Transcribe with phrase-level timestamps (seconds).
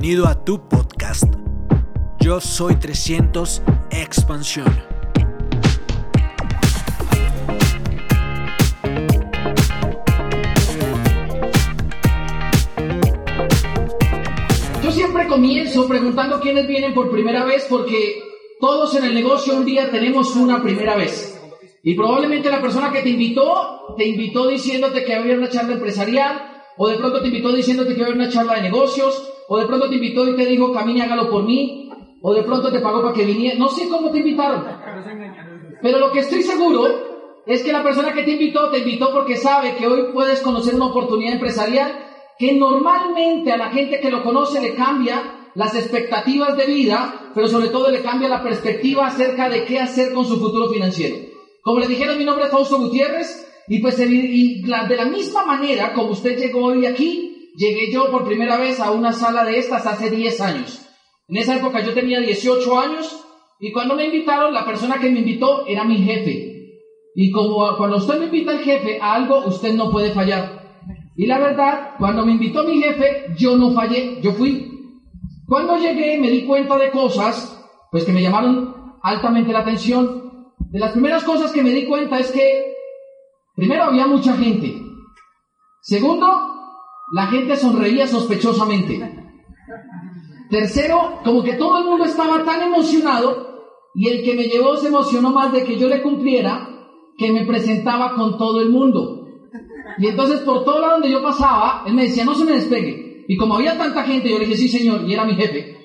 [0.00, 1.24] Bienvenido a tu podcast.
[2.20, 3.60] Yo soy 300
[3.90, 4.64] Expansión.
[14.82, 18.22] Yo siempre comienzo preguntando quiénes vienen por primera vez porque
[18.58, 21.38] todos en el negocio un día tenemos una primera vez.
[21.82, 26.62] Y probablemente la persona que te invitó, te invitó diciéndote que había una charla empresarial,
[26.78, 29.88] o de pronto te invitó diciéndote que había una charla de negocios, o de pronto
[29.88, 31.90] te invitó y te dijo, camine, hágalo por mí,
[32.22, 33.58] o de pronto te pagó para que viniera.
[33.58, 34.64] No sé cómo te invitaron.
[35.82, 36.86] Pero lo que estoy seguro
[37.46, 40.76] es que la persona que te invitó, te invitó porque sabe que hoy puedes conocer
[40.76, 41.90] una oportunidad empresarial
[42.38, 47.48] que normalmente a la gente que lo conoce le cambia las expectativas de vida, pero
[47.48, 51.16] sobre todo le cambia la perspectiva acerca de qué hacer con su futuro financiero.
[51.62, 55.92] Como le dijeron, mi nombre es Fausto Gutiérrez, y pues y de la misma manera
[55.92, 59.86] como usted llegó hoy aquí, llegué yo por primera vez a una sala de estas
[59.86, 60.86] hace 10 años.
[61.28, 63.24] En esa época yo tenía 18 años
[63.60, 66.50] y cuando me invitaron, la persona que me invitó era mi jefe.
[67.14, 70.60] Y como cuando usted me invita al jefe a algo, usted no puede fallar.
[71.16, 74.66] Y la verdad, cuando me invitó mi jefe, yo no fallé, yo fui.
[75.46, 80.52] Cuando llegué me di cuenta de cosas, pues que me llamaron altamente la atención.
[80.70, 82.72] De las primeras cosas que me di cuenta es que,
[83.54, 84.80] primero, había mucha gente.
[85.82, 86.59] Segundo,
[87.12, 89.00] la gente sonreía sospechosamente.
[90.48, 93.50] Tercero, como que todo el mundo estaba tan emocionado
[93.94, 96.68] y el que me llevó se emocionó más de que yo le cumpliera
[97.16, 99.28] que me presentaba con todo el mundo.
[99.98, 103.24] Y entonces por todo lado donde yo pasaba, él me decía, no se me despegue.
[103.28, 105.76] Y como había tanta gente, yo le dije, sí señor, y era mi jefe.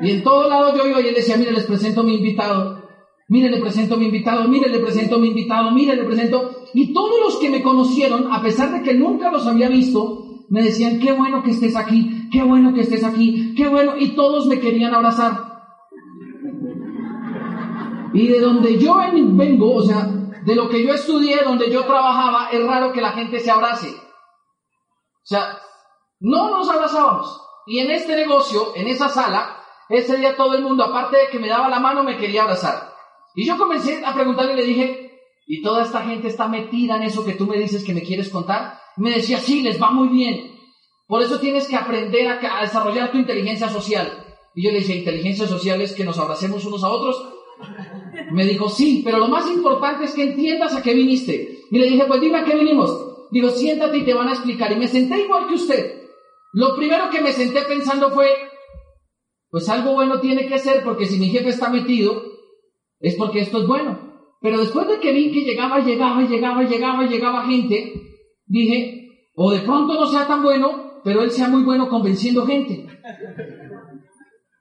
[0.00, 2.82] Y en todo lado yo iba y él decía, mire, les presento mi invitado.
[3.28, 6.50] Mire, le presento mi invitado, mire, le presento a mi invitado, mire, le presento.
[6.74, 10.62] Y todos los que me conocieron, a pesar de que nunca los había visto, me
[10.62, 14.46] decían, qué bueno que estés aquí, qué bueno que estés aquí, qué bueno, y todos
[14.46, 15.54] me querían abrazar.
[18.12, 20.06] Y de donde yo vengo, o sea,
[20.44, 23.88] de lo que yo estudié, donde yo trabajaba, es raro que la gente se abrace.
[23.88, 25.58] O sea,
[26.20, 27.40] no nos abrazábamos.
[27.66, 29.56] Y en este negocio, en esa sala,
[29.88, 32.92] ese día todo el mundo, aparte de que me daba la mano, me quería abrazar.
[33.34, 37.02] Y yo comencé a preguntarle y le dije, ¿y toda esta gente está metida en
[37.02, 38.78] eso que tú me dices que me quieres contar?
[38.96, 40.54] Me decía, sí, les va muy bien.
[41.06, 44.24] Por eso tienes que aprender a, desarrollar tu inteligencia social.
[44.54, 47.16] Y yo le dije, inteligencia social es que nos abracemos unos a otros.
[48.32, 51.58] Me dijo, sí, pero lo más importante es que entiendas a qué viniste.
[51.70, 53.28] Y le dije, pues dime a qué vinimos.
[53.30, 54.72] Digo, siéntate y te van a explicar.
[54.72, 56.02] Y me senté igual que usted.
[56.52, 58.28] Lo primero que me senté pensando fue,
[59.50, 62.22] pues algo bueno tiene que ser, porque si mi jefe está metido,
[63.00, 64.14] es porque esto es bueno.
[64.40, 68.13] Pero después de que vi que llegaba, llegaba, llegaba, llegaba, llegaba gente,
[68.46, 72.86] dije, o de pronto no sea tan bueno, pero él sea muy bueno convenciendo gente.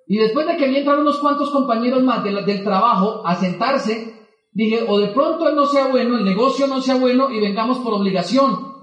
[0.08, 4.14] Y después de que vi entrar unos cuantos compañeros más del trabajo a sentarse,
[4.52, 7.80] dije, o de pronto él no sea bueno, el negocio no sea bueno y vengamos
[7.80, 8.74] por obligación.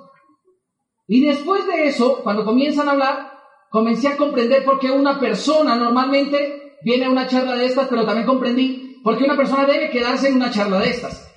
[1.07, 3.33] Y después de eso, cuando comienzan a hablar,
[3.71, 8.07] comencé a comprender por qué una persona normalmente viene a una charla de estas, pero
[8.07, 11.30] también comprendí por qué una persona debe quedarse en una charla de estas.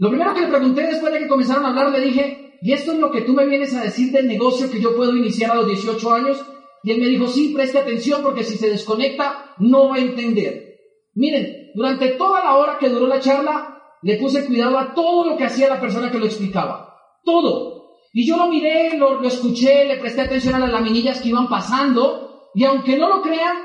[0.00, 2.92] Lo primero que le pregunté después de que comenzaron a hablar, le dije, ¿y esto
[2.92, 5.56] es lo que tú me vienes a decir del negocio que yo puedo iniciar a
[5.56, 6.42] los 18 años?
[6.82, 10.78] Y él me dijo, sí, preste atención porque si se desconecta no va a entender.
[11.14, 15.36] Miren, durante toda la hora que duró la charla, le puse cuidado a todo lo
[15.36, 16.96] que hacía la persona que lo explicaba.
[17.22, 17.98] Todo.
[18.14, 22.48] Y yo lo miré, lo, escuché, le presté atención a las laminillas que iban pasando.
[22.54, 23.58] Y aunque no lo crean,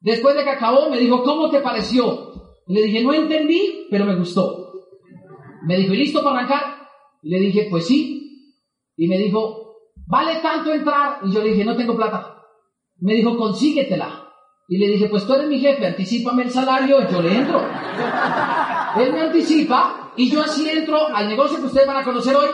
[0.00, 2.28] después de que acabó, me dijo, ¿cómo te pareció?
[2.66, 4.70] le dije, no entendí, pero me gustó.
[5.62, 6.80] Me dijo, ¿y listo para arrancar?
[7.22, 8.56] le dije, pues sí.
[8.96, 9.76] Y me dijo,
[10.06, 11.20] ¿vale tanto entrar?
[11.22, 12.36] Y yo le dije, no tengo plata.
[12.98, 14.26] Me dijo, consíguetela.
[14.68, 17.60] Y le dije, pues tú eres mi jefe, anticipame el salario yo le entro.
[18.96, 22.48] Él me anticipa y yo así entro al negocio que ustedes van a conocer hoy,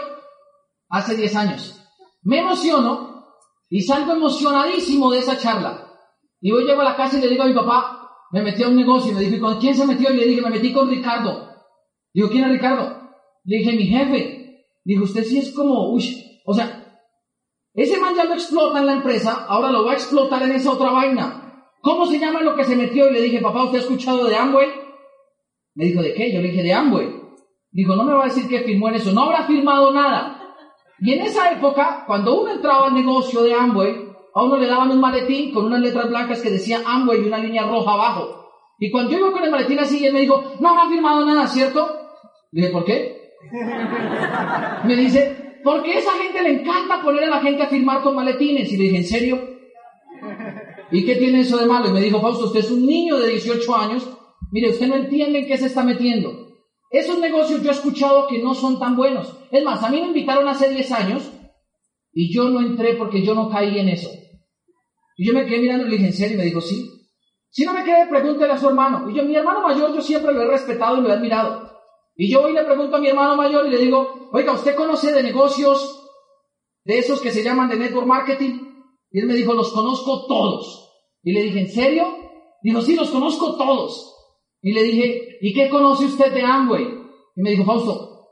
[0.88, 1.78] hace 10 años.
[2.22, 3.26] Me emociono
[3.68, 5.86] y salgo emocionadísimo de esa charla.
[6.40, 8.68] Y hoy llego a la casa y le digo a mi papá, me metí a
[8.68, 10.10] un negocio y me dijo, ¿con quién se metió?
[10.10, 11.45] Y le dije, me metí con Ricardo.
[12.16, 12.98] Digo, ¿quién es Ricardo?
[13.44, 14.64] Le dije, mi jefe.
[14.86, 16.02] Dijo, usted sí es como, uy,
[16.46, 17.04] o sea,
[17.74, 20.72] ese man ya lo explota en la empresa, ahora lo va a explotar en esa
[20.72, 21.62] otra vaina.
[21.82, 23.10] ¿Cómo se llama lo que se metió?
[23.10, 24.66] Y le dije, papá, ¿usted ha escuchado de Amway?
[25.74, 26.32] Me dijo, ¿de qué?
[26.32, 27.06] Yo le dije, de Amway.
[27.70, 29.12] Dijo, no me va a decir que firmó en eso.
[29.12, 30.40] No habrá firmado nada.
[31.00, 33.94] Y en esa época, cuando uno entraba al negocio de Amway,
[34.34, 37.36] a uno le daban un maletín con unas letras blancas que decía Amway y una
[37.36, 38.46] línea roja abajo.
[38.78, 41.46] Y cuando yo iba con el maletín así, él me dijo, no habrá firmado nada,
[41.46, 42.05] ¿cierto?
[42.56, 43.34] Dije, ¿por qué?
[44.84, 48.72] Me dice, porque esa gente le encanta poner a la gente a firmar con maletines.
[48.72, 49.58] Y le dije, ¿en serio?
[50.90, 51.90] ¿Y qué tiene eso de malo?
[51.90, 54.08] Y me dijo, Fausto, usted es un niño de 18 años.
[54.52, 56.32] Mire, usted no entiende en qué se está metiendo.
[56.90, 59.36] Esos negocios yo he escuchado que no son tan buenos.
[59.50, 61.30] Es más, a mí me invitaron hace 10 años
[62.14, 64.08] y yo no entré porque yo no caí en eso.
[65.18, 66.36] Y yo me quedé mirando y le dije, ¿en serio?
[66.36, 66.90] Y me dijo, sí.
[67.50, 69.10] Si no me quedé, pregúntele a su hermano.
[69.10, 71.65] Y yo, mi hermano mayor, yo siempre lo he respetado y lo he admirado.
[72.16, 75.12] Y yo hoy le pregunto a mi hermano mayor y le digo, oiga, ¿usted conoce
[75.12, 76.02] de negocios
[76.84, 78.58] de esos que se llaman de network marketing?
[79.10, 80.92] Y él me dijo, los conozco todos.
[81.22, 82.06] Y le dije, ¿en serio?
[82.62, 84.14] Dijo, sí, los conozco todos.
[84.62, 86.84] Y le dije, ¿y qué conoce usted de Amway?
[87.36, 88.30] Y me dijo, Fausto,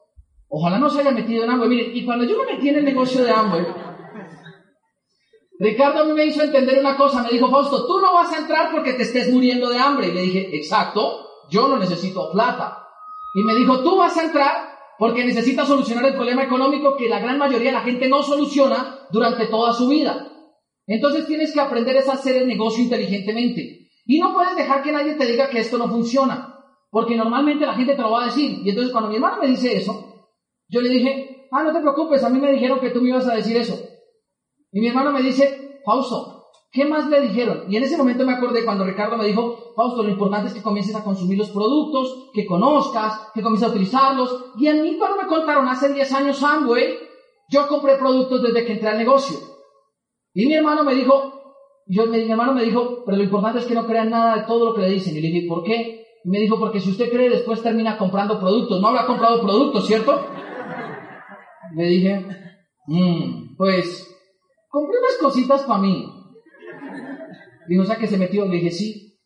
[0.48, 1.68] ojalá no se haya metido en Amway.
[1.68, 3.66] Mire, y cuando yo me metí en el negocio de Amway,
[5.58, 7.22] Ricardo a mí me hizo entender una cosa.
[7.22, 10.08] Me dijo, Fausto, tú no vas a entrar porque te estés muriendo de hambre.
[10.08, 12.83] Y le dije, exacto, yo no necesito plata.
[13.34, 17.18] Y me dijo, tú vas a entrar porque necesitas solucionar el problema económico que la
[17.18, 20.30] gran mayoría de la gente no soluciona durante toda su vida.
[20.86, 23.90] Entonces tienes que aprender a hacer el negocio inteligentemente.
[24.06, 26.60] Y no puedes dejar que nadie te diga que esto no funciona,
[26.90, 28.60] porque normalmente la gente te lo va a decir.
[28.64, 30.28] Y entonces cuando mi hermano me dice eso,
[30.68, 33.26] yo le dije, ah, no te preocupes, a mí me dijeron que tú me ibas
[33.28, 33.78] a decir eso.
[34.70, 36.33] Y mi hermano me dice, Fausto,
[36.74, 37.66] ¿Qué más le dijeron?
[37.68, 40.62] Y en ese momento me acordé cuando Ricardo me dijo, Fausto, lo importante es que
[40.62, 44.46] comiences a consumir los productos, que conozcas, que comiences a utilizarlos.
[44.58, 46.98] Y a mí cuando me contaron hace 10 años Amway,
[47.48, 49.38] yo compré productos desde que entré al negocio.
[50.32, 51.44] Y mi hermano me dijo,
[51.86, 54.70] yo, mi hermano me dijo, pero lo importante es que no crean nada de todo
[54.70, 55.16] lo que le dicen.
[55.16, 56.04] Y le dije, ¿por qué?
[56.24, 58.80] Y me dijo, porque si usted cree, después termina comprando productos.
[58.80, 60.26] No habrá comprado productos, ¿cierto?
[61.76, 62.26] Le dije,
[62.88, 64.12] mmm, pues,
[64.68, 66.13] compré unas cositas para mí.
[67.68, 68.46] Dijo, sea, que se metió.
[68.46, 69.18] Le dije, sí.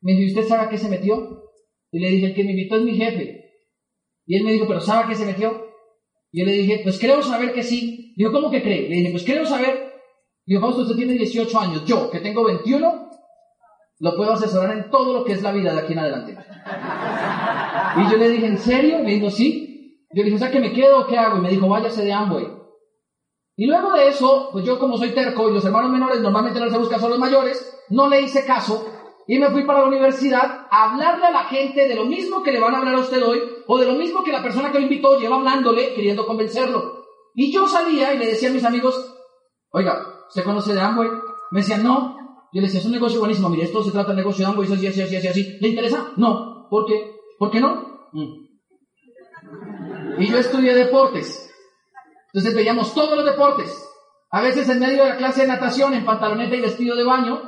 [0.00, 1.44] Me dijo, ¿y usted sabe a qué se metió?
[1.90, 3.44] Y le dije, el que me invitó es mi jefe.
[4.26, 5.66] Y él me dijo, ¿pero sabe a qué se metió?
[6.32, 8.14] Y yo le dije, pues creo saber que sí.
[8.16, 8.88] Dijo, ¿cómo que cree?
[8.88, 9.92] Le dije, pues creo saber.
[10.46, 11.84] Dijo, Fausto, usted tiene 18 años.
[11.84, 13.10] Yo, que tengo 21,
[14.00, 16.36] lo puedo asesorar en todo lo que es la vida de aquí en adelante.
[17.96, 18.98] Y yo le dije, ¿en serio?
[18.98, 20.06] Me dijo, sí.
[20.12, 21.38] Yo le dije, sea, que me quedo o qué hago?
[21.38, 22.46] Y me dijo, váyase de Amway.
[23.56, 26.70] Y luego de eso, pues yo como soy terco y los hermanos menores normalmente no
[26.70, 28.84] se buscan, son los mayores, no le hice caso
[29.26, 32.52] y me fui para la universidad a hablarle a la gente de lo mismo que
[32.52, 34.78] le van a hablar a usted hoy o de lo mismo que la persona que
[34.78, 37.04] lo invitó lleva hablándole queriendo convencerlo.
[37.34, 39.14] Y yo salía y le decía a mis amigos,
[39.70, 41.08] oiga, ¿se conoce de Amway?
[41.50, 42.16] Me decían, no.
[42.52, 44.70] Yo le decía, es un negocio buenísimo, mire, esto se trata de negocio de Amway,
[44.72, 45.58] así, así, así, así, así.
[45.60, 46.12] ¿Le interesa?
[46.16, 46.68] No.
[46.68, 47.16] ¿Por qué?
[47.38, 48.08] ¿Por qué no?
[48.12, 48.44] Mm.
[50.18, 51.50] Y yo estudié deportes.
[52.34, 53.72] Entonces veíamos todos los deportes.
[54.32, 57.40] A veces en medio de la clase de natación, en pantaloneta y vestido de baño,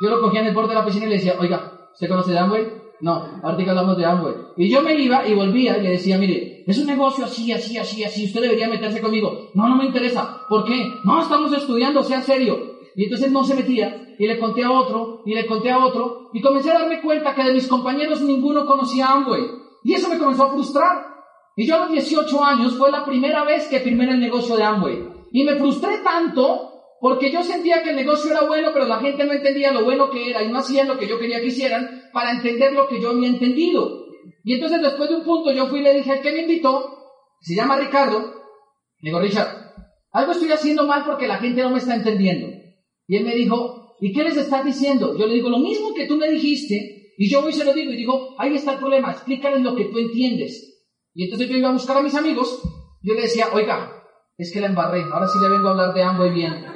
[0.00, 2.30] yo lo cogía en el borde de la piscina y le decía, oiga, ¿usted conoce
[2.30, 2.84] de Amway?
[3.00, 4.34] No, ahorita hablamos de Amway.
[4.56, 7.76] Y yo me iba y volvía y le decía, mire, es un negocio así, así,
[7.76, 9.50] así, así, usted debería meterse conmigo.
[9.54, 10.46] No, no me interesa.
[10.48, 10.92] ¿Por qué?
[11.02, 12.76] No, estamos estudiando, sea serio.
[12.94, 16.30] Y entonces no se metía y le conté a otro y le conté a otro
[16.32, 19.42] y comencé a darme cuenta que de mis compañeros ninguno conocía Amway.
[19.82, 21.13] Y eso me comenzó a frustrar.
[21.56, 24.56] Y yo a los 18 años fue la primera vez que firmé en el negocio
[24.56, 24.98] de Amway.
[25.32, 29.24] Y me frustré tanto porque yo sentía que el negocio era bueno, pero la gente
[29.24, 32.04] no entendía lo bueno que era y no hacían lo que yo quería que hicieran
[32.12, 34.06] para entender lo que yo había entendido.
[34.42, 36.98] Y entonces después de un punto yo fui y le dije al que me invitó,
[37.40, 38.20] se llama Ricardo,
[39.00, 39.48] le digo, Richard,
[40.12, 42.48] algo estoy haciendo mal porque la gente no me está entendiendo.
[43.06, 45.16] Y él me dijo, ¿y qué les estás diciendo?
[45.18, 47.74] Yo le digo, lo mismo que tú me dijiste, y yo voy y se lo
[47.74, 50.73] digo y digo, ahí está el problema, explícales lo que tú entiendes.
[51.14, 52.60] Y entonces yo iba a buscar a mis amigos,
[53.02, 54.02] yo le decía, oiga,
[54.36, 56.66] es que la embarré, ahora sí le vengo a hablar de Amway bien.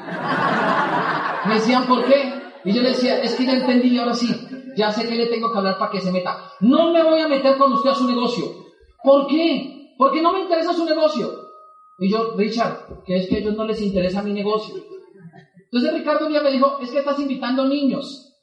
[1.47, 2.33] Me decían, ¿por qué?
[2.65, 4.29] Y yo le decía, es que ya entendí, ahora sí,
[4.77, 6.53] ya sé que le tengo que hablar para que se meta.
[6.61, 8.45] No me voy a meter con usted a su negocio.
[9.03, 9.95] ¿Por qué?
[9.99, 11.31] Porque no me interesa su negocio.
[11.99, 14.77] Y yo, Richard, que es que a ellos no les interesa mi negocio.
[15.65, 18.37] Entonces Ricardo un día me dijo, es que estás invitando niños.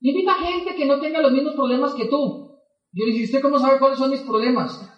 [0.00, 2.58] Invita gente que no tenga los mismos problemas que tú.
[2.92, 4.97] Yo le dije, ¿usted cómo sabe cuáles son mis problemas?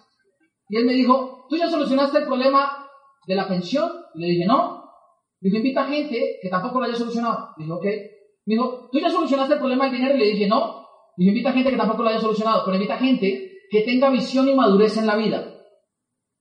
[0.71, 2.87] Y él me dijo, tú ya solucionaste el problema
[3.27, 3.91] de la pensión.
[4.15, 4.85] le dije, no.
[5.41, 7.49] Le dije, invita gente que tampoco lo haya solucionado.
[7.57, 7.85] Le dije, ok.
[8.45, 10.15] Me dijo, ¿tú ya solucionaste el problema del dinero?
[10.15, 10.87] Y le dije, no.
[11.17, 14.47] Le dije, invita gente que tampoco lo haya solucionado, pero invita gente que tenga visión
[14.47, 15.61] y madurez en la vida.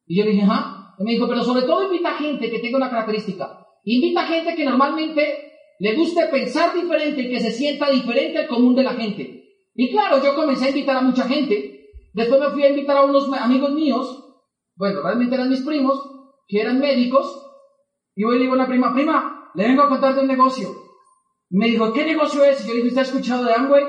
[0.06, 0.94] Y yo le dije, ajá.
[1.00, 3.66] Y me dijo, pero sobre todo invita gente que tenga una característica.
[3.82, 8.76] Invita gente que normalmente le guste pensar diferente y que se sienta diferente al común
[8.76, 9.42] de la gente.
[9.74, 11.79] Y claro, yo comencé a invitar a mucha gente.
[12.12, 14.24] Después me fui a invitar a unos amigos míos.
[14.76, 17.46] Bueno, realmente eran mis primos que eran médicos,
[18.16, 20.26] y voy y le digo a la prima, prima, le vengo a contar de un
[20.26, 20.68] negocio.
[21.50, 22.64] Me dijo, ¿qué negocio es?
[22.64, 23.84] Y yo le dije, ¿usted ha escuchado de Amway?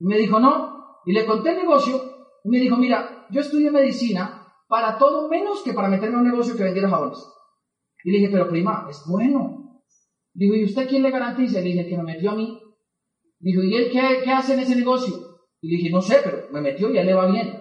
[0.00, 1.00] me dijo, no.
[1.04, 2.00] Y le conté el negocio,
[2.44, 6.26] y me dijo, mira, yo estudié medicina para todo menos que para meterme a un
[6.26, 7.18] negocio que vendiera jabones.
[8.02, 9.82] Y le dije, pero prima, es bueno.
[10.32, 11.58] Digo, ¿y usted quién le garantiza?
[11.58, 12.60] Le dije, que me metió a mí.
[13.38, 15.33] Dijo, ¿y él qué hace en ese negocio?
[15.64, 17.58] Y le dije, no sé, pero me metió y ya le va bien.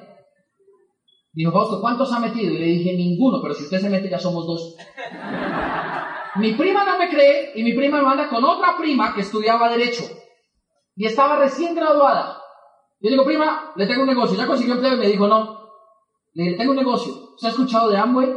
[1.32, 2.54] Dijo, Fausto, ¿cuántos ha metido?
[2.54, 4.76] Y le dije, ninguno, pero si usted se mete ya somos dos.
[6.36, 9.70] mi prima no me cree y mi prima me manda con otra prima que estudiaba
[9.70, 10.04] Derecho
[10.98, 12.42] y estaba recién graduada.
[13.00, 14.38] Yo le digo, prima, le tengo un negocio.
[14.38, 14.96] ¿Ya consiguió empleo?
[14.96, 15.70] Y me dijo, no.
[16.34, 17.14] Le dije, tengo un negocio.
[17.38, 18.36] ¿Se ha escuchado de Amway?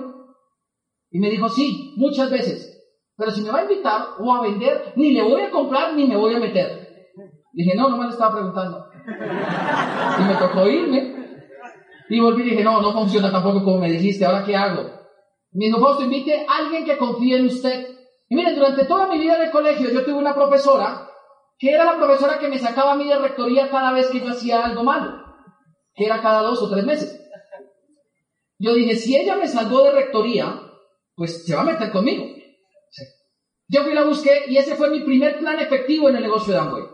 [1.11, 2.73] Y me dijo, sí, muchas veces.
[3.17, 6.07] Pero si me va a invitar o a vender, ni le voy a comprar ni
[6.07, 6.87] me voy a meter.
[7.53, 8.86] Le dije, no, nomás le estaba preguntando.
[9.07, 11.15] Y me tocó irme.
[12.09, 14.83] Y volví y dije, no, no funciona tampoco como me dijiste, ¿ahora qué hago?
[15.53, 17.89] Me dijo, invite a alguien que confíe en usted.
[18.29, 21.09] Y miren, durante toda mi vida en el colegio yo tuve una profesora
[21.59, 24.29] que era la profesora que me sacaba a mí de rectoría cada vez que yo
[24.29, 25.25] hacía algo malo,
[25.95, 27.23] que era cada dos o tres meses.
[28.59, 30.61] Yo dije, si ella me salvó de rectoría,
[31.15, 32.27] pues se va a meter conmigo.
[33.69, 36.53] Yo fui y la busqué y ese fue mi primer plan efectivo en el negocio
[36.53, 36.85] de Amway.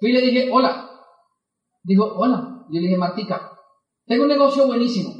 [0.00, 0.87] Fui y le dije, hola.
[1.88, 2.66] Dijo, hola.
[2.70, 3.50] Yo le dije, Martica,
[4.06, 5.10] tengo un negocio buenísimo.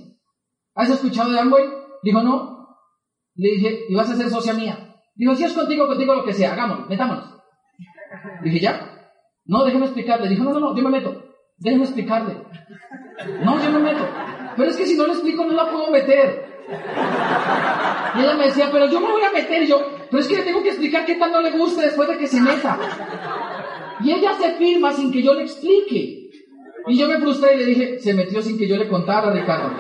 [0.74, 1.64] ¿Has escuchado de Amway?
[2.02, 2.76] Dijo, no.
[3.36, 4.94] Le dije, ¿y vas a ser socia mía?
[5.14, 7.24] Dijo, si es contigo, contigo lo que sea, hagámoslo, metámonos.
[8.44, 9.10] Dije, ¿ya?
[9.46, 10.28] No, déjeme explicarle.
[10.28, 11.24] Dijo, no, no, no, yo me meto.
[11.56, 12.36] Déjeme explicarle.
[13.42, 14.06] No, yo me meto.
[14.54, 16.48] Pero es que si no le explico no la puedo meter.
[18.14, 19.66] Y ella me decía, pero yo me voy a meter.
[19.66, 22.18] yo, pero es que le tengo que explicar qué tal no le gusta después de
[22.18, 22.78] que se meta.
[24.00, 26.27] Y ella se firma sin que yo le explique.
[26.88, 29.70] Y yo me frustré y le dije, se metió sin que yo le contara, Ricardo.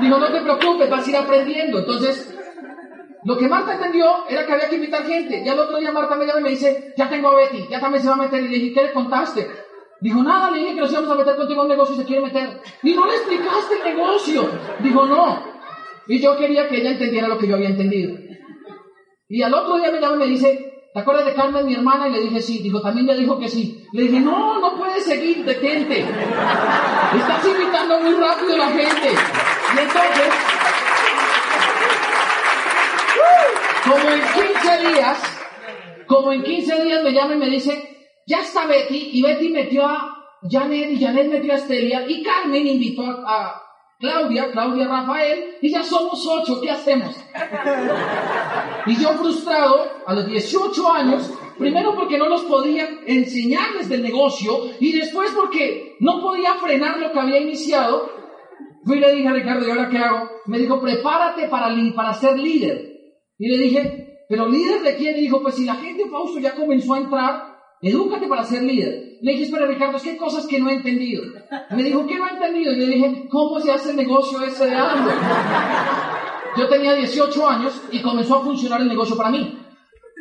[0.00, 1.80] Digo, no te preocupes, vas a ir aprendiendo.
[1.80, 2.34] Entonces,
[3.24, 5.42] lo que Marta entendió era que había que invitar gente.
[5.44, 7.78] Ya el otro día Marta me llama y me dice, ya tengo a Betty, ya
[7.78, 8.42] también se va a meter.
[8.42, 9.48] Y le dije, ¿qué le contaste?
[10.00, 12.04] Dijo, nada, le dije que nos íbamos a meter contigo en un negocio y se
[12.06, 12.60] quiere meter.
[12.82, 14.48] Y no le explicaste el negocio.
[14.78, 15.44] Dijo, no.
[16.06, 18.18] Y yo quería que ella entendiera lo que yo había entendido.
[19.28, 22.08] Y al otro día me llama y me dice, ¿te acuerdas de Carmen, mi hermana?
[22.08, 22.58] Y le dije, sí.
[22.58, 23.86] Dijo, también le dijo que sí.
[23.92, 26.00] Le dije, no, no puedes seguir, detente.
[26.00, 29.08] Estás invitando muy rápido a la gente.
[29.74, 30.32] Y entonces,
[33.84, 35.18] como en 15 días,
[36.06, 37.90] como en 15 días me llama y me dice,
[38.26, 40.16] ya está Betty, y Betty metió a
[40.48, 43.62] Janet, y Janet metió a Estelia, y Carmen invitó a,
[44.00, 47.14] Claudia, Claudia Rafael, y ya somos ocho, ¿qué hacemos?
[48.86, 54.70] Y yo frustrado, a los 18 años, primero porque no los podía enseñarles del negocio,
[54.80, 58.10] y después porque no podía frenar lo que había iniciado,
[58.84, 60.30] fui y le dije a Ricardo, ¿y ahora qué hago?
[60.46, 62.90] Me dijo, prepárate para, para ser líder.
[63.38, 65.18] Y le dije, ¿pero líder de quién?
[65.18, 67.49] Y dijo, pues si la gente, Fausto, ya comenzó a entrar,
[67.88, 69.18] edúcate para ser líder.
[69.22, 71.22] Le dije, espera Ricardo, es cosas que no he entendido.
[71.70, 72.72] Me dijo, ¿qué no he entendido?
[72.72, 75.10] Y le dije, ¿cómo se hace el negocio ese de algo?
[76.56, 79.58] Yo tenía 18 años y comenzó a funcionar el negocio para mí.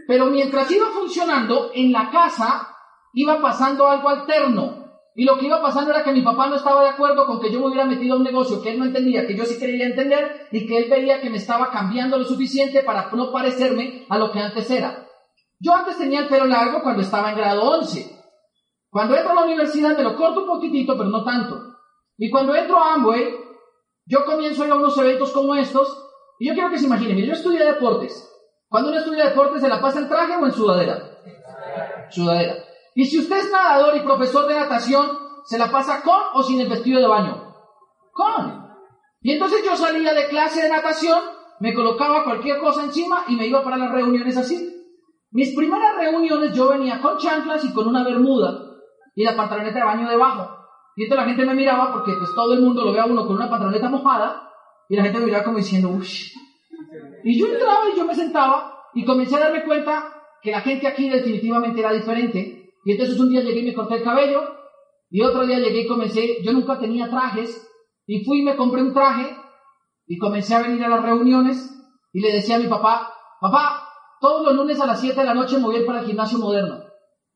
[0.07, 2.75] Pero mientras iba funcionando, en la casa
[3.13, 4.79] iba pasando algo alterno.
[5.15, 7.51] Y lo que iba pasando era que mi papá no estaba de acuerdo con que
[7.51, 9.87] yo me hubiera metido a un negocio que él no entendía, que yo sí quería
[9.87, 14.17] entender y que él veía que me estaba cambiando lo suficiente para no parecerme a
[14.17, 15.08] lo que antes era.
[15.59, 18.17] Yo antes tenía el pelo largo cuando estaba en grado 11.
[18.89, 21.59] Cuando entro a la universidad me lo corto un poquitito, pero no tanto.
[22.17, 23.35] Y cuando entro a Amway,
[24.05, 26.05] yo comienzo a ir a unos eventos como estos
[26.39, 28.25] y yo quiero que se imaginen, yo estudié deportes.
[28.69, 31.17] Cuando uno estudia deportes, ¿se la pasa en traje o en sudadera?
[32.09, 32.55] Sudadera.
[32.95, 35.07] Y si usted es nadador y profesor de natación,
[35.43, 37.53] ¿se la pasa con o sin el vestido de baño?
[38.13, 38.69] Con.
[39.21, 41.19] Y entonces yo salía de clase de natación,
[41.59, 44.78] me colocaba cualquier cosa encima y me iba para las reuniones así.
[45.31, 48.65] Mis primeras reuniones yo venía con chanclas y con una bermuda
[49.15, 50.55] y la pantaloneta de baño debajo.
[50.95, 53.25] Y entonces la gente me miraba porque pues todo el mundo lo ve a uno
[53.25, 54.49] con una pantaloneta mojada
[54.89, 56.07] y la gente me miraba como diciendo, uff.
[57.23, 60.87] Y yo entraba y yo me sentaba y comencé a darme cuenta que la gente
[60.87, 64.41] aquí definitivamente era diferente y entonces un día llegué y me corté el cabello,
[65.09, 67.67] y otro día llegué y comencé, yo nunca tenía trajes,
[68.05, 69.35] y fui y me compré un traje,
[70.07, 71.71] y comencé a venir a las reuniones,
[72.13, 73.88] y le decía a mi papá, papá,
[74.19, 76.83] todos los lunes a las 7 de la noche me voy para el gimnasio moderno.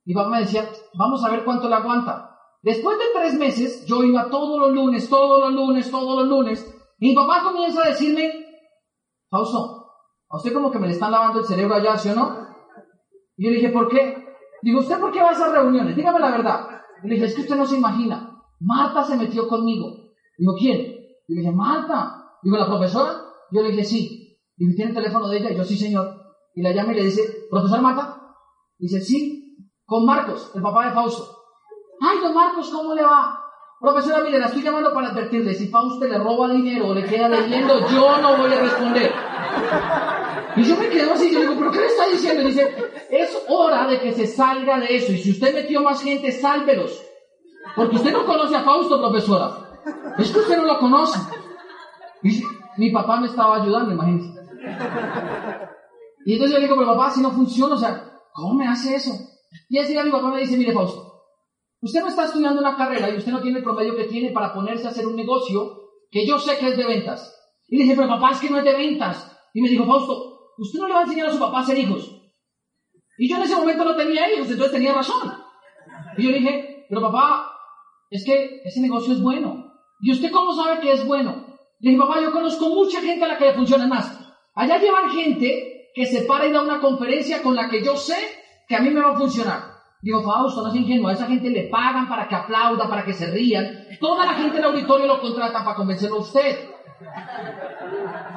[0.06, 2.30] Mi papá me decía, vamos a ver cuánto le aguanta.
[2.62, 6.74] Después de tres meses, yo iba todos los lunes, todos los lunes, todos los lunes,
[7.00, 8.32] y mi papá comienza a decirme,
[9.30, 9.92] Fausto,
[10.30, 12.48] a usted como que me le están lavando el cerebro allá, ¿sí o no?
[13.36, 14.25] Y yo le dije, ¿por qué?
[14.62, 15.96] Digo, ¿usted por qué va a esas reuniones?
[15.96, 16.68] Dígame la verdad.
[17.04, 18.42] Y le dije, es que usted no se imagina.
[18.62, 20.13] Marta se metió conmigo.
[20.38, 20.80] Digo, ¿quién?
[21.28, 22.38] Y le dije, Marta.
[22.42, 23.25] Digo, ¿la profesora?
[23.52, 24.40] Yo le dije, sí.
[24.56, 25.52] Digo, ¿tiene el teléfono de ella?
[25.52, 26.23] Y yo, sí, señor.
[26.56, 28.22] Y la llama y le dice, ¿profesor Marta?
[28.78, 31.38] Dice, sí, con Marcos, el papá de Fausto.
[32.02, 33.40] Ay, don Marcos, ¿cómo le va?
[33.80, 37.28] Profesora, mire, la estoy llamando para advertirle, si Fausto le roba dinero o le queda
[37.28, 39.12] leyendo, yo no voy a responder.
[40.56, 42.42] Y yo me quedo así, yo digo, ¿pero qué le está diciendo?
[42.44, 42.76] Y dice,
[43.10, 45.12] Es hora de que se salga de eso.
[45.12, 47.04] Y si usted metió más gente, sálvelos.
[47.76, 49.52] Porque usted no conoce a Fausto, profesora.
[50.18, 51.20] Es que usted no lo conoce.
[52.78, 54.40] mi papá me estaba ayudando, imagínese.
[56.25, 58.96] Y entonces yo le digo, pero papá, si no funciona, o sea, ¿cómo me hace
[58.96, 59.12] eso?
[59.70, 61.22] Y así mi papá me dice, mire Fausto,
[61.82, 64.53] usted no está estudiando una carrera y usted no tiene el promedio que tiene para
[64.53, 67.36] ponerse a hacer un negocio que yo sé que es de ventas.
[67.68, 69.36] Y le dije, pero papá, es que no es de ventas.
[69.53, 71.77] Y me dijo, Fausto, usted no le va a enseñar a su papá a hacer
[71.77, 72.10] hijos.
[73.18, 75.32] Y yo en ese momento no tenía hijos, entonces tenía razón.
[76.18, 77.51] Y yo le dije, pero papá,
[78.10, 79.72] es que ese negocio es bueno.
[80.01, 81.46] ¿Y usted cómo sabe que es bueno?
[81.80, 84.20] Le dije, papá, yo conozco mucha gente a la que le funciona más.
[84.56, 88.18] Allá llevan gente que se para y da una conferencia con la que yo sé
[88.68, 89.74] que a mí me va a funcionar.
[90.02, 93.14] Digo, Fausto, no es ingenuo, a esa gente le pagan para que aplauda, para que
[93.14, 93.88] se rían.
[94.02, 96.70] Toda la gente del auditorio lo contrata para convencerlo a usted.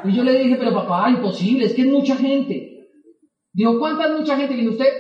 [0.05, 2.89] Y yo le dije, pero papá, imposible, es que es mucha gente.
[3.53, 4.55] Digo, ¿cuánta es mucha gente?
[4.55, 4.93] Viene usted,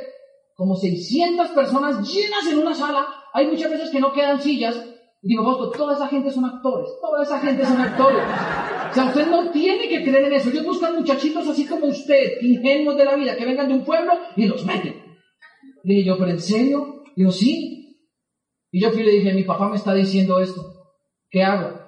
[0.57, 3.07] como 600 personas llenas en una sala.
[3.33, 4.83] Hay muchas veces que no quedan sillas.
[5.23, 8.25] Digo, Fausto, toda esa gente son actores, toda esa gente son actores.
[8.91, 10.51] O sea, usted no tiene que creer en eso.
[10.51, 14.13] Ellos buscan muchachitos así como usted, ingenuos de la vida, que vengan de un pueblo
[14.37, 14.95] y los meten.
[15.85, 17.05] Le dije yo, ¿pero en serio?
[17.15, 18.07] Digo, sí.
[18.71, 20.63] Y yo fui y le dije, mi papá me está diciendo esto.
[21.31, 21.81] ¿Qué hago?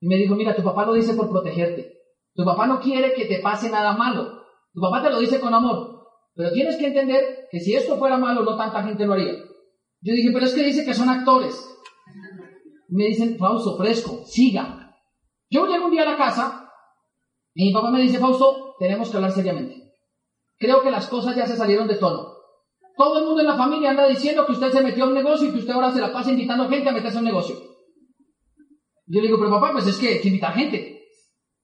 [0.00, 1.92] Y me dijo, mira, tu papá lo dice por protegerte.
[2.34, 4.42] Tu papá no quiere que te pase nada malo.
[4.72, 5.96] Tu papá te lo dice con amor.
[6.34, 9.32] Pero tienes que entender que si esto fuera malo, no tanta gente lo haría.
[10.02, 11.56] Yo dije, pero es que dice que son actores.
[12.88, 14.85] me dicen, Fausto, fresco, siga.
[15.50, 16.70] Yo llego un día a la casa
[17.54, 19.92] y mi papá me dice, Fausto, tenemos que hablar seriamente.
[20.58, 22.34] Creo que las cosas ya se salieron de tono.
[22.96, 25.48] Todo el mundo en la familia anda diciendo que usted se metió a un negocio
[25.48, 27.56] y que usted ahora se la pasa invitando gente a meterse a un negocio.
[29.06, 31.04] Yo le digo, pero papá, pues es que, que invita gente.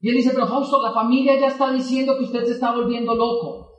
[0.00, 3.14] Y él dice, pero Fausto, la familia ya está diciendo que usted se está volviendo
[3.14, 3.72] loco.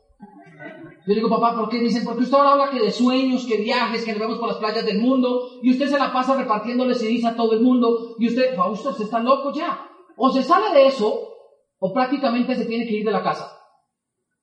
[1.05, 1.79] Yo le digo, papá, ¿por qué?
[1.79, 4.57] Dicen, porque usted ahora habla que de sueños, que viajes, que nos vemos por las
[4.57, 8.27] playas del mundo, y usted se la pasa repartiéndole ceniza a todo el mundo, y
[8.27, 9.89] usted, Fausto, se está loco ya.
[10.15, 11.33] O se sale de eso,
[11.79, 13.59] o prácticamente se tiene que ir de la casa.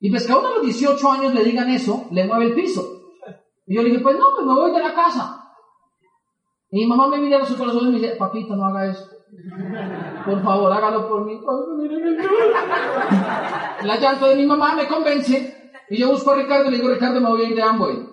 [0.01, 2.55] Y pues que a uno a los 18 años le digan eso, le mueve el
[2.55, 3.01] piso.
[3.67, 5.37] Y yo le dije, pues no, pues me voy de la casa.
[6.71, 9.07] Y mi mamá me mira a los ojos y me dice, papito, no haga eso.
[10.25, 11.41] Por favor, hágalo por mí.
[13.85, 15.73] La llanto de mi mamá me convence.
[15.91, 18.07] Y yo busco a Ricardo y le digo, Ricardo, me voy a ir de Amway.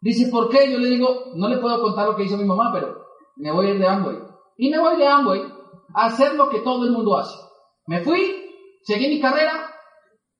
[0.00, 0.70] Dice, ¿por qué?
[0.70, 3.04] Yo le digo, no le puedo contar lo que hizo mi mamá, pero
[3.36, 4.18] me voy a ir de Amway.
[4.56, 5.53] Y me voy de Amway
[5.94, 7.38] hacer lo que todo el mundo hace.
[7.86, 8.50] Me fui,
[8.82, 9.70] seguí mi carrera,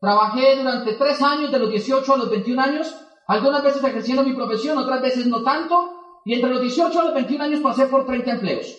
[0.00, 2.94] trabajé durante tres años, de los 18 a los 21 años,
[3.26, 5.92] algunas veces ejerciendo mi profesión, otras veces no tanto,
[6.24, 8.76] y entre los 18 a los 21 años pasé por 30 empleos.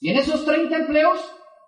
[0.00, 1.18] Y en esos 30 empleos,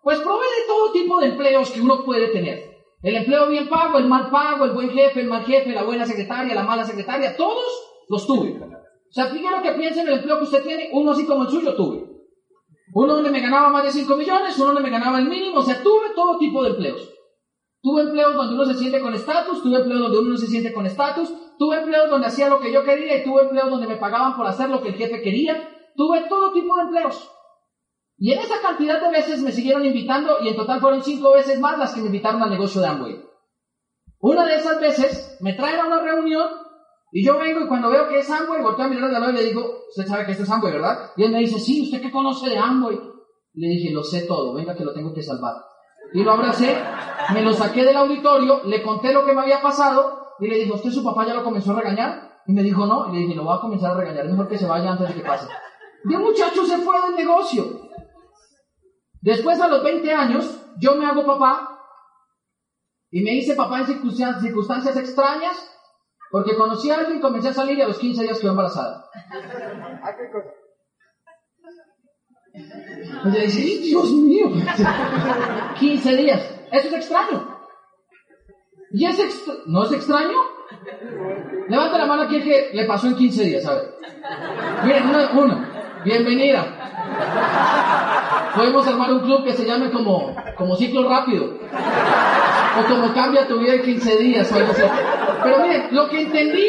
[0.03, 2.79] pues probé de todo tipo de empleos que uno puede tener.
[3.03, 6.05] El empleo bien pago, el mal pago, el buen jefe, el mal jefe, la buena
[6.05, 7.67] secretaria, la mala secretaria, todos
[8.09, 8.59] los tuve.
[8.61, 11.49] O sea, primero que piensen en el empleo que usted tiene, uno así como el
[11.49, 12.08] suyo tuve.
[13.01, 15.63] Uno donde me ganaba más de 5 millones, uno donde me ganaba el mínimo, o
[15.63, 17.09] sea, tuve todo tipo de empleos.
[17.81, 20.73] Tuve empleos donde uno se siente con estatus, tuve empleos donde uno no se siente
[20.73, 23.99] con estatus, tuve empleos donde hacía lo que yo quería y tuve empleos donde me
[23.99, 25.69] pagaban por hacer lo que el jefe quería.
[25.95, 27.31] Tuve todo tipo de empleos.
[28.17, 31.61] Y en esa cantidad de veces me siguieron invitando y en total fueron cinco veces
[31.61, 33.23] más las que me invitaron al negocio de Amway.
[34.19, 36.49] Una de esas veces me traen a una reunión
[37.11, 39.37] y yo vengo y cuando veo que es Amway, volteo a mirar al lado y
[39.37, 41.11] le digo, usted sabe que esto es Amway, ¿verdad?
[41.17, 42.99] Y él me dice, sí, ¿usted qué conoce de Amway?
[43.55, 45.55] Le dije, lo sé todo, venga que lo tengo que salvar.
[46.13, 46.77] Y lo abracé,
[47.33, 50.73] me lo saqué del auditorio, le conté lo que me había pasado y le dije,
[50.73, 52.29] ¿usted su papá ya lo comenzó a regañar?
[52.47, 53.09] Y me dijo, no.
[53.09, 55.15] Y le dije, lo voy a comenzar a regañar, mejor que se vaya antes de
[55.15, 55.49] que pase.
[56.05, 57.65] Y el muchacho se fue del negocio.
[59.21, 61.79] Después, a los 20 años, yo me hago papá
[63.11, 65.78] y me hice papá en circunstancias extrañas
[66.31, 69.05] porque conocí a alguien, comencé a salir y a los 15 días quedó embarazada.
[73.25, 74.49] Y yo dije, Dios mío,
[75.79, 76.55] 15 días.
[76.71, 77.59] Eso es extraño.
[78.91, 80.37] ¿Y es no es extraño?
[81.69, 83.95] Levanta la mano aquí que le pasó en 15 días, a ver.
[84.85, 85.67] Miren, uno, uno.
[86.05, 86.67] Bienvenida.
[88.55, 91.55] Podemos armar un club que se llame como, como ciclo rápido.
[92.79, 94.53] O como cambia tu vida en 15 días.
[95.49, 96.69] Pero miren, lo que entendí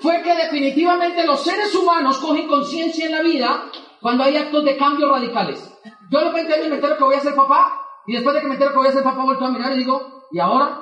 [0.00, 3.70] fue que definitivamente los seres humanos cogen conciencia en la vida
[4.02, 5.80] cuando hay actos de cambio radicales.
[6.10, 8.54] Yo de repente me entero que voy a ser papá, y después de que me
[8.54, 10.78] entero que voy a ser papá, vuelto a mirar y digo, ¿y ahora?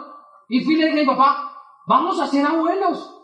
[0.49, 1.53] Y fui y le dije a mi papá,
[1.87, 3.15] vamos a ser abuelos.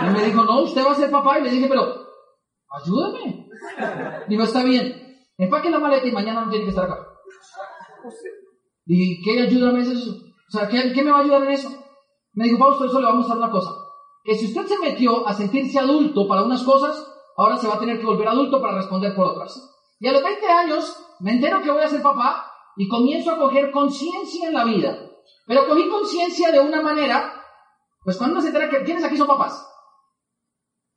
[0.00, 1.38] Y me dijo, no, usted va a ser papá.
[1.38, 2.06] Y le dije, pero,
[2.70, 3.48] ayúdame.
[4.28, 7.06] Digo, está bien, empaque la maleta y mañana no tiene que estar acá.
[8.86, 10.10] Y ¿qué ayúdame es eso?
[10.10, 11.83] O sea, ¿qué, ¿qué, me va a ayudar en eso?
[12.34, 13.70] Me dijo, Fausto, eso le vamos a dar una cosa.
[14.24, 17.78] que si usted se metió a sentirse adulto para unas cosas, ahora se va a
[17.78, 19.70] tener que volver adulto para responder por otras.
[20.00, 23.38] Y a los 20 años me entero que voy a ser papá y comienzo a
[23.38, 24.98] coger conciencia en la vida.
[25.46, 27.34] Pero cogí conciencia de una manera,
[28.02, 29.66] pues cuando uno se entera que, ¿quiénes aquí son papás?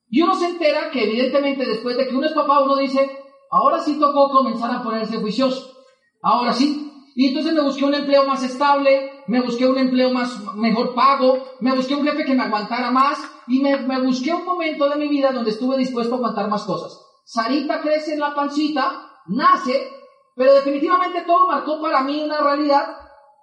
[0.10, 3.10] Y uno se entera que evidentemente después de que uno es papá, uno dice,
[3.52, 5.74] ahora sí tocó comenzar a ponerse juicioso.
[6.22, 6.87] Ahora sí.
[7.20, 11.46] Y entonces me busqué un empleo más estable, me busqué un empleo más mejor pago,
[11.62, 14.98] me busqué un jefe que me aguantara más y me, me busqué un momento de
[14.98, 17.04] mi vida donde estuve dispuesto a aguantar más cosas.
[17.26, 19.90] Sarita crece en la pancita, nace,
[20.36, 22.86] pero definitivamente todo marcó para mí una realidad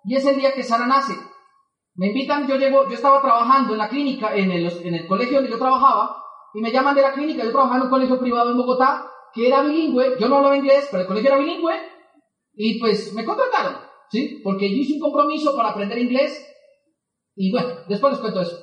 [0.05, 1.15] y es el día que Sara nace.
[1.97, 5.39] Me invitan, yo llego, yo estaba trabajando en la clínica, en el, en el colegio
[5.39, 6.23] donde yo trabajaba,
[6.55, 9.49] y me llaman de la clínica, yo trabajaba en un colegio privado en Bogotá, que
[9.49, 11.94] era bilingüe, yo no hablaba inglés, pero el colegio era bilingüe,
[12.57, 13.77] y pues me contrataron,
[14.11, 14.41] ¿sí?
[14.43, 16.47] Porque yo hice un compromiso para aprender inglés,
[17.37, 18.59] y bueno, después les cuento eso.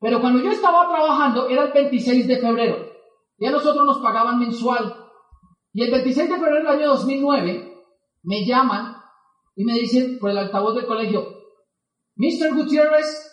[0.00, 2.92] Pero cuando yo estaba trabajando, era el 26 de febrero,
[3.38, 4.94] y a nosotros nos pagaban mensual,
[5.72, 7.76] y el 26 de febrero del año 2009,
[8.22, 8.96] me llaman
[9.54, 11.36] y me dicen por el altavoz del colegio,
[12.16, 12.54] Mr.
[12.54, 13.32] Gutiérrez,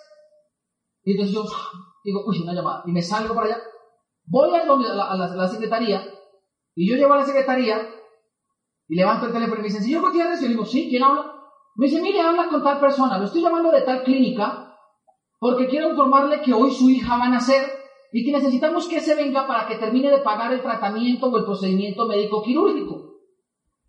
[1.04, 1.46] y entonces yo
[2.04, 3.64] digo, uy, una llamada, y me salgo para allá,
[4.26, 6.06] voy a, donde, a, la, secretaría,
[6.76, 7.90] y yo llego a la secretaría,
[8.94, 11.34] y levanto el teléfono y me dicen, señor Gutiérrez, yo digo, sí, ¿quién habla?
[11.78, 14.78] Me dice, mire, habla con tal persona, lo estoy llamando de tal clínica,
[15.40, 17.66] porque quiero informarle que hoy su hija va a nacer,
[18.12, 21.44] y que necesitamos que se venga para que termine de pagar el tratamiento o el
[21.44, 23.16] procedimiento médico quirúrgico.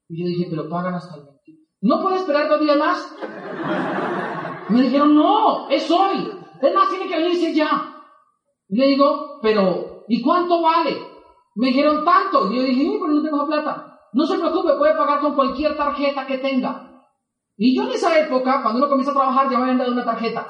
[0.08, 1.60] Y yo dije, pero pagan hasta el 21.
[1.82, 3.14] ¿No puede esperar dos días más?
[4.70, 6.30] Me dijeron, no, es hoy.
[6.62, 7.94] Es más, tiene que venirse ya.
[8.70, 10.96] Y le digo, pero, ¿y cuánto vale?
[11.56, 12.50] Me dijeron tanto.
[12.50, 13.93] Y yo dije, pero no tengo plata.
[14.14, 17.04] No se preocupe, puede pagar con cualquier tarjeta que tenga.
[17.56, 20.04] Y yo en esa época, cuando uno comienza a trabajar, ya me habían dado una
[20.04, 20.46] tarjeta.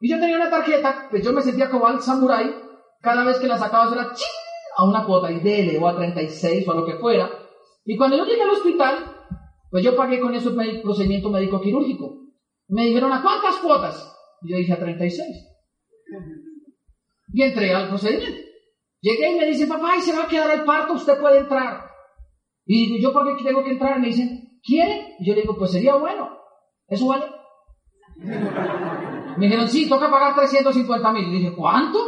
[0.00, 2.54] Y yo tenía una tarjeta, pues yo me sentía como al samurái,
[3.00, 4.10] cada vez que la sacabas era
[4.76, 7.30] a una cuota y o a 36 o a lo que fuera.
[7.84, 9.16] Y cuando yo llegué al hospital,
[9.70, 12.22] pues yo pagué con eso el procedimiento médico quirúrgico.
[12.68, 14.16] Me dijeron, ¿a cuántas cuotas?
[14.42, 15.28] Y yo dije, a 36.
[17.34, 18.40] Y entré al procedimiento.
[19.02, 21.93] Llegué y me dice, papá, y se va a quedar el parto, usted puede entrar.
[22.66, 24.00] Y digo, ¿yo por qué tengo que entrar?
[24.00, 25.16] Me dicen, ¿quiere?
[25.18, 26.38] Y yo le digo, pues sería bueno.
[26.88, 27.26] ¿Eso vale?
[28.16, 31.28] Me dijeron, sí, toca pagar 350 mil.
[31.28, 31.98] Y dije, ¿cuánto?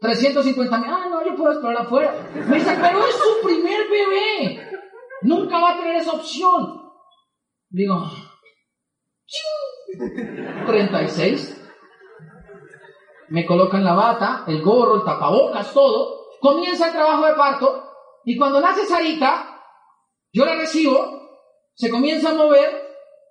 [0.00, 0.90] 350 mil.
[0.90, 2.14] Ah, no, yo puedo esperar afuera.
[2.34, 4.70] Me dice, pero es su primer bebé.
[5.22, 6.82] Nunca va a tener esa opción.
[7.70, 8.02] Digo,
[10.66, 11.62] 36.
[13.28, 16.26] Me colocan la bata, el gorro, el tapabocas, todo.
[16.40, 17.84] Comienza el trabajo de parto.
[18.24, 19.53] Y cuando nace Sarita,
[20.34, 21.40] yo la recibo,
[21.74, 22.82] se comienza a mover.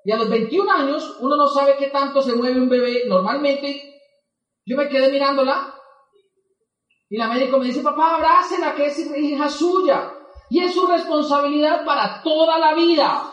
[0.06, 3.04] Y a los 21 años, uno no sabe qué tanto se mueve un bebé.
[3.08, 4.02] Normalmente,
[4.66, 5.74] yo me quedé mirándola
[7.10, 10.14] y la médico me dice, papá, abrácela, que es hija suya.
[10.50, 13.32] Y es su responsabilidad para toda la vida.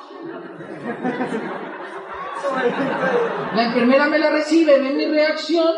[3.54, 5.74] La enfermera me la recibe, ve mi reacción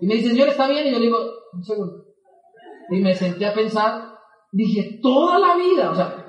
[0.00, 0.86] y me dice, señor, ¿está bien?
[0.86, 1.18] Y yo le digo,
[1.52, 2.06] un segundo.
[2.90, 4.18] Y me senté a pensar,
[4.50, 6.21] dije, toda la vida, o sea,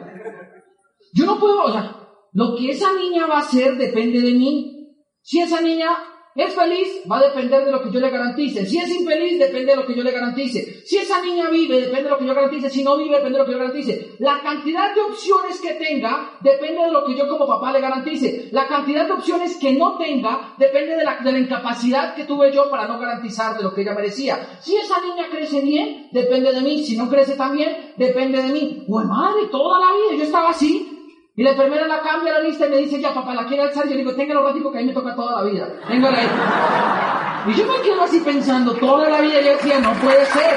[1.14, 2.00] yo no puedo, o sea,
[2.34, 4.98] lo que esa niña va a hacer depende de mí.
[5.22, 5.90] Si esa niña
[6.36, 8.66] es feliz, va a depender de lo que yo le garantice.
[8.66, 10.82] Si es infeliz, depende de lo que yo le garantice.
[10.84, 12.72] Si esa niña vive, depende de lo que yo garantice.
[12.72, 14.16] Si no vive, depende de lo que yo garantice.
[14.18, 18.50] La cantidad de opciones que tenga, depende de lo que yo como papá le garantice.
[18.52, 22.52] La cantidad de opciones que no tenga, depende de la, de la incapacidad que tuve
[22.52, 24.58] yo para no garantizar de lo que ella merecía.
[24.60, 26.84] Si esa niña crece bien, depende de mí.
[26.84, 28.84] Si no crece tan bien, depende de mí.
[28.88, 30.93] Pues madre, toda la vida yo estaba así.
[31.36, 33.86] Y la enfermera la cambia la lista y me dice, ya papá, la quiere alzar.
[33.86, 35.68] Yo le digo, tenga los ratico que a mí me toca toda la vida.
[35.88, 37.52] Téngala ahí.
[37.52, 39.42] Y yo me quedo así pensando toda la vida.
[39.42, 40.56] Yo decía, no puede ser.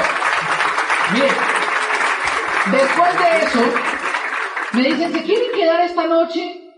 [1.15, 1.29] Mire,
[2.73, 3.61] después de eso,
[4.75, 6.75] me dicen, ¿se quieren quedar esta noche?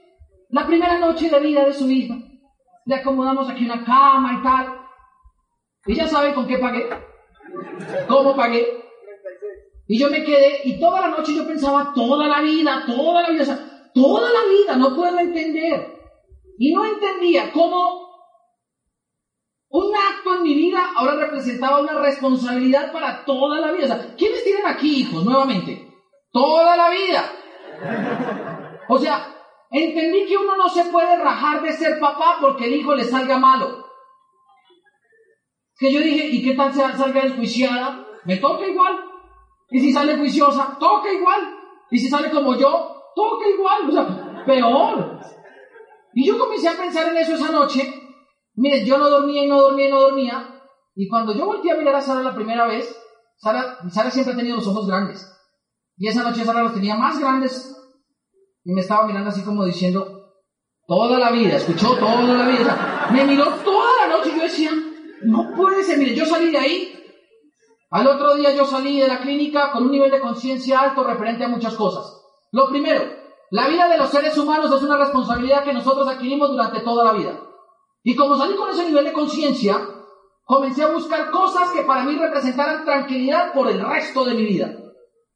[0.50, 2.14] La primera noche de vida de su hija.
[2.86, 4.80] Le acomodamos aquí una cama y tal.
[5.86, 6.88] Y ya saben con qué pagué.
[8.06, 8.84] ¿Cómo pagué?
[9.88, 13.30] Y yo me quedé, y toda la noche yo pensaba, toda la vida, toda la
[13.30, 13.44] vida,
[13.98, 15.98] Toda la vida no puedo entender.
[16.56, 18.08] Y no entendía cómo
[19.70, 24.14] un acto en mi vida ahora representaba una responsabilidad para toda la vida.
[24.16, 25.92] ¿quiénes tienen aquí hijos nuevamente?
[26.30, 27.32] Toda la vida.
[28.88, 29.34] O sea,
[29.72, 33.36] entendí que uno no se puede rajar de ser papá porque el hijo le salga
[33.38, 33.84] malo.
[35.76, 38.06] Que yo dije, ¿y qué tal salga desjuiciada?
[38.24, 39.00] Me toca igual.
[39.70, 41.56] Y si sale juiciosa, toca igual.
[41.90, 45.20] Y si sale como yo, toca igual, o sea, peor.
[46.14, 47.92] Y yo comencé a pensar en eso esa noche.
[48.54, 50.62] Mire, yo no dormía y no dormía y no dormía.
[50.94, 52.96] Y cuando yo volteé a mirar a Sara la primera vez,
[53.36, 55.32] Sara, Sara siempre ha tenido los ojos grandes.
[55.96, 57.74] Y esa noche Sara los tenía más grandes
[58.64, 60.34] y me estaba mirando así como diciendo,
[60.86, 63.08] toda la vida, escuchó toda la vida.
[63.12, 64.70] me miró toda la noche y yo decía,
[65.22, 66.94] no puede ser, mire, yo salí de ahí.
[67.90, 71.44] Al otro día yo salí de la clínica con un nivel de conciencia alto referente
[71.44, 72.17] a muchas cosas.
[72.52, 73.02] Lo primero,
[73.50, 77.12] la vida de los seres humanos es una responsabilidad que nosotros adquirimos durante toda la
[77.12, 77.40] vida.
[78.02, 79.80] Y como salí con ese nivel de conciencia,
[80.44, 84.74] comencé a buscar cosas que para mí representaran tranquilidad por el resto de mi vida.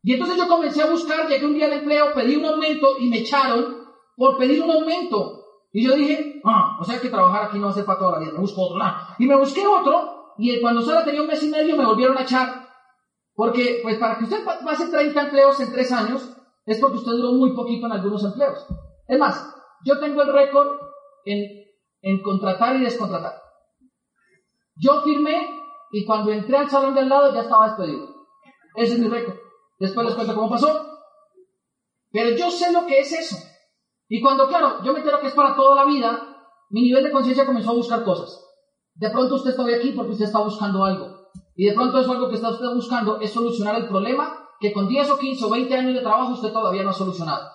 [0.03, 3.09] Y entonces yo comencé a buscar, llegué un día al empleo, pedí un aumento y
[3.09, 5.43] me echaron por pedir un aumento.
[5.73, 8.13] Y yo dije, ah, o sea que trabajar aquí no va a ser para toda
[8.13, 8.83] la vida, me busco otro.
[9.19, 12.23] Y me busqué otro, y cuando solo tenía un mes y medio me volvieron a
[12.23, 12.69] echar.
[13.35, 17.33] Porque, pues para que usted pase 30 empleos en 3 años, es porque usted duró
[17.33, 18.67] muy poquito en algunos empleos.
[19.07, 20.79] Es más, yo tengo el récord
[21.25, 21.65] en,
[22.03, 23.41] en contratar y descontratar.
[24.77, 25.49] Yo firmé
[25.91, 28.09] y cuando entré al salón de al lado ya estaba despedido.
[28.77, 29.37] Ese es mi récord.
[29.79, 30.69] Después les cuento cómo pasó.
[32.11, 33.37] Pero yo sé lo que es eso.
[34.09, 36.37] Y cuando, claro, yo me entero que es para toda la vida,
[36.71, 38.43] mi nivel de conciencia comenzó a buscar cosas.
[38.95, 41.29] De pronto usted está hoy aquí porque usted está buscando algo.
[41.57, 44.89] Y de pronto eso algo que está usted buscando es solucionar el problema que con
[44.89, 47.51] 10 o 15 o 20 años de trabajo usted todavía no ha solucionado.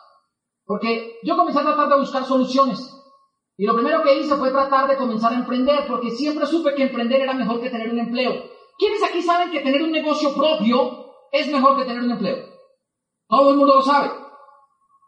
[0.66, 2.94] Porque yo comencé a tratar de buscar soluciones.
[3.58, 6.84] Y lo primero que hice fue tratar de comenzar a emprender, porque siempre supe que
[6.84, 8.34] emprender era mejor que tener un empleo.
[8.78, 12.38] ¿Quiénes aquí saben que tener un negocio propio es mejor que tener un empleo.
[13.28, 14.12] Todo el mundo lo sabe.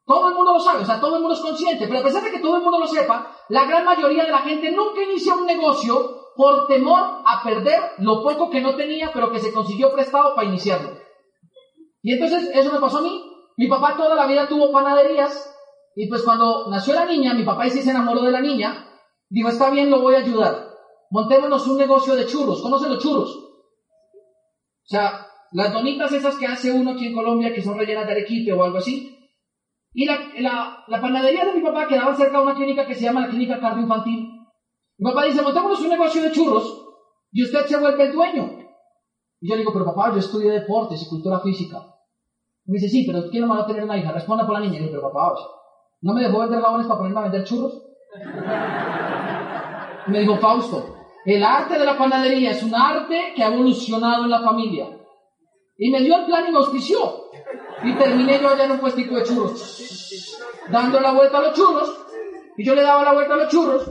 [0.06, 1.86] Todo el mundo lo sabe, o sea, todo el mundo es consciente.
[1.88, 4.40] Pero a pesar de que todo el mundo lo sepa, la gran mayoría de la
[4.40, 9.32] gente nunca inicia un negocio por temor a perder lo poco que no tenía, pero
[9.32, 11.09] que se consiguió prestado para iniciarlo.
[12.02, 13.22] Y entonces eso me pasó a mí.
[13.58, 15.56] Mi papá toda la vida tuvo panaderías
[15.96, 18.86] y pues cuando nació la niña, mi papá sí se enamoró de la niña,
[19.30, 20.70] dijo, está bien, lo voy a ayudar.
[21.12, 22.62] Montémonos un negocio de churros.
[22.62, 23.36] ¿Conocen los churros?
[23.36, 28.14] O sea, las donitas esas que hace uno aquí en Colombia, que son rellenas de
[28.14, 29.16] arequipe o algo así.
[29.94, 30.32] Y la,
[30.88, 33.60] la, panadería de mi papá quedaba cerca de una clínica que se llama la Clínica
[33.78, 34.30] Infantil.
[35.00, 36.86] Mi papá dice, montémonos un negocio de churros
[37.32, 38.69] y usted se vuelve el dueño.
[39.42, 41.78] Y yo le digo, pero papá, yo estudié deportes y cultura física.
[42.66, 44.12] Y me dice, sí, pero quiero más tener una hija.
[44.12, 44.80] Responda por la niña.
[44.80, 45.34] Y yo pero papá,
[46.02, 47.82] ¿no me dejó vender jabones para ponerme a vender churros?
[50.08, 54.24] Y me dijo, Fausto, el arte de la panadería es un arte que ha evolucionado
[54.24, 54.88] en la familia.
[55.78, 57.30] Y me dio el plan y me auspició.
[57.84, 60.38] Y terminé yo allá en un puestico de churros,
[60.70, 62.06] dando la vuelta a los churros.
[62.58, 63.90] Y yo le daba la vuelta a los churros.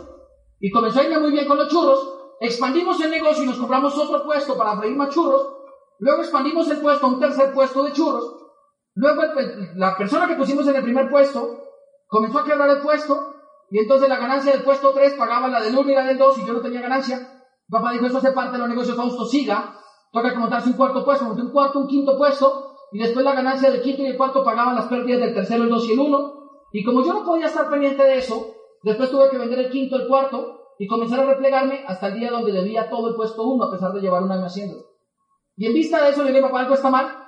[0.60, 2.17] Y comenzó a irme muy bien con los churros.
[2.40, 5.56] Expandimos el negocio y nos compramos otro puesto para freír más churros.
[5.98, 8.36] Luego expandimos el puesto a un tercer puesto de churros.
[8.94, 9.22] Luego
[9.76, 11.64] la persona que pusimos en el primer puesto
[12.06, 13.34] comenzó a quebrar el puesto.
[13.70, 16.38] Y entonces la ganancia del puesto 3 pagaba la del 1 y la del 2
[16.38, 17.44] y yo no tenía ganancia.
[17.68, 19.78] papá dijo, eso hace parte de los negocios, Fausto, siga
[20.12, 23.34] toca que montarse un cuarto puesto, monté un cuarto, un quinto puesto, y después la
[23.34, 25.98] ganancia del quinto y el cuarto pagaban las pérdidas del tercero, el dos y el
[25.98, 26.34] uno.
[26.72, 29.96] Y como yo no podía estar pendiente de eso, después tuve que vender el quinto,
[29.96, 33.64] el cuarto, y comenzar a replegarme hasta el día donde debía todo el puesto uno,
[33.64, 34.84] a pesar de llevar un año haciéndolo.
[35.56, 37.26] Y en vista de eso le dije, papá, algo está mal,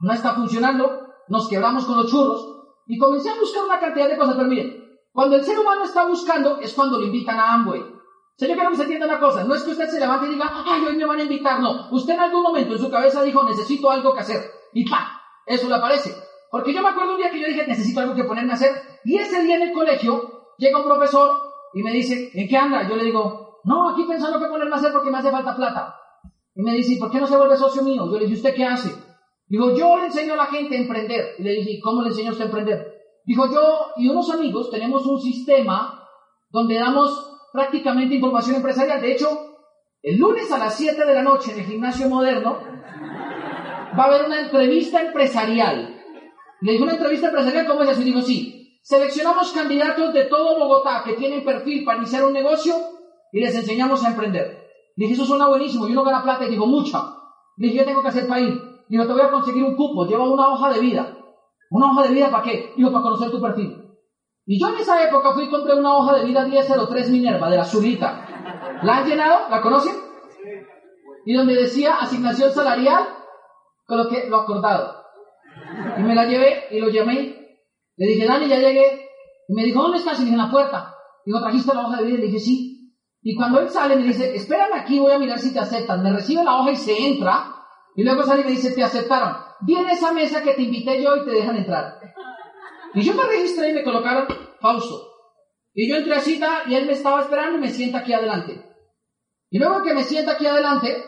[0.00, 2.50] no está funcionando, nos quebramos con los churros,
[2.86, 4.34] y comencé a buscar una cantidad de cosas.
[4.34, 7.84] Pero miren, cuando el ser humano está buscando, es cuando lo invitan a Amway.
[8.36, 9.44] Señor, que se entienda una cosa.
[9.44, 11.60] No es que usted se levante y diga, ay, hoy me van a invitar.
[11.60, 11.88] No.
[11.92, 14.42] Usted en algún momento en su cabeza dijo, necesito algo que hacer.
[14.72, 15.20] Y ¡pa!
[15.46, 16.16] Eso le aparece.
[16.50, 18.72] Porque yo me acuerdo un día que yo dije, necesito algo que ponerme a hacer.
[19.04, 22.88] Y ese día en el colegio llega un profesor y me dice, ¿en qué anda?
[22.88, 25.96] Yo le digo, no, aquí pensando qué ponerme a hacer porque me hace falta plata.
[26.54, 28.06] Y me dice, ¿por qué no se vuelve socio mío?
[28.10, 28.94] Yo le dije, ¿usted qué hace?
[29.46, 31.34] Dijo, yo le enseño a la gente a emprender.
[31.38, 32.86] Y le dije, ¿cómo le enseñó a usted a emprender?
[33.24, 36.08] Dijo, yo y unos amigos tenemos un sistema
[36.50, 39.00] donde damos prácticamente información empresarial.
[39.00, 39.28] De hecho,
[40.02, 42.58] el lunes a las 7 de la noche en el gimnasio moderno
[43.98, 45.96] va a haber una entrevista empresarial.
[46.60, 48.04] Le digo una entrevista empresarial, ¿cómo es así?
[48.04, 48.59] Digo, sí.
[48.82, 52.74] Seleccionamos candidatos de todo Bogotá que tienen perfil para iniciar un negocio
[53.32, 54.68] y les enseñamos a emprender.
[54.96, 55.86] dije, eso suena buenísimo.
[55.86, 57.02] Y uno gana plata y digo, mucha.
[57.56, 58.60] dije, yo tengo que hacer para ir.
[58.88, 60.06] Digo, te voy a conseguir un cupo.
[60.06, 61.16] Lleva una hoja de vida.
[61.70, 62.72] ¿Una hoja de vida para qué?
[62.76, 63.80] Digo, para conocer tu perfil.
[64.46, 67.56] Y yo en esa época fui y compré una hoja de vida 1003 Minerva, de
[67.56, 68.26] la azulita.
[68.82, 69.48] ¿La han llenado?
[69.48, 69.94] ¿La conocen?
[71.24, 73.06] Y donde decía asignación salarial,
[73.86, 75.04] coloqué lo acordado.
[75.98, 77.39] Y me la llevé y lo llamé.
[78.00, 79.10] Le dije, Dani, ya llegué.
[79.46, 80.18] Y me dijo, ¿dónde estás?
[80.18, 80.96] Y dije, en la puerta.
[81.26, 82.14] Digo, ¿trajiste la hoja de vida?
[82.16, 82.96] Y le dije, sí.
[83.20, 86.02] Y cuando él sale, me dice, espérame aquí, voy a mirar si te aceptan.
[86.02, 87.54] Me recibe la hoja y se entra.
[87.94, 89.36] Y luego sale y me dice, te aceptaron.
[89.60, 92.00] Viene esa mesa que te invité yo y te dejan entrar.
[92.94, 94.26] Y yo me registré y me colocaron
[94.60, 95.06] Fausto.
[95.74, 98.64] Y yo entré a cita y él me estaba esperando y me sienta aquí adelante.
[99.50, 101.04] Y luego que me sienta aquí adelante,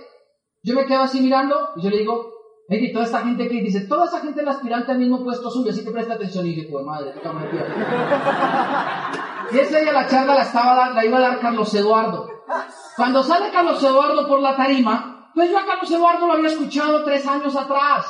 [0.63, 2.32] Yo me quedo así mirando y yo le digo,
[2.69, 5.51] y toda esta gente que dice, toda esa gente es la aspirante al mismo puesto
[5.51, 6.47] suyo, así que presta atención.
[6.47, 7.75] Y dije, pues madre, me pierdo.
[9.53, 12.27] Y ese día la charla la, estaba, la iba a dar Carlos Eduardo.
[12.97, 17.05] Cuando sale Carlos Eduardo por la tarima, pues yo a Carlos Eduardo lo había escuchado
[17.05, 18.07] tres años atrás.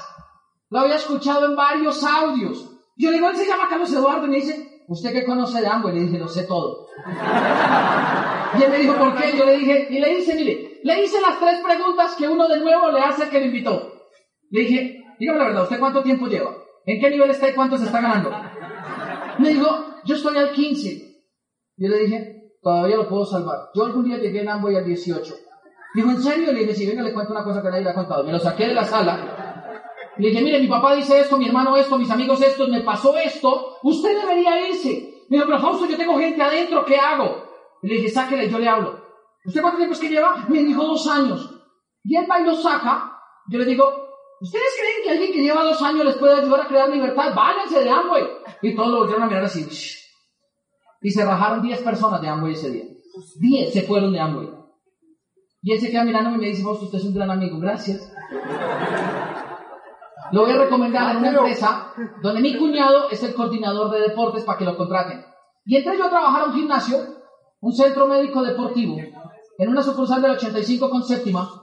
[0.71, 2.71] Lo había escuchado en varios audios.
[2.97, 5.67] Yo le digo, él se llama Carlos Eduardo y me dice, ¿usted qué conoce de
[5.67, 5.95] Amway?
[5.95, 6.87] Le dije, lo sé todo.
[8.55, 9.35] Y él me dijo, ¿por qué?
[9.35, 12.61] Yo le dije, y le hice, mire, le hice las tres preguntas que uno de
[12.61, 13.92] nuevo le hace al que me invitó.
[14.53, 16.55] Le dije, dígame la verdad, ¿usted cuánto tiempo lleva?
[16.85, 18.31] ¿En qué nivel está y cuánto se está ganando?
[19.39, 19.67] Me dijo,
[20.05, 21.25] yo estoy al 15.
[21.79, 23.71] Yo le dije, todavía lo puedo salvar.
[23.75, 25.35] Yo algún día llegué en Amboy al 18.
[25.95, 26.53] Dijo, ¿en serio?
[26.53, 28.25] Le dije, sí, venga, le cuento una cosa que nadie le ha contado.
[28.25, 30.13] Me lo saqué de la sala.
[30.19, 33.17] Le dije, mire, mi papá dice esto, mi hermano esto, mis amigos esto, me pasó
[33.17, 33.79] esto.
[33.83, 35.25] Usted debería irse.
[35.31, 37.43] Me dijo, pero Fausto, yo tengo gente adentro, ¿qué hago?
[37.81, 39.03] Le dije, sáquele, yo le hablo.
[39.47, 40.45] ¿Usted cuánto tiempo es que lleva?
[40.47, 41.49] Me dijo, dos años.
[42.05, 43.17] Y él va y lo saca.
[43.49, 44.12] Yo le digo,
[44.43, 47.33] ¿Ustedes creen que alguien que lleva dos años les puede ayudar a crear libertad?
[47.33, 48.25] Váyanse de Amway.
[48.61, 49.65] Y todos lo volvieron a mirar así.
[51.01, 52.85] Y se bajaron 10 personas de Amway ese día.
[53.39, 54.49] 10 se fueron de Amway.
[55.63, 58.13] Y él se queda mirándome y me dice, usted es un gran amigo, gracias.
[60.33, 64.43] Lo voy a recomendar en una empresa donde mi cuñado es el coordinador de deportes
[64.43, 65.25] para que lo contraten.
[65.65, 66.99] Y entré yo a trabajar a un gimnasio,
[67.61, 68.97] un centro médico deportivo,
[69.59, 71.62] en una sucursal del 85 con séptima,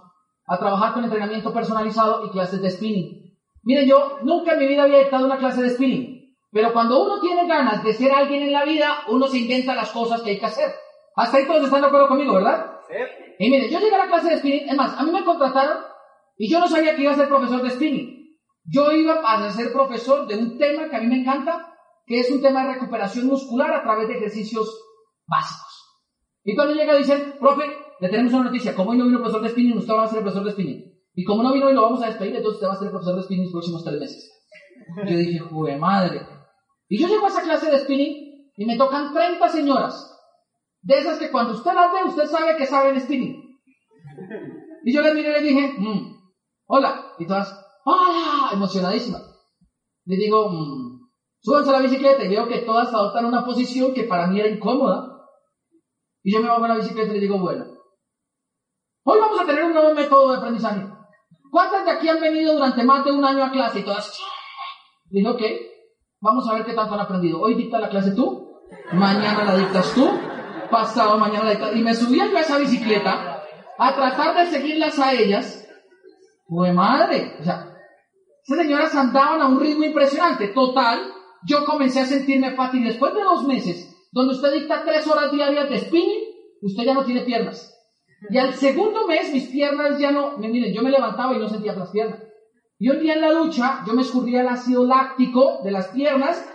[0.49, 3.37] a trabajar con entrenamiento personalizado y clases de spinning.
[3.63, 7.19] Miren, yo nunca en mi vida había dictado una clase de spinning, pero cuando uno
[7.19, 10.39] tiene ganas de ser alguien en la vida, uno se inventa las cosas que hay
[10.39, 10.73] que hacer.
[11.15, 12.79] Hasta ahí todos están de acuerdo conmigo, ¿verdad?
[12.87, 12.95] Sí.
[13.37, 15.83] Y miren, yo llegué a la clase de spinning, es más, a mí me contrataron
[16.37, 18.19] y yo no sabía que iba a ser profesor de spinning.
[18.65, 22.31] Yo iba a ser profesor de un tema que a mí me encanta, que es
[22.31, 24.67] un tema de recuperación muscular a través de ejercicios
[25.27, 25.69] básicos.
[26.43, 27.63] Y cuando llega dicen, profe,
[27.99, 28.75] le tenemos una noticia.
[28.75, 30.51] Como hoy no vino el profesor de spinning, usted va a ser el profesor de
[30.51, 30.89] spinning.
[31.13, 32.91] Y como no vino hoy, lo vamos a despedir, entonces usted va a ser el
[32.91, 34.31] profesor de spinning los próximos tres meses.
[35.05, 36.21] Yo dije, jue madre.
[36.87, 40.15] Y yo llego a esa clase de spinning y me tocan 30 señoras.
[40.81, 43.35] De esas que cuando usted las ve, usted sabe que saben spinning.
[44.85, 46.15] Y yo les miré y le dije, mm,
[46.67, 47.13] hola.
[47.19, 47.53] Y todas,
[47.85, 49.23] hola, emocionadísimas.
[50.05, 51.09] Le digo, mmm,
[51.41, 54.49] súbanse a la bicicleta y veo que todas adoptan una posición que para mí era
[54.49, 55.17] incómoda.
[56.23, 57.65] Y yo me bajo a la bicicleta y le digo, bueno,
[59.11, 60.85] Hoy vamos a tener un nuevo método de aprendizaje.
[61.49, 64.15] ¿Cuántas de aquí han venido durante más de un año a clase y todas?
[65.09, 65.41] Dije, ok,
[66.21, 67.41] vamos a ver qué tanto han aprendido.
[67.41, 68.51] Hoy dicta la clase tú,
[68.91, 70.07] mañana la dictas tú,
[70.69, 71.75] pasado mañana la dictas.
[71.75, 73.43] Y me subí a esa bicicleta
[73.79, 75.67] a tratar de seguirlas a ellas.
[76.47, 77.35] Fue madre.
[77.39, 77.65] O sea,
[78.43, 80.49] esas señoras andaban a un ritmo impresionante.
[80.49, 80.99] Total,
[81.47, 82.83] yo comencé a sentirme fácil.
[82.83, 86.25] Después de dos meses, donde usted dicta tres horas diarias de spinning,
[86.61, 87.75] usted ya no tiene piernas.
[88.29, 91.73] Y al segundo mes mis piernas ya no, miren, yo me levantaba y no sentía
[91.73, 92.21] las piernas.
[92.77, 96.45] Y un día en la ducha, yo me escurría el ácido láctico de las piernas,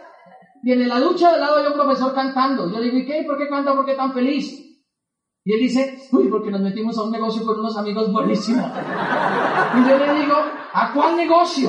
[0.62, 2.70] y en la ducha del lado había un profesor cantando.
[2.70, 3.22] Yo le digo, ¿y qué?
[3.26, 3.74] ¿Por qué canta?
[3.74, 4.64] ¿Por qué tan feliz?
[5.44, 8.64] Y él dice, uy, porque nos metimos a un negocio con unos amigos buenísimos.
[8.64, 10.34] Y yo le digo,
[10.72, 11.68] ¿a cuál negocio?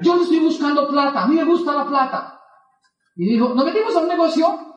[0.00, 2.40] Yo no estoy buscando plata, a mí me gusta la plata.
[3.14, 4.71] Y dijo, nos metimos a un negocio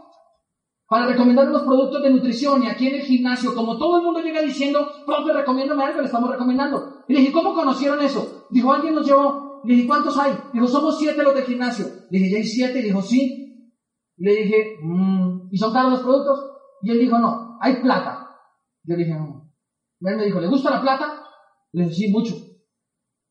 [0.88, 4.22] para recomendar unos productos de nutrición y aquí en el gimnasio, como todo el mundo
[4.22, 7.04] llega diciendo, profe, recomiéndame algo, le estamos recomendando.
[7.08, 8.46] Y le dije, ¿cómo conocieron eso?
[8.52, 9.62] Dijo, alguien nos llevó.
[9.66, 10.34] Le dije, ¿cuántos hay?
[10.54, 11.88] Dijo, somos siete los del gimnasio.
[12.12, 12.82] Le dije, ¿ya hay siete?
[12.84, 13.72] Dijo, sí.
[14.18, 16.52] Le dije, mmm, ¿y son caros los productos?
[16.84, 18.30] Y él dijo, no, hay plata.
[18.84, 19.52] Yo le dije, no.
[20.00, 21.24] Y él me dijo, ¿le gusta la plata?
[21.72, 22.36] Le dije, sí, mucho.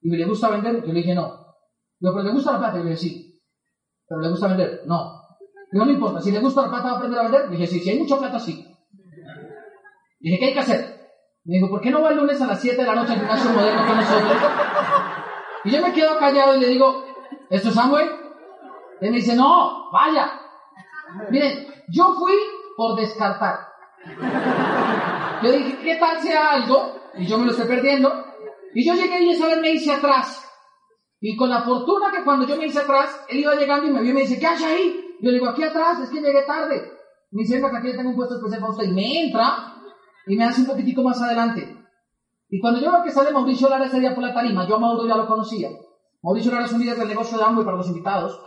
[0.03, 0.85] Y me le gusta vender?
[0.85, 1.45] Yo le dije, no.
[2.01, 2.81] ¿pero le gusta la plata?
[2.81, 3.41] Y le dije, sí.
[4.09, 4.83] ¿Pero le gusta vender?
[4.87, 5.24] No.
[5.75, 7.51] No me importa, si le gusta la plata, va a aprender a vender.
[7.51, 8.65] Dije, sí, si hay mucha plata, sí.
[10.21, 11.11] Dije, ¿qué hay que hacer?
[11.43, 13.19] Me dijo, ¿por qué no va el lunes a las 7 de la noche al
[13.19, 14.37] gimnasio moderno con nosotros?
[15.65, 17.05] Y yo me quedo callado y le digo,
[17.51, 18.09] ¿esto es Samuel?
[19.01, 20.41] Él me dice, no, vaya.
[21.31, 22.35] Miren, yo fui
[22.77, 23.59] por descartar.
[25.43, 27.01] Yo dije, ¿qué tal sea algo?
[27.15, 28.13] Y yo me lo estoy perdiendo.
[28.75, 30.41] Y yo llegué y esa vez me hice atrás.
[31.21, 34.03] Y con la fortuna que cuando yo me hice atrás, él iba llegando y me
[34.03, 35.04] vio y me dice, ¿qué hay ahí?
[35.25, 36.83] Yo le digo, aquí atrás, es que llegué tarde.
[37.31, 38.85] Me dice, que aquí tengo un puesto especial para usted.
[38.85, 39.75] Y me entra
[40.27, 41.79] y me hace un poquitico más adelante.
[42.51, 44.79] Y cuando yo veo que sale Mauricio Lara ese día por la tarima, yo a
[44.79, 45.71] Mauro ya lo conocía.
[46.23, 48.39] Mauricio Lara es un líder del negocio de Amway para los invitados,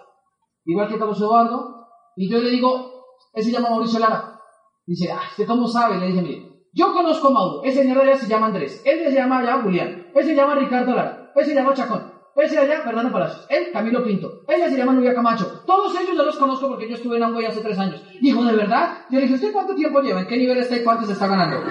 [0.66, 1.88] igual que Carlos Eduardo.
[2.16, 4.40] Y yo le digo, él se llama Mauricio Lara.
[4.86, 5.98] Dice, ah, ¿usted cómo sabe?
[5.98, 9.14] Le dije, mire, yo conozco a Mauro, ese señor allá se llama Andrés, él se
[9.14, 12.17] llama ya Julián, él se llama Ricardo Lara, él se llama Chacón.
[12.38, 15.64] Él se llama Fernando Palacios, él Camilo Pinto, ella se llama Nubia Camacho.
[15.66, 18.00] Todos ellos yo los conozco porque yo estuve en Amway hace tres años.
[18.22, 19.06] Dijo, ¿de verdad?
[19.10, 20.20] Yo le dije, ¿usted cuánto tiempo lleva?
[20.20, 21.64] ¿En qué nivel está y cuánto se está ganando?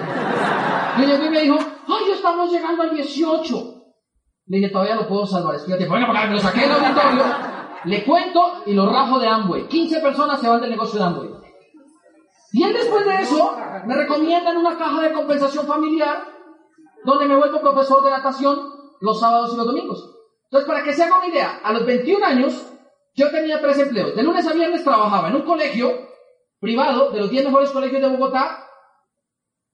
[0.98, 3.74] Y llegó y me dijo, ay, estamos llegando al 18.
[4.46, 5.54] Le dije, todavía lo puedo salvar.
[5.54, 7.24] Explícate, bueno, porque me lo saqué del auditorio,
[7.84, 9.68] le cuento y lo rajo de Amway.
[9.68, 11.28] 15 personas se van del negocio de Amway.
[12.50, 13.56] Y él después de eso
[13.86, 16.24] me recomienda en una caja de compensación familiar
[17.04, 18.58] donde me vuelvo profesor de natación
[19.00, 20.15] los sábados y los domingos.
[20.46, 22.72] Entonces, para que se haga una idea, a los 21 años
[23.14, 24.14] yo tenía tres empleos.
[24.14, 25.90] De lunes a viernes trabajaba en un colegio
[26.60, 28.66] privado de los 10 mejores colegios de Bogotá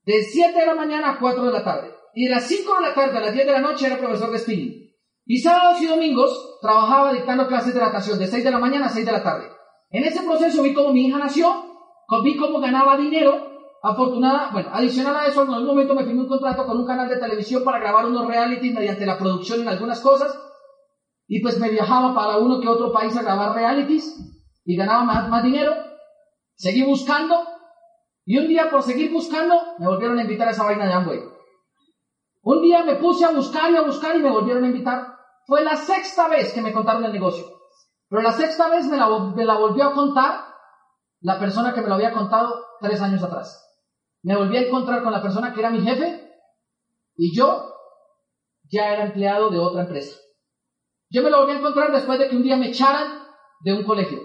[0.04, 1.94] de 7 de la mañana a 4 de la tarde.
[2.14, 4.30] Y de las 5 de la tarde a las 10 de la noche era profesor
[4.30, 4.82] de spinning.
[5.24, 8.88] Y sábados y domingos trabajaba dictando clases de natación de 6 de la mañana a
[8.88, 9.48] 6 de la tarde.
[9.90, 11.64] En ese proceso vi cómo mi hija nació,
[12.24, 13.50] vi cómo ganaba dinero.
[13.84, 17.08] Afortunada, bueno, adicional a eso, en algún momento me firmé un contrato con un canal
[17.08, 20.38] de televisión para grabar unos realities mediante la producción en algunas cosas.
[21.26, 24.14] Y pues me viajaba para uno que otro país a grabar realities
[24.64, 25.74] y ganaba más, más dinero.
[26.54, 27.42] Seguí buscando
[28.24, 31.20] y un día por seguir buscando me volvieron a invitar a esa vaina de Amway.
[32.42, 35.16] Un día me puse a buscar y a buscar y me volvieron a invitar.
[35.46, 37.44] Fue la sexta vez que me contaron el negocio.
[38.08, 40.40] Pero la sexta vez me la, me la volvió a contar
[41.20, 43.58] la persona que me lo había contado tres años atrás.
[44.22, 46.30] Me volví a encontrar con la persona que era mi jefe
[47.16, 47.72] y yo
[48.70, 50.18] ya era empleado de otra empresa.
[51.12, 53.22] Yo me lo volví a encontrar después de que un día me echaran
[53.60, 54.18] de un colegio.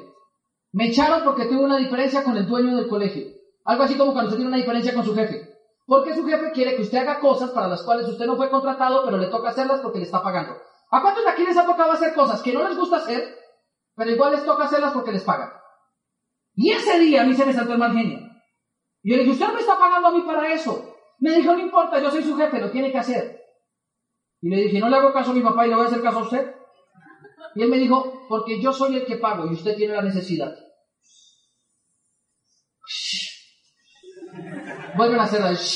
[0.72, 3.28] Me echaron porque tuve una diferencia con el dueño del colegio.
[3.66, 5.54] Algo así como cuando se tiene una diferencia con su jefe.
[5.86, 9.04] Porque su jefe quiere que usted haga cosas para las cuales usted no fue contratado,
[9.04, 10.56] pero le toca hacerlas porque le está pagando.
[10.90, 13.36] ¿A cuántos de aquí les ha tocado hacer cosas que no les gusta hacer,
[13.94, 15.52] pero igual les toca hacerlas porque les pagan?
[16.56, 18.20] Y ese día a mí se me saltó el mal genio.
[19.04, 20.94] Y yo le dije, usted no me está pagando a mí para eso.
[21.20, 23.42] Me dijo, no importa, yo soy su jefe, lo tiene que hacer.
[24.42, 26.02] Y le dije, no le hago caso a mi papá y le voy a hacer
[26.02, 26.56] caso a usted.
[27.58, 30.56] Y él me dijo, porque yo soy el que pago y usted tiene la necesidad.
[34.96, 35.68] Vuelven a hacer la eso.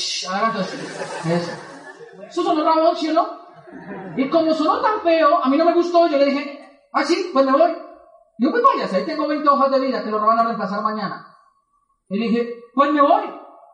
[2.28, 3.26] Eso sonó raro, ¿sí no?
[4.16, 7.30] Y como sonó tan feo, a mí no me gustó, yo le dije, ah, sí,
[7.32, 7.72] pues me voy.
[8.38, 11.36] Yo, pues váyase, ahí tengo 20 hojas de vida que lo van a reemplazar mañana.
[12.08, 13.24] Y le dije, pues me voy,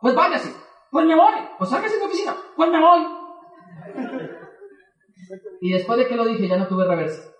[0.01, 0.51] pues váyase,
[0.89, 3.07] pues me voy, pues sálgase de mi oficina, pues me voy.
[5.61, 7.38] Y después de que lo dije, ya no tuve reversa.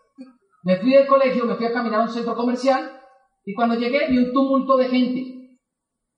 [0.63, 2.99] Me fui del colegio, me fui a caminar a un centro comercial
[3.45, 5.59] y cuando llegué vi un tumulto de gente.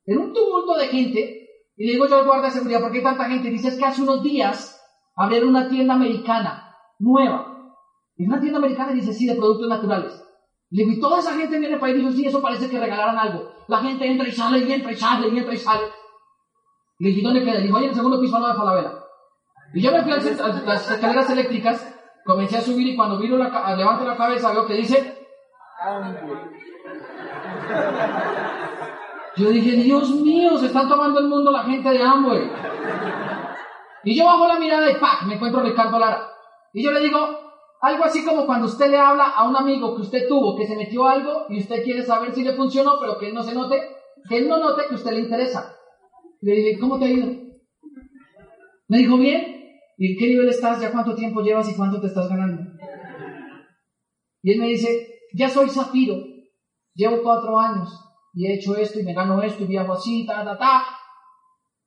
[0.05, 3.01] En un tumulto de gente, y le digo yo al guardia de seguridad, ¿por qué
[3.01, 3.49] tanta gente?
[3.49, 4.81] Dice, es que hace unos días
[5.15, 7.75] abrieron una tienda americana, nueva.
[8.17, 10.23] Y una tienda americana dice, sí, de productos naturales.
[10.69, 12.79] Le digo, y toda esa gente viene para ahí y dijo, sí, eso parece que
[12.79, 13.51] regalaran algo.
[13.67, 15.87] La gente entra y sale, y entra y sale, y entra y sale.
[16.99, 17.59] Le dije, ¿dónde queda?
[17.59, 18.93] Dijo, oye, en el segundo piso no de Falabella.
[19.73, 23.75] Y yo me fui a las escaleras eléctricas, comencé a subir y cuando vino la,
[23.75, 25.17] levanto la cabeza veo que dice...
[29.37, 32.51] Yo dije, Dios mío, se están tomando el mundo la gente de Amway.
[34.03, 35.23] Y yo bajo la mirada y ¡pac!
[35.25, 36.27] me encuentro a Ricardo Lara.
[36.73, 37.19] Y yo le digo,
[37.81, 40.75] algo así como cuando usted le habla a un amigo que usted tuvo, que se
[40.75, 43.79] metió algo y usted quiere saber si le funcionó, pero que él no se note,
[44.27, 45.75] que él no note que usted le interesa.
[46.41, 47.27] Le dije, ¿cómo te ha ido?
[48.87, 49.60] Me dijo, bien.
[50.01, 50.81] ¿Y en qué nivel estás?
[50.81, 52.63] ¿Ya cuánto tiempo llevas y cuánto te estás ganando?
[54.41, 56.15] Y él me dice, ya soy Zafiro.
[56.95, 57.87] Llevo cuatro años
[58.33, 60.85] y he hecho esto y me gano esto y viajo así, ta, ta, ta.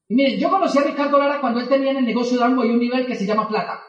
[0.06, 2.64] Y miren, yo conocí a Ricardo Lara cuando él tenía en el negocio de algo
[2.64, 3.82] y un nivel que se llama plata.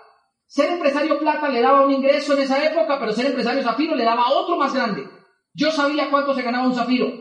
[0.47, 4.05] Ser empresario plata le daba un ingreso en esa época, pero ser empresario zafiro le
[4.05, 5.07] daba otro más grande.
[5.53, 7.13] Yo sabía cuánto se ganaba un zafiro.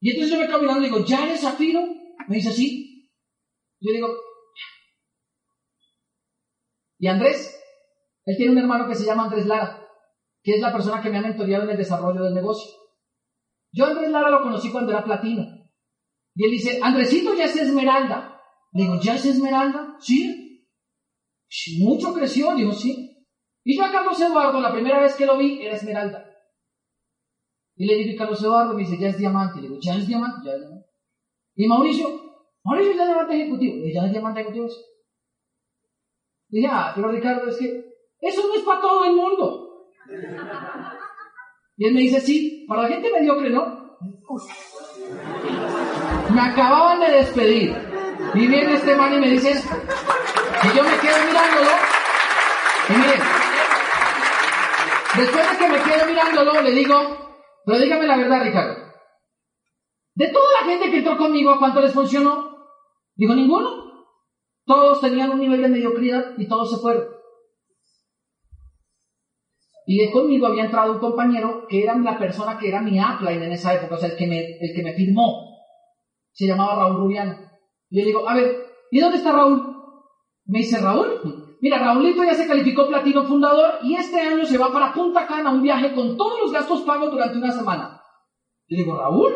[0.00, 1.80] Y entonces yo me quedo mirando y digo, ¿ya eres zafiro?
[2.28, 3.10] Me dice, sí.
[3.80, 4.27] Yo digo,
[6.98, 7.54] y Andrés,
[8.24, 9.86] él tiene un hermano que se llama Andrés Lara,
[10.42, 12.70] que es la persona que me ha mentoreado en el desarrollo del negocio.
[13.72, 15.44] Yo Andrés Lara lo conocí cuando era platino.
[16.34, 18.40] Y él dice, Andresito ya es esmeralda.
[18.72, 19.96] Le digo, ¿ya es esmeralda?
[20.00, 20.66] Sí.
[21.80, 23.26] Mucho creció, digo, sí.
[23.64, 26.24] Y yo a Carlos Eduardo, la primera vez que lo vi, era esmeralda.
[27.76, 29.60] Y le dije a Carlos Eduardo, me dice, ya es diamante.
[29.60, 30.46] Le digo, ¿ya es diamante?
[30.46, 30.86] Ya es diamante.
[31.54, 32.08] Y Mauricio,
[32.64, 33.76] Mauricio ya es diamante ejecutivo.
[33.76, 34.68] Le dije, ¿ya es diamante ejecutivo?
[36.48, 37.84] Dije, ah, pero Ricardo, es que
[38.20, 39.90] eso no es para todo el mundo.
[41.76, 43.98] Y él me dice, sí, para la gente mediocre, ¿no?
[46.34, 47.76] Me acababan de despedir.
[48.34, 51.70] Y viene este man y me dice, y yo me quedo mirándolo.
[52.88, 53.20] Y miren,
[55.16, 57.28] después de que me quedo mirándolo, le digo,
[57.64, 58.74] pero dígame la verdad, Ricardo.
[60.14, 62.56] De toda la gente que entró conmigo, ¿a cuánto les funcionó?
[63.14, 63.87] Digo, ninguno.
[64.68, 67.04] Todos tenían un nivel de mediocridad y todos se fueron.
[69.86, 73.52] Y conmigo había entrado un compañero que era la persona que era mi upline en
[73.52, 75.56] esa época, o sea, el que me, el que me firmó.
[76.32, 77.38] Se llamaba Raúl Rubiano.
[77.88, 79.74] Y yo digo, a ver, ¿y dónde está Raúl?
[80.44, 84.70] Me dice, Raúl, mira, Raúlito ya se calificó platino fundador y este año se va
[84.70, 88.02] para Punta Cana un viaje con todos los gastos pagos durante una semana.
[88.66, 89.32] Le digo, ¿Raúl?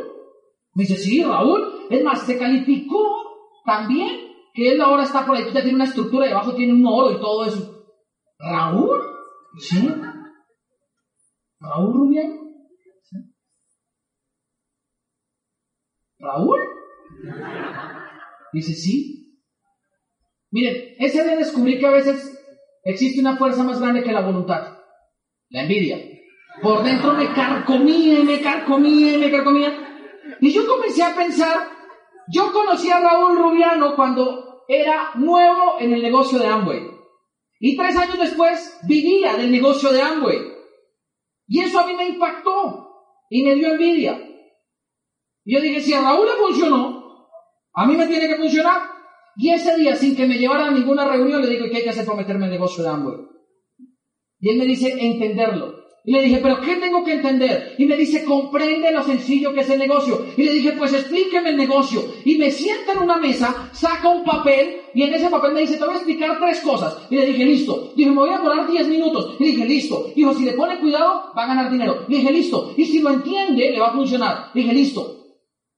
[0.74, 1.86] Me dice, sí, Raúl.
[1.88, 6.26] Es más, se calificó también que él ahora está por ahí, ya tiene una estructura
[6.26, 7.86] y abajo tiene un oro y todo eso.
[8.38, 9.00] ¿Raúl?
[9.58, 9.88] Sí.
[11.60, 12.42] ¿Raúl Rubiano?
[16.18, 16.60] ¿Raúl?
[18.52, 19.40] Dice, sí.
[20.50, 22.38] Miren, ese día descubrí que a veces
[22.84, 24.78] existe una fuerza más grande que la voluntad.
[25.48, 25.98] La envidia.
[26.62, 29.72] Por dentro me carcomía y me carcomía y me carcomía.
[30.40, 31.58] Y yo comencé a pensar,
[32.28, 36.90] yo conocí a Raúl Rubiano cuando era nuevo en el negocio de Amway.
[37.60, 40.38] Y tres años después vivía del negocio de Amway.
[41.46, 42.88] Y eso a mí me impactó
[43.30, 44.18] y me dio envidia.
[45.44, 47.28] Y yo dije, si a Raúl le funcionó,
[47.74, 48.82] a mí me tiene que funcionar.
[49.36, 51.90] Y ese día, sin que me llevara a ninguna reunión, le digo, ¿qué hay que
[51.90, 53.16] hacer para meterme en el negocio de Amway?
[54.40, 55.81] Y él me dice, entenderlo.
[56.04, 57.76] Y le dije, ¿pero qué tengo que entender?
[57.78, 60.26] Y me dice, comprende lo sencillo que es el negocio.
[60.36, 62.02] Y le dije, pues explíqueme el negocio.
[62.24, 65.76] Y me sienta en una mesa, saca un papel, y en ese papel me dice,
[65.76, 67.06] te voy a explicar tres cosas.
[67.08, 67.92] Y le dije, listo.
[67.94, 69.36] Dije, me voy a demorar 10 minutos.
[69.38, 70.12] Y le dije, listo.
[70.16, 72.04] Dijo, si le pone cuidado, va a ganar dinero.
[72.08, 72.74] Le dije, listo.
[72.76, 74.50] Y si lo entiende, le va a funcionar.
[74.54, 75.18] Le dije, listo.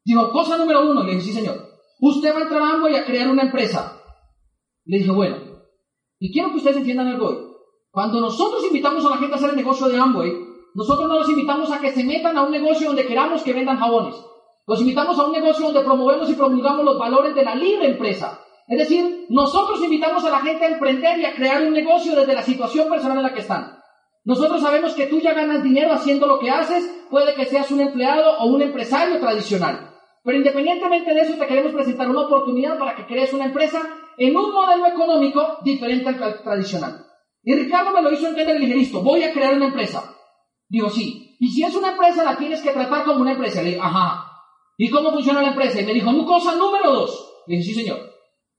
[0.04, 1.04] Dijo, cosa número uno.
[1.04, 1.68] Le dije, sí, señor.
[2.00, 4.00] Usted va a entrar a y a crear una empresa.
[4.86, 5.36] Le dije, bueno.
[6.18, 7.53] Y quiero que ustedes entiendan algo hoy.
[7.94, 10.32] Cuando nosotros invitamos a la gente a hacer el negocio de Amway,
[10.74, 13.78] nosotros no los invitamos a que se metan a un negocio donde queramos que vendan
[13.78, 14.16] jabones.
[14.66, 18.40] Los invitamos a un negocio donde promovemos y promulgamos los valores de la libre empresa.
[18.66, 22.34] Es decir, nosotros invitamos a la gente a emprender y a crear un negocio desde
[22.34, 23.78] la situación personal en la que están.
[24.24, 27.80] Nosotros sabemos que tú ya ganas dinero haciendo lo que haces, puede que seas un
[27.80, 29.94] empleado o un empresario tradicional.
[30.24, 33.80] Pero independientemente de eso, te queremos presentar una oportunidad para que crees una empresa
[34.18, 37.13] en un modelo económico diferente al tradicional.
[37.44, 40.16] Y Ricardo me lo hizo entender y le dije, listo, voy a crear una empresa.
[40.68, 41.36] Digo, sí.
[41.38, 43.62] Y si es una empresa, la tienes que tratar como una empresa.
[43.62, 44.30] Le dije, ajá.
[44.78, 45.80] ¿Y cómo funciona la empresa?
[45.80, 47.42] Y me dijo, cosa número dos.
[47.46, 47.98] Le dije, sí, señor.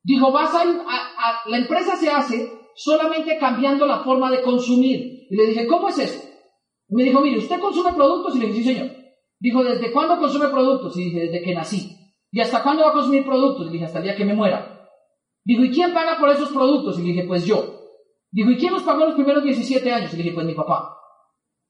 [0.04, 5.26] Dijo, vas a, a, la empresa se hace solamente cambiando la forma de consumir.
[5.30, 6.22] Y le dije, ¿cómo es eso?
[6.88, 8.36] Y me dijo, mire, ¿usted consume productos?
[8.36, 8.92] Y le dije, sí, señor.
[9.40, 10.96] Dijo, ¿desde cuándo consume productos?
[10.98, 11.96] Y dije, desde que nací.
[12.32, 13.68] ¿Y hasta cuándo va a consumir productos?
[13.68, 14.90] Y dije, hasta el día que me muera.
[15.44, 17.00] Dijo, ¿y quién paga por esos productos?
[17.00, 17.75] Y le dije, pues yo.
[18.32, 20.14] Dijo, ¿y quién nos pagó los primeros 17 años?
[20.14, 20.98] Y le dije, pues mi papá.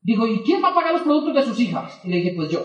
[0.01, 2.01] Dijo, ¿y quién va a pagar los productos de sus hijas?
[2.03, 2.61] Y le dije, pues yo.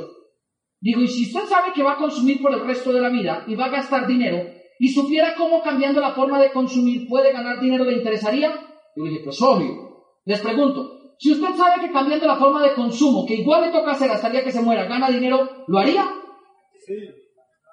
[0.81, 3.45] Dijo, y si usted sabe que va a consumir por el resto de la vida
[3.47, 4.43] y va a gastar dinero,
[4.79, 8.51] y supiera cómo cambiando la forma de consumir puede ganar dinero, ¿le interesaría?
[8.97, 10.05] Yo le dije, pues obvio.
[10.25, 13.91] Les pregunto, si usted sabe que cambiando la forma de consumo, que igual le toca
[13.91, 16.11] hacer hasta el día que se muera, gana dinero, ¿lo haría?
[16.87, 16.95] Sí.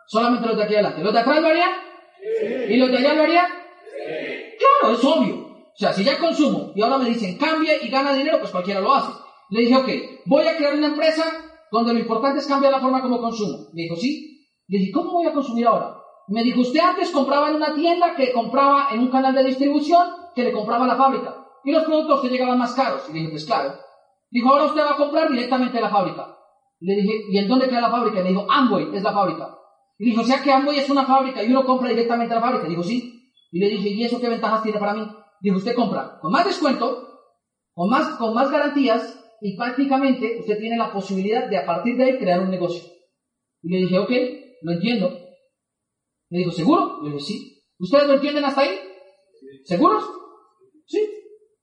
[0.08, 1.02] Solamente los de aquí adelante.
[1.02, 1.72] ¿Los de atrás lo harían?
[2.20, 2.74] Sí.
[2.74, 3.46] ¿Y los de allá lo harían?
[3.46, 4.58] Sí.
[4.60, 5.47] Claro, es obvio.
[5.78, 8.82] O sea, si ya consumo y ahora me dicen cambie y gana dinero, pues cualquiera
[8.82, 9.12] lo hace.
[9.52, 9.90] Le dije, ok,
[10.26, 11.24] voy a crear una empresa
[11.72, 13.68] donde lo importante es cambiar la forma como consumo.
[13.74, 14.48] Me dijo, sí.
[14.68, 15.96] Le dije, ¿cómo voy a consumir ahora?
[16.30, 20.08] Me dijo, usted antes compraba en una tienda que compraba en un canal de distribución
[20.34, 21.46] que le compraba a la fábrica.
[21.64, 23.04] Y los productos te llegaban más caros.
[23.10, 23.76] Y le dije, pues claro.
[24.32, 26.36] Dijo, ahora usted va a comprar directamente a la fábrica.
[26.80, 28.22] Le dije, ¿y en dónde queda la fábrica?
[28.22, 29.56] Le dijo, Amway es la fábrica.
[30.00, 32.68] Y dijo, o sea que Amway es una fábrica y uno compra directamente la fábrica.
[32.68, 33.32] Dijo, sí.
[33.52, 35.08] Y le dije, ¿y eso qué ventajas tiene para mí?
[35.42, 37.08] Dijo, usted compra con más descuento,
[37.74, 42.04] con más, con más garantías y prácticamente usted tiene la posibilidad de a partir de
[42.04, 42.84] ahí crear un negocio.
[43.62, 44.12] Y le dije, ok,
[44.64, 45.10] lo entiendo.
[46.30, 47.02] Me dijo, ¿seguro?
[47.04, 47.64] Le dije, sí.
[47.80, 48.80] ¿Ustedes lo entienden hasta ahí?
[49.64, 50.04] ¿Seguros?
[50.86, 51.00] Sí.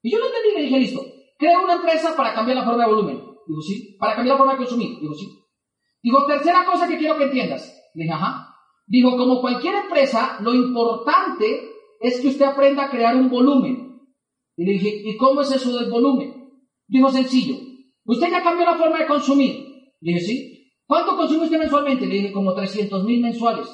[0.02, 1.00] Y yo lo entendí le dije, listo.
[1.38, 3.16] Crea una empresa para cambiar la forma de volumen.
[3.46, 3.96] Digo, sí.
[3.98, 5.00] Para cambiar la forma de consumir.
[5.00, 5.26] Digo, sí.
[6.02, 7.90] Digo, tercera cosa que quiero que entiendas.
[7.94, 8.54] Le dije, ajá.
[8.86, 14.00] Digo, como cualquier empresa, lo importante es que usted aprenda a crear un volumen.
[14.56, 16.32] Y le dije, ¿y cómo es eso del volumen?
[16.86, 17.56] Dijo, sencillo.
[18.04, 19.54] Usted ya cambió la forma de consumir.
[20.00, 20.50] Le dije, sí.
[20.86, 22.06] ¿Cuánto consume usted mensualmente?
[22.06, 23.66] Le dije, como 300 mil mensuales.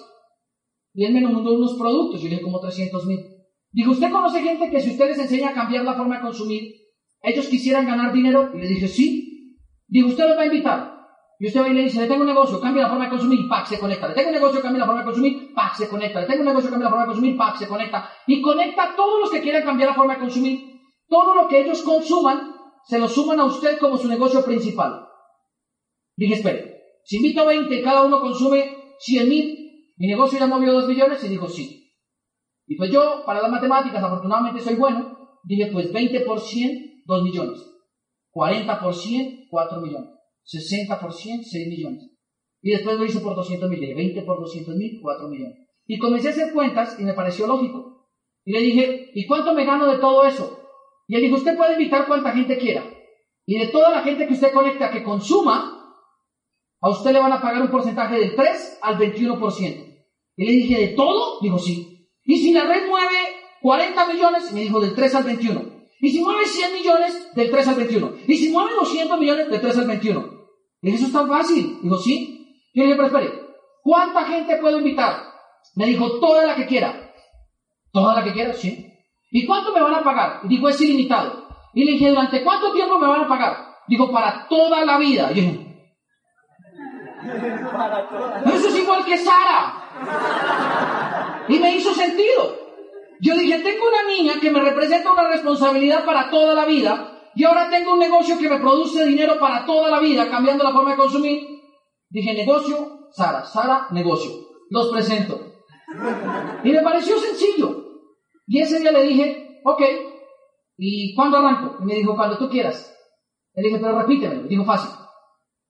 [0.94, 2.20] Y él me mandó unos productos.
[2.20, 3.20] Y le dije, como 300 mil.
[3.72, 6.74] Dijo, ¿usted conoce gente que si usted les enseña a cambiar la forma de consumir,
[7.22, 8.50] ellos quisieran ganar dinero?
[8.54, 9.56] Y le dije, sí.
[9.88, 10.99] Dijo, ¿usted los va a invitar?
[11.40, 13.48] Y usted va y le dice, le tengo un negocio, cambia la forma de consumir,
[13.48, 14.08] pack, se conecta.
[14.08, 16.20] Le tengo un negocio, cambia la forma de consumir, pack, se conecta.
[16.20, 18.10] Le tengo un negocio, cambia la forma de consumir, pack, se conecta.
[18.26, 20.60] Y conecta a todos los que quieran cambiar la forma de consumir.
[21.08, 25.08] Todo lo que ellos consuman, se lo suman a usted como su negocio principal.
[26.14, 30.46] Dije, espere, si invito a 20 y cada uno consume 100 mil, mi negocio ya
[30.46, 31.90] movió 2 millones y dijo sí.
[32.66, 37.22] Y pues yo, para las matemáticas, afortunadamente soy bueno, dije pues 20 por 100, 2
[37.22, 37.66] millones.
[38.30, 40.19] 40 por 100, 4 millones.
[40.44, 42.10] 60 por 100, 6 millones.
[42.62, 45.58] Y después lo hice por 200 mil, 20 por 200 mil, 4 millones.
[45.86, 48.08] Y comencé a hacer cuentas y me pareció lógico.
[48.44, 50.58] Y le dije, ¿y cuánto me gano de todo eso?
[51.08, 52.84] Y él dijo, usted puede invitar cuanta gente quiera.
[53.46, 55.80] Y de toda la gente que usted conecta que consuma,
[56.80, 59.90] a usted le van a pagar un porcentaje del 3 al 21%.
[60.36, 61.40] Y le dije, ¿de todo?
[61.40, 62.08] Dijo, sí.
[62.24, 63.16] Y si la red mueve
[63.60, 65.69] 40 millones, me dijo, del 3 al 21.
[66.00, 68.12] Y si mueve 100 millones, del 3 al 21.
[68.26, 70.40] Y si mueve 200 millones, del 3 al 21.
[70.82, 71.78] Y eso es tan fácil.
[71.82, 72.46] Dijo, sí.
[72.72, 73.32] Y le dije, pero espere,
[73.82, 75.22] ¿cuánta gente puedo invitar?
[75.76, 77.12] Me dijo, toda la que quiera.
[77.92, 78.54] ¿Toda la que quiera?
[78.54, 78.86] Sí.
[79.30, 80.40] ¿Y cuánto me van a pagar?
[80.48, 81.48] Dijo, es ilimitado.
[81.74, 83.56] Y le dije, ¿durante cuánto tiempo me van a pagar?
[83.86, 85.30] Dijo, para toda la vida.
[85.32, 85.70] Y yo dije,
[88.46, 89.74] eso es igual que Sara.
[91.48, 92.69] Y me hizo sentido.
[93.20, 97.44] Yo dije, tengo una niña que me representa una responsabilidad para toda la vida y
[97.44, 100.92] ahora tengo un negocio que me produce dinero para toda la vida, cambiando la forma
[100.92, 101.46] de consumir.
[102.08, 104.30] Dije, negocio, Sara, Sara, negocio.
[104.70, 105.38] Los presento.
[106.64, 107.84] Y me pareció sencillo.
[108.46, 109.82] Y ese día le dije, ok,
[110.78, 111.76] ¿y cuándo arranco?
[111.82, 112.96] Y me dijo, cuando tú quieras.
[113.54, 114.42] Le dije, pero repítemelo.
[114.44, 114.90] Dijo, fácil.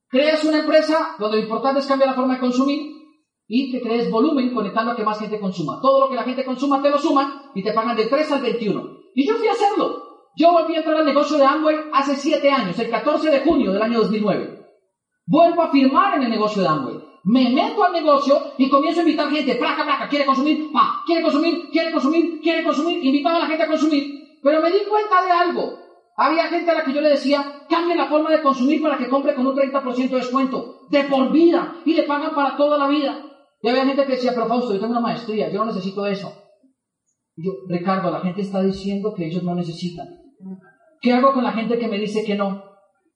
[0.08, 2.99] Creas una empresa donde lo importante es cambiar la forma de consumir
[3.52, 5.80] y que crees volumen conectando a que más gente consuma.
[5.82, 8.40] Todo lo que la gente consuma te lo suman y te pagan del 3 al
[8.40, 8.82] 21.
[9.16, 10.30] Y yo fui a hacerlo.
[10.36, 13.72] Yo volví a entrar al negocio de Amway hace 7 años, el 14 de junio
[13.72, 14.60] del año 2009.
[15.26, 19.02] Vuelvo a firmar en el negocio de Amway me meto al negocio y comienzo a
[19.02, 23.40] invitar gente, placa, placa, quiere consumir, pa, quiere consumir, quiere consumir, quiere consumir, invitaba a
[23.40, 24.38] la gente a consumir.
[24.42, 25.78] Pero me di cuenta de algo.
[26.16, 29.08] Había gente a la que yo le decía, cambie la forma de consumir para que
[29.08, 32.88] compre con un 30% de descuento, de por vida, y le pagan para toda la
[32.88, 33.24] vida.
[33.62, 36.32] Y había gente que decía, pero Fausto, yo tengo una maestría, yo no necesito eso.
[37.36, 40.08] Y yo, Ricardo, la gente está diciendo que ellos no necesitan.
[41.00, 42.64] ¿Qué hago con la gente que me dice que no?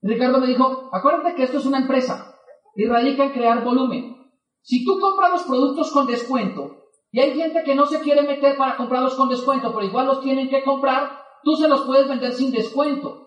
[0.03, 2.35] Ricardo me dijo, acuérdate que esto es una empresa
[2.77, 4.17] y radica en crear volumen.
[4.63, 8.57] Si tú compras los productos con descuento y hay gente que no se quiere meter
[8.57, 12.33] para comprarlos con descuento, pero igual los tienen que comprar, tú se los puedes vender
[12.33, 13.25] sin descuento.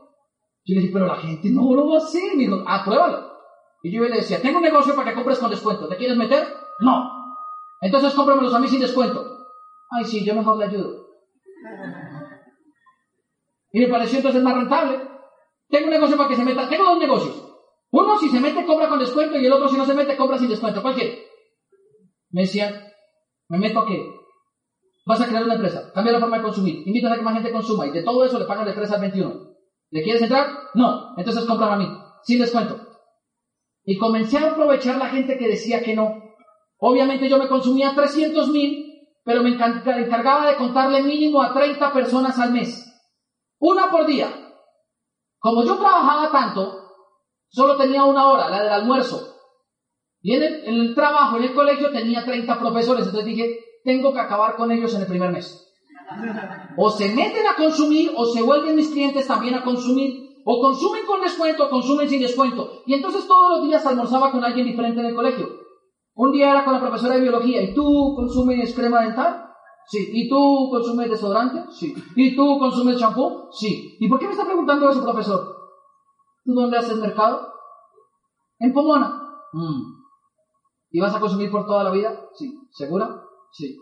[0.65, 2.35] Yo le dije, pero la gente no lo va a hacer.
[2.35, 3.31] Me dijo, ah, pruébalo.
[3.83, 5.87] Y yo le decía, tengo un negocio para que compres con descuento.
[5.87, 6.45] ¿Te quieres meter?
[6.79, 7.11] No.
[7.81, 9.23] Entonces cómpramelos a mí sin descuento.
[9.89, 11.07] Ay, sí, yo mejor le ayudo.
[13.71, 14.99] Y me pareció entonces más rentable.
[15.69, 16.69] Tengo un negocio para que se meta.
[16.69, 17.43] Tengo dos negocios.
[17.91, 20.37] Uno si se mete compra con descuento y el otro si no se mete compra
[20.37, 20.81] sin descuento.
[20.81, 21.25] ¿Cuál quiere?
[22.31, 22.73] Me decían,
[23.49, 24.17] ¿me meto a qué?
[25.05, 27.53] Vas a crear una empresa, cambia la forma de consumir, invitas a que más gente
[27.53, 29.47] consuma y de todo eso le pagan de 3 al 21.
[29.89, 30.49] ¿Le quieres entrar?
[30.73, 31.13] No.
[31.15, 31.87] Entonces compra a mí,
[32.23, 32.77] sin descuento.
[33.85, 36.26] Y comencé a aprovechar la gente que decía que no.
[36.79, 38.85] Obviamente yo me consumía 300 mil,
[39.23, 42.85] pero me encargaba de contarle mínimo a 30 personas al mes.
[43.59, 44.27] Una por día.
[45.39, 46.87] Como yo trabajaba tanto,
[47.49, 49.35] Solo tenía una hora, la del almuerzo.
[50.21, 53.05] Y en el, trabajo, en el colegio, tenía 30 profesores.
[53.05, 55.63] Entonces dije, tengo que acabar con ellos en el primer mes.
[56.77, 60.41] O se meten a consumir, o se vuelven mis clientes también a consumir.
[60.43, 62.83] O consumen con descuento, o consumen sin descuento.
[62.85, 65.47] Y entonces todos los días almorzaba con alguien diferente en el colegio.
[66.17, 67.61] Un día era con la profesora de biología.
[67.61, 69.51] ¿Y tú consumes crema dental?
[69.85, 70.09] Sí.
[70.11, 71.63] ¿Y tú consumes desodorante?
[71.69, 71.93] Sí.
[72.15, 73.47] ¿Y tú consumes champú?
[73.51, 73.95] Sí.
[73.99, 75.55] ¿Y por qué me está preguntando eso, profesor?
[76.43, 77.53] ¿Tú dónde haces mercado?
[78.57, 79.21] En Pomona.
[79.53, 79.93] Mm.
[80.89, 82.19] ¿Y vas a consumir por toda la vida?
[82.33, 82.51] Sí.
[82.71, 83.23] ¿Segura?
[83.51, 83.77] Sí.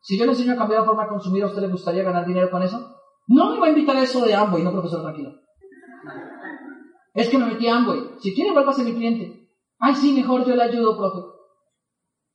[0.00, 2.24] Si yo le enseño a cambiar la forma de consumir, ¿a usted le gustaría ganar
[2.24, 2.78] dinero con eso?
[3.26, 5.32] No me va a invitar a eso de Amway, no profesor, tranquilo.
[7.14, 8.12] Es que me metí a Amway.
[8.20, 9.50] Si quiere, vuelva a ser mi cliente.
[9.80, 11.39] Ay, sí, mejor yo le ayudo, profe.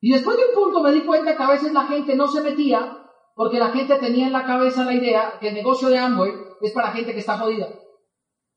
[0.06, 2.40] Y después de un punto me di cuenta que a veces la gente no se
[2.42, 2.96] metía
[3.34, 6.32] porque la gente tenía en la cabeza la idea que el negocio de Amway
[6.62, 7.70] es para gente que está jodida.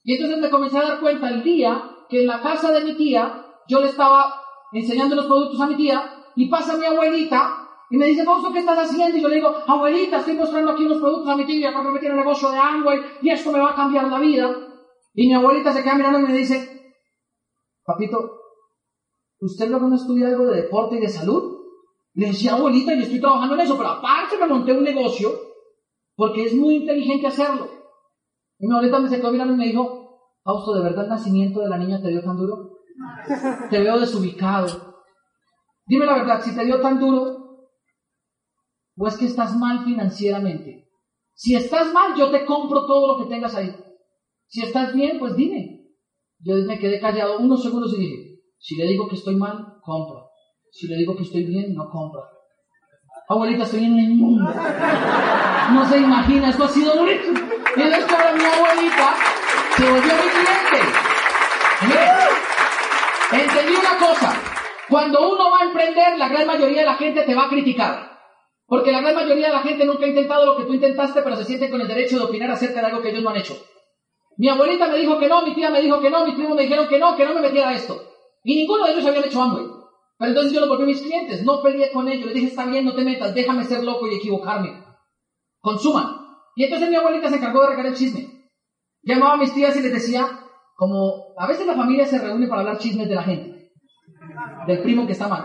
[0.04, 2.94] Y entonces me comencé a dar cuenta el día que en la casa de mi
[2.98, 4.42] tía yo le estaba
[4.72, 8.58] enseñando los productos a mi tía y pasa mi abuelita y me dice, Fausto, ¿qué
[8.58, 9.16] estás haciendo?
[9.16, 11.98] Y yo le digo, abuelita, estoy mostrando aquí unos productos a mi tía porque me
[11.98, 14.54] tiene un negocio de Amway y esto me va a cambiar la vida.
[15.14, 16.92] Y mi abuelita se queda mirando y me dice,
[17.86, 18.38] papito,
[19.40, 21.58] ¿usted luego no estudia algo de deporte y de salud?
[22.14, 25.30] Le decía, abuelita, yo estoy trabajando en eso, pero aparte me monté un negocio
[26.16, 27.68] porque es muy inteligente hacerlo.
[28.58, 29.98] Y mi abuelita me quedó mirando y me dijo,
[30.42, 32.78] Fausto, ¿de verdad el nacimiento de la niña te dio tan duro?
[33.70, 34.66] Te veo desubicado.
[35.86, 37.68] Dime la verdad, si te dio tan duro,
[38.96, 40.88] o es que estás mal financieramente.
[41.34, 43.72] Si estás mal, yo te compro todo lo que tengas ahí.
[44.48, 45.86] Si estás bien, pues dime.
[46.40, 48.27] Yo me quedé callado unos segundos y dije,
[48.58, 50.30] si le digo que estoy mal, compro.
[50.70, 52.22] Si le digo que estoy bien, no compro.
[53.28, 54.44] Abuelita, estoy en el mundo.
[55.72, 57.28] No se imagina, esto ha sido bonito.
[57.76, 59.14] Y esto era mi abuelita
[59.78, 60.80] se volvió mi cliente.
[63.30, 64.34] Entendí una cosa.
[64.88, 68.18] Cuando uno va a emprender, la gran mayoría de la gente te va a criticar.
[68.66, 71.36] Porque la gran mayoría de la gente nunca ha intentado lo que tú intentaste, pero
[71.36, 73.56] se siente con el derecho de opinar acerca de algo que ellos no han hecho.
[74.36, 76.62] Mi abuelita me dijo que no, mi tía me dijo que no, mis primos me
[76.62, 78.02] dijeron que no, que no me metiera esto.
[78.48, 79.64] Y ninguno de ellos habían hecho hambre.
[80.16, 82.64] Pero entonces yo lo volví a mis clientes, no peleé con ellos, les dije, está
[82.64, 84.82] bien, no te metas, déjame ser loco y equivocarme.
[85.60, 86.16] Consuman.
[86.56, 88.48] Y entonces mi abuelita se encargó de regar el chisme.
[89.02, 90.26] Llamaba a mis tías y les decía,
[90.76, 93.70] como a veces la familia se reúne para hablar chismes de la gente,
[94.66, 95.44] del primo que está mal.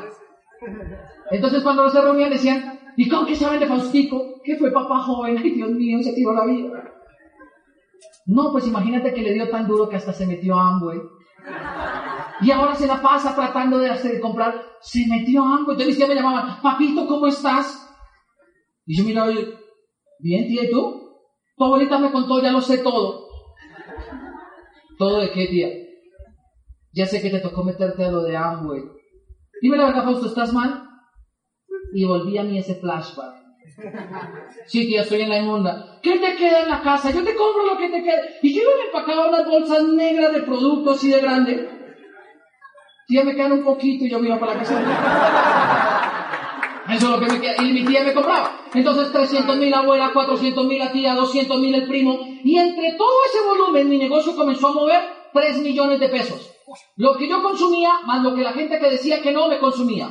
[1.30, 4.40] Entonces cuando se reunían decían, ¿y cómo que saben de Faustico?
[4.46, 5.38] ¿Qué fue papá joven?
[5.40, 6.90] Ay, Dios mío, se tiró la vida.
[8.28, 11.02] No, pues imagínate que le dio tan duro que hasta se metió a Amway.
[12.42, 14.62] Y ahora se la pasa tratando de hacer comprar.
[14.82, 15.76] Se metió a Amway.
[15.76, 17.90] Entonces tías me llamaban, papito, ¿cómo estás?
[18.86, 19.32] Y yo miraba,
[20.20, 21.04] bien, tía, ¿y tú?
[21.56, 23.28] Tu abuelita me contó, ya lo sé todo.
[24.98, 25.70] ¿Todo de qué, tía?
[26.92, 28.82] Ya sé que te tocó meterte a lo de Amway.
[29.62, 30.84] Dime la verdad, Fausto, ¿estás mal?
[31.94, 33.44] Y volví a mí ese flashback.
[34.66, 36.00] Sí, tía, estoy en la inmunda.
[36.02, 37.12] ¿Qué te queda en la casa?
[37.12, 38.22] Yo te compro lo que te queda.
[38.42, 41.83] Y yo me empacaba unas bolsas negras de productos así de grande.
[43.08, 44.80] Tía, me quedan un poquito y yo me iba para la casa.
[46.90, 47.64] Eso es lo que me queda.
[47.64, 48.60] Y mi tía me compraba.
[48.74, 52.20] Entonces 300 mil la abuela, 400 mil la tía, 200 mil el primo.
[52.44, 55.02] Y entre todo ese volumen mi negocio comenzó a mover
[55.34, 56.52] 3 millones de pesos.
[56.98, 60.10] Lo que yo consumía más lo que la gente que decía que no me consumía.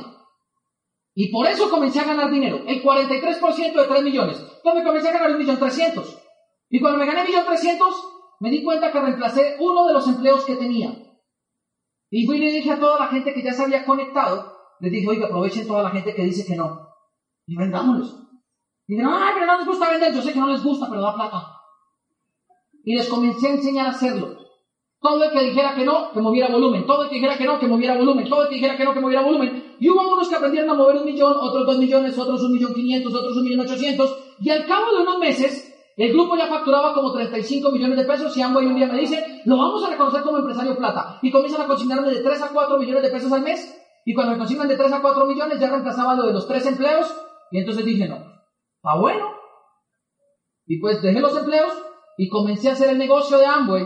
[1.15, 2.63] Y por eso comencé a ganar dinero.
[2.65, 4.43] El 43% de 3 millones.
[4.57, 6.19] Entonces comencé a ganar un millón 300.
[6.69, 7.95] Y cuando me gané millón 300,
[8.39, 11.02] me di cuenta que reemplacé uno de los empleos que tenía.
[12.15, 14.91] Y fui y le dije a toda la gente que ya se había conectado, les
[14.91, 16.87] dije, oiga, aprovechen toda la gente que dice que no.
[17.47, 18.19] Y vendámoslos.
[18.85, 20.13] Y dijeron, ay, pero no les gusta vender.
[20.13, 21.57] Yo sé que no les gusta, pero da plata.
[22.83, 24.37] Y les comencé a enseñar a hacerlo.
[25.01, 26.85] Todo el que dijera que no, que moviera volumen.
[26.85, 28.29] Todo el que dijera que no, que moviera volumen.
[28.29, 29.75] Todo el que dijera que no, que moviera volumen.
[29.79, 32.75] Y hubo unos que aprendieron a mover un millón, otros dos millones, otros un millón
[32.75, 34.35] quinientos, otros un millón ochocientos.
[34.39, 38.35] Y al cabo de unos meses, el grupo ya facturaba como 35 millones de pesos
[38.35, 41.19] y Amway un día me dice, lo vamos a reconocer como empresario plata.
[41.21, 43.79] Y comienzan a consignarme de 3 a 4 millones de pesos al mes.
[44.05, 46.65] Y cuando me consignan de 3 a 4 millones, ya reemplazaba lo de los tres
[46.65, 47.13] empleos.
[47.51, 49.27] Y entonces dije, no, está bueno.
[50.65, 51.73] Y pues dejé los empleos
[52.17, 53.85] y comencé a hacer el negocio de Amway.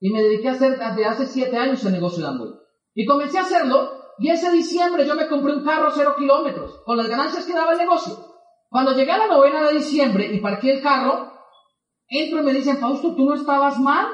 [0.00, 2.50] Y me dediqué a hacer desde hace 7 años el negocio de Amway.
[2.94, 3.90] Y comencé a hacerlo.
[4.18, 7.72] Y ese diciembre yo me compré un carro cero kilómetros, con las ganancias que daba
[7.72, 8.16] el negocio.
[8.68, 11.37] Cuando llegué a la novena de diciembre y parqué el carro,
[12.08, 14.06] entro y me dicen, Fausto, ¿tú no estabas mal?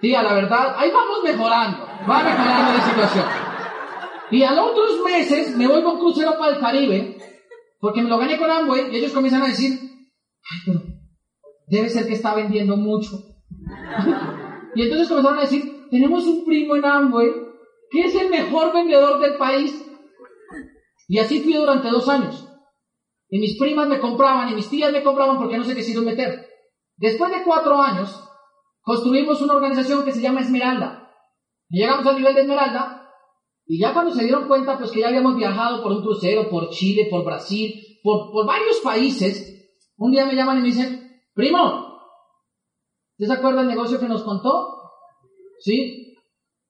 [0.00, 3.24] Tía, la verdad, ahí vamos mejorando, va mejorando la situación.
[4.30, 7.18] Y a los otros meses me voy con crucero para el Caribe,
[7.80, 10.80] porque me lo gané con Amway, y ellos comienzan a decir, ay, pero
[11.66, 13.10] debe ser que está vendiendo mucho.
[14.74, 17.30] y entonces comenzaron a decir, tenemos un primo en Amway,
[17.90, 19.84] que es el mejor vendedor del país.
[21.08, 22.47] Y así fui durante dos años.
[23.28, 26.48] Y mis primas me compraban y mis tías me compraban porque no se quisieron meter.
[26.96, 28.24] Después de cuatro años,
[28.80, 31.12] construimos una organización que se llama Esmeralda.
[31.68, 32.98] Y llegamos al nivel de Esmeralda,
[33.70, 36.70] y ya cuando se dieron cuenta, pues que ya habíamos viajado por un crucero, por
[36.70, 39.58] Chile, por Brasil, por, por varios países,
[39.98, 42.00] un día me llaman y me dicen, primo,
[43.18, 44.74] ¿usted se acuerda del negocio que nos contó?
[45.60, 46.16] ¿Sí?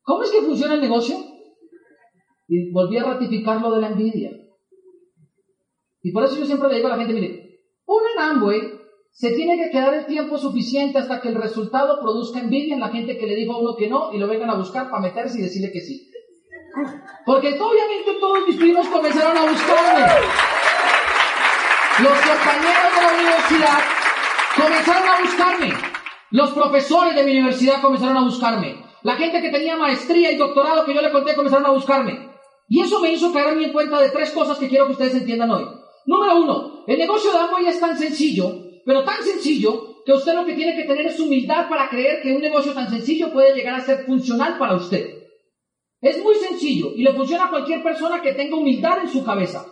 [0.02, 1.16] ¿Cómo es que funciona el negocio?
[2.48, 4.32] Y volví a ratificar lo de la envidia.
[6.02, 8.78] Y por eso yo siempre le digo a la gente, mire, un Amway
[9.10, 12.90] se tiene que quedar el tiempo suficiente hasta que el resultado produzca envidia en la
[12.90, 15.38] gente que le dijo a uno que no y lo vengan a buscar para meterse
[15.38, 16.08] y decirle que sí.
[17.26, 20.06] Porque obviamente todos mis primos comenzaron a buscarme.
[22.00, 23.78] Los compañeros de la universidad
[24.56, 25.72] comenzaron a buscarme.
[26.30, 28.84] Los profesores de mi universidad comenzaron a buscarme.
[29.02, 32.28] La gente que tenía maestría y doctorado que yo le conté comenzaron a buscarme.
[32.68, 35.50] Y eso me hizo caer en cuenta de tres cosas que quiero que ustedes entiendan
[35.50, 35.77] hoy.
[36.08, 38.50] Número uno, el negocio de Amway es tan sencillo,
[38.86, 42.32] pero tan sencillo, que usted lo que tiene que tener es humildad para creer que
[42.32, 45.06] un negocio tan sencillo puede llegar a ser funcional para usted.
[46.00, 49.66] Es muy sencillo y le funciona a cualquier persona que tenga humildad en su cabeza.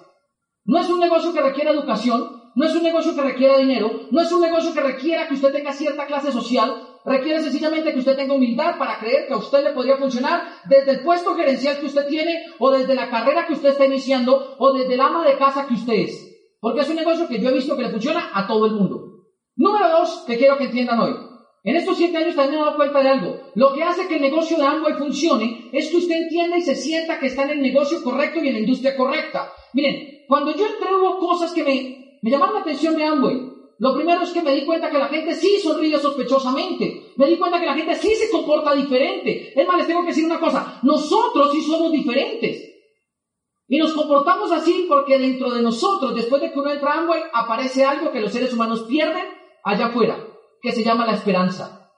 [0.67, 4.21] No es un negocio que requiera educación, no es un negocio que requiera dinero, no
[4.21, 6.71] es un negocio que requiera que usted tenga cierta clase social,
[7.07, 10.91] requiere sencillamente que usted tenga humildad para creer que a usted le podría funcionar desde
[10.91, 14.73] el puesto gerencial que usted tiene, o desde la carrera que usted está iniciando, o
[14.73, 16.37] desde el ama de casa que usted es.
[16.61, 19.25] Porque es un negocio que yo he visto que le funciona a todo el mundo.
[19.55, 21.15] Número dos, que quiero que entiendan hoy.
[21.63, 23.41] En estos siete años también me he dado cuenta de algo.
[23.55, 26.77] Lo que hace que el negocio de Amway funcione es que usted entienda y se
[26.77, 29.53] sienta que está en el negocio correcto y en la industria correcta.
[29.73, 33.56] Miren, cuando yo entré hubo cosas que me, me llamaron la atención de Amway.
[33.79, 37.13] Lo primero es que me di cuenta que la gente sí sonríe sospechosamente.
[37.17, 39.53] Me di cuenta que la gente sí se comporta diferente.
[39.55, 40.81] Es más, les tengo que decir una cosa.
[40.83, 42.77] Nosotros sí somos diferentes.
[43.69, 47.23] Y nos comportamos así porque dentro de nosotros, después de que uno entra a Amway,
[47.33, 49.27] aparece algo que los seres humanos pierden
[49.65, 50.25] allá afuera,
[50.63, 51.91] que se llama la esperanza.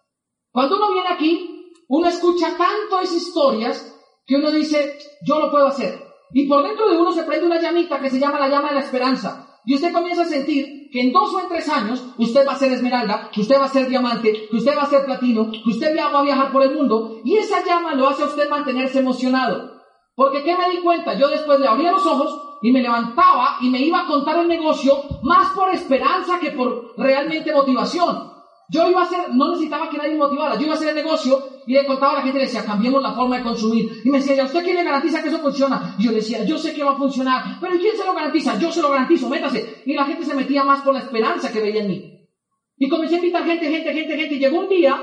[0.50, 3.94] Cuando uno viene aquí, uno escucha tanto esas historias
[4.26, 6.02] que uno dice, yo lo puedo hacer.
[6.32, 8.76] Y por dentro de uno se prende una llamita que se llama la llama de
[8.76, 9.60] la esperanza.
[9.64, 12.58] Y usted comienza a sentir que en dos o en tres años usted va a
[12.58, 15.70] ser esmeralda, que usted va a ser diamante, que usted va a ser platino, que
[15.70, 17.20] usted va a viajar por el mundo.
[17.24, 19.78] Y esa llama lo hace a usted mantenerse emocionado.
[20.14, 21.16] Porque ¿qué me di cuenta?
[21.16, 24.48] Yo después le abría los ojos y me levantaba y me iba a contar el
[24.48, 28.37] negocio más por esperanza que por realmente motivación.
[28.70, 30.96] Yo iba a hacer, no necesitaba que nadie me motivara, yo iba a hacer el
[30.96, 34.02] negocio y le contaba a la gente, le decía, cambiemos la forma de consumir.
[34.04, 35.96] Y me decía, ¿y a usted quién le garantiza que eso funciona?
[35.98, 38.58] Y yo decía, yo sé que va a funcionar, pero ¿quién se lo garantiza?
[38.58, 39.82] Yo se lo garantizo, métase.
[39.86, 42.28] Y la gente se metía más por la esperanza que veía en mí.
[42.76, 44.34] Y comencé a invitar gente, gente, gente, gente.
[44.34, 45.00] Y llegó un día,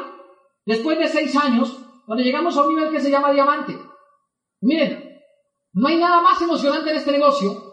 [0.66, 3.76] después de seis años, donde llegamos a un nivel que se llama diamante.
[4.62, 5.22] Miren,
[5.74, 7.64] no hay nada más emocionante en este negocio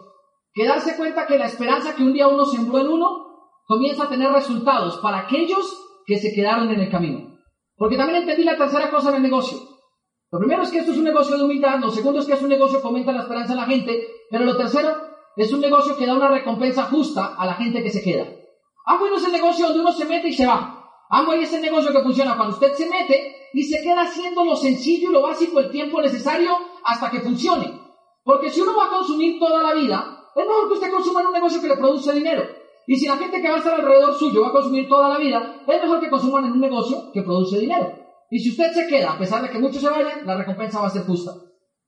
[0.53, 3.32] que darse cuenta que la esperanza que un día uno sembró en uno
[3.65, 7.39] comienza a tener resultados para aquellos que se quedaron en el camino.
[7.75, 9.57] Porque también entendí la tercera cosa del negocio.
[10.31, 12.41] Lo primero es que esto es un negocio de humildad, lo segundo es que es
[12.41, 14.89] un negocio que fomenta la esperanza a la gente, pero lo tercero
[15.35, 18.25] es un negocio que da una recompensa justa a la gente que se queda.
[18.85, 20.83] Ah, bueno, es el negocio donde uno se mete y se va.
[21.09, 24.43] Ah, bueno, es el negocio que funciona cuando usted se mete y se queda haciendo
[24.43, 26.51] lo sencillo y lo básico el tiempo necesario
[26.83, 27.79] hasta que funcione.
[28.23, 31.27] Porque si uno va a consumir toda la vida, es mejor que usted consuma en
[31.27, 32.43] un negocio que le produce dinero.
[32.87, 35.17] Y si la gente que va a estar alrededor suyo va a consumir toda la
[35.17, 37.91] vida, es mejor que consuman en un negocio que produce dinero.
[38.29, 40.87] Y si usted se queda, a pesar de que muchos se vayan, la recompensa va
[40.87, 41.31] a ser justa.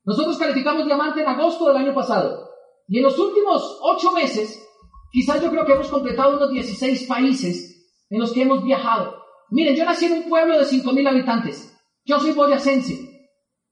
[0.05, 2.49] Nosotros calificamos diamante en agosto del año pasado.
[2.87, 4.63] Y en los últimos ocho meses,
[5.11, 9.15] quizás yo creo que hemos completado unos 16 países en los que hemos viajado.
[9.49, 11.75] Miren, yo nací en un pueblo de 5.000 habitantes.
[12.05, 12.93] Yo soy boyacense.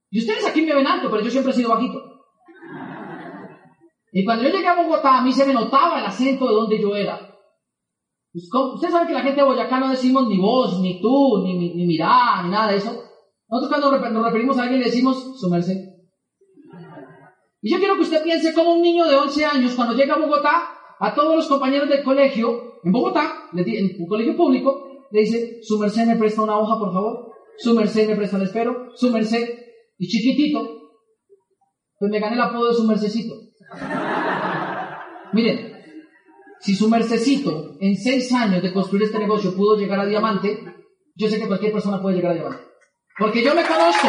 [0.10, 2.13] Y ustedes aquí me ven alto, pero yo siempre he sido bajito.
[4.14, 6.80] Y cuando yo llegué a Bogotá, a mí se me notaba el acento de donde
[6.80, 7.18] yo era.
[8.32, 11.58] Pues, ustedes saben que la gente de Boyacá no decimos ni vos, ni tú, ni,
[11.58, 12.92] ni, ni mirá, ni nada de eso.
[13.50, 15.78] Nosotros cuando nos referimos a alguien le decimos su merced.
[17.62, 20.20] Y yo quiero que usted piense como un niño de 11 años, cuando llega a
[20.20, 20.64] Bogotá,
[21.00, 25.80] a todos los compañeros del colegio, en Bogotá, en un colegio público, le dice, su
[25.80, 27.34] merced me presta una hoja, por favor.
[27.58, 28.92] Su merced me presta el espero.
[28.96, 29.48] Su merced.
[29.98, 30.68] Y chiquitito,
[32.00, 33.36] pues me gané el apodo de su mercecito.
[35.34, 35.84] Miren,
[36.60, 40.64] si su mercecito en seis años de construir este negocio pudo llegar a diamante,
[41.16, 42.64] yo sé que cualquier persona puede llegar a diamante.
[43.18, 44.08] Porque yo me conozco.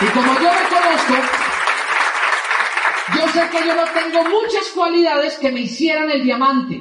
[0.00, 1.14] Y como yo me conozco,
[3.16, 6.80] yo sé que yo no tengo muchas cualidades que me hicieran el diamante.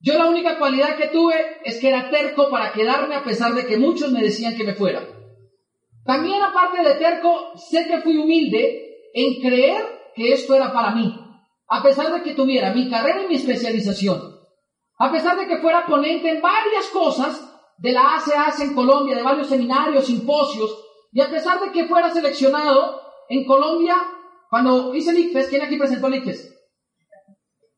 [0.00, 3.66] Yo la única cualidad que tuve es que era terco para quedarme a pesar de
[3.66, 5.06] que muchos me decían que me fuera.
[6.04, 11.21] También aparte de terco, sé que fui humilde en creer que esto era para mí,
[11.72, 14.38] a pesar de que tuviera mi carrera y mi especialización,
[14.98, 17.40] a pesar de que fuera ponente en varias cosas
[17.78, 20.70] de la ACAS en Colombia, de varios seminarios, simposios,
[21.12, 23.96] y a pesar de que fuera seleccionado en Colombia,
[24.50, 26.58] cuando hice el ICFES, ¿quién aquí presentó el ICFES?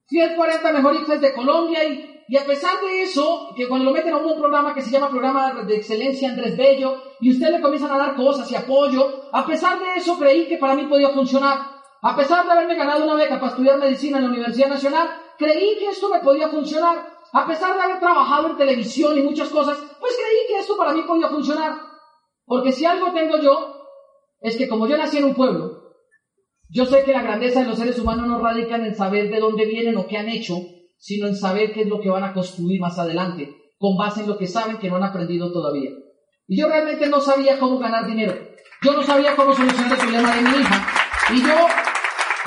[0.09, 3.84] Fui el 40 mejor ICFES de Colombia y y a pesar de eso, que cuando
[3.84, 7.51] lo meten a un programa que se llama Programa de Excelencia Andrés Bello, y usted
[7.51, 10.86] le comienzan a dar cosas y apoyo, a pesar de eso creí que para mí
[10.86, 11.74] podía funcionar.
[12.07, 15.78] A pesar de haberme ganado una beca para estudiar medicina en la Universidad Nacional, creí
[15.78, 16.98] que esto me podía funcionar.
[17.32, 20.92] A pesar de haber trabajado en televisión y muchas cosas, pues creí que esto para
[20.92, 21.78] mí podía funcionar.
[22.44, 23.88] Porque si algo tengo yo,
[24.38, 25.94] es que como yo nací en un pueblo,
[26.68, 29.64] yo sé que la grandeza de los seres humanos no radica en saber de dónde
[29.64, 30.59] vienen o qué han hecho,
[30.98, 34.28] sino en saber qué es lo que van a construir más adelante, con base en
[34.28, 35.90] lo que saben que no han aprendido todavía.
[36.48, 38.34] Y yo realmente no sabía cómo ganar dinero.
[38.82, 40.86] Yo no sabía cómo solucionar el problema de mi hija.
[41.32, 41.55] Y yo,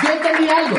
[0.04, 0.78] yo entendí algo.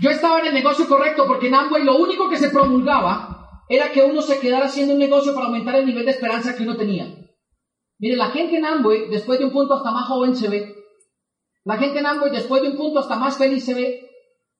[0.00, 3.90] Yo estaba en el negocio correcto porque en Amway lo único que se promulgaba era
[3.90, 6.76] que uno se quedara haciendo un negocio para aumentar el nivel de esperanza que uno
[6.76, 7.06] tenía.
[7.98, 10.74] Mire, la gente en Amway, después de un punto hasta más joven se ve.
[11.64, 14.08] La gente en Amway, después de un punto hasta más feliz se ve.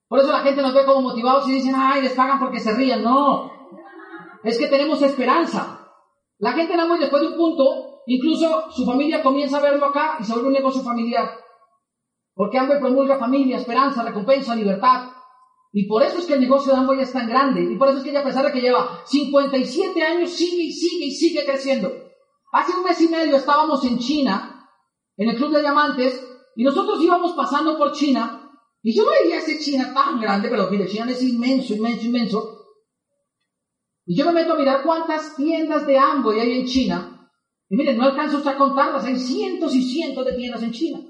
[0.09, 2.75] Por eso la gente nos ve como motivados y dicen, ay, les pagan porque se
[2.75, 3.03] ríen.
[3.03, 3.51] No,
[4.43, 5.89] es que tenemos esperanza.
[6.39, 10.17] La gente en Amway después de un punto, incluso su familia comienza a verlo acá
[10.19, 11.31] y se vuelve un negocio familiar.
[12.39, 15.11] Porque Amway promulga familia, esperanza, recompensa, libertad.
[15.73, 17.65] Y por eso es que el negocio de Amway es tan grande.
[17.65, 20.73] Y por eso es que ella, a pesar de que lleva 57 años, sigue y
[20.73, 21.93] sigue y sigue creciendo.
[22.53, 24.71] Hace un mes y medio estábamos en China,
[25.17, 26.25] en el Club de Diamantes,
[26.55, 28.45] y nosotros íbamos pasando por China
[28.83, 32.67] y yo veía ese China tan grande, pero mire, China es inmenso, inmenso, inmenso.
[34.07, 37.31] Y yo me meto a mirar cuántas tiendas de Amway hay en China.
[37.69, 41.01] Y miren, no alcanzo a contarlas, hay cientos y cientos de tiendas en China.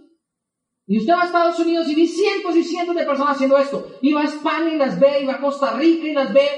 [0.88, 3.86] Y usted va a Estados Unidos y vi cientos y cientos de personas haciendo esto.
[4.00, 6.48] Iba a España y las ve, iba a Costa Rica y las ve.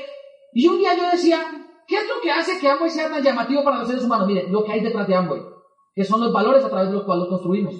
[0.55, 1.41] Y un día yo decía,
[1.89, 4.29] ¿qué es lo que hace que Amway sea tan llamativo para los seres humanos?
[4.29, 5.43] Mire, lo que hay detrás de Amway,
[5.97, 7.75] que son los valores a través de los cuales lo construimos.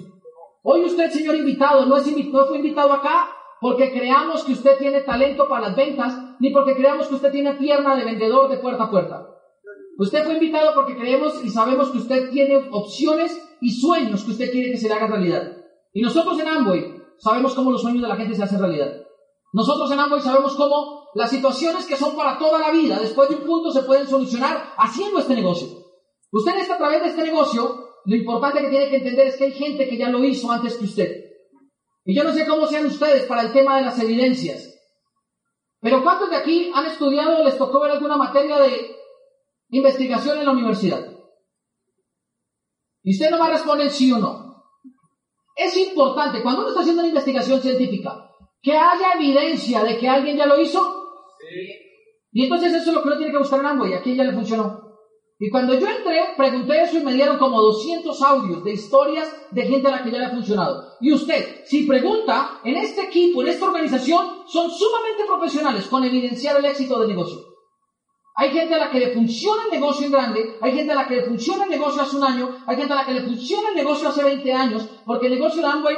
[0.63, 3.29] Hoy usted, señor invitado, no, es no fue invitado acá
[3.61, 7.53] porque creamos que usted tiene talento para las ventas, ni porque creamos que usted tiene
[7.53, 9.25] pierna de vendedor de puerta a puerta.
[9.97, 14.51] Usted fue invitado porque creemos y sabemos que usted tiene opciones y sueños que usted
[14.51, 15.60] quiere que se hagan realidad.
[15.93, 19.01] Y nosotros en Amway sabemos cómo los sueños de la gente se hacen realidad.
[19.53, 23.35] Nosotros en Amway sabemos cómo las situaciones que son para toda la vida, después de
[23.35, 25.67] un punto, se pueden solucionar haciendo este negocio.
[26.31, 29.45] Usted está a través de este negocio, lo importante que tiene que entender es que
[29.45, 31.25] hay gente que ya lo hizo antes que usted.
[32.05, 34.73] Y yo no sé cómo sean ustedes para el tema de las evidencias.
[35.81, 38.95] Pero ¿cuántos de aquí han estudiado o les tocó ver alguna materia de
[39.69, 41.05] investigación en la universidad?
[43.03, 44.40] Y usted no va a responder sí o no.
[45.63, 48.29] Es importante, cuando uno está haciendo una investigación científica,
[48.61, 50.79] que haya evidencia de que alguien ya lo hizo.
[51.39, 51.91] Sí.
[52.31, 53.93] Y entonces eso es lo que uno tiene que buscar en Amway.
[53.93, 54.91] Aquí ya le funcionó.
[55.43, 59.63] Y cuando yo entré, pregunté eso y me dieron como 200 audios de historias de
[59.63, 60.83] gente a la que ya le ha funcionado.
[61.01, 66.57] Y usted, si pregunta, en este equipo, en esta organización, son sumamente profesionales con evidenciar
[66.57, 67.39] el éxito del negocio.
[68.41, 71.07] Hay gente a la que le funciona el negocio en grande, hay gente a la
[71.07, 73.69] que le funciona el negocio hace un año, hay gente a la que le funciona
[73.69, 75.95] el negocio hace 20 años, porque el negocio de Amway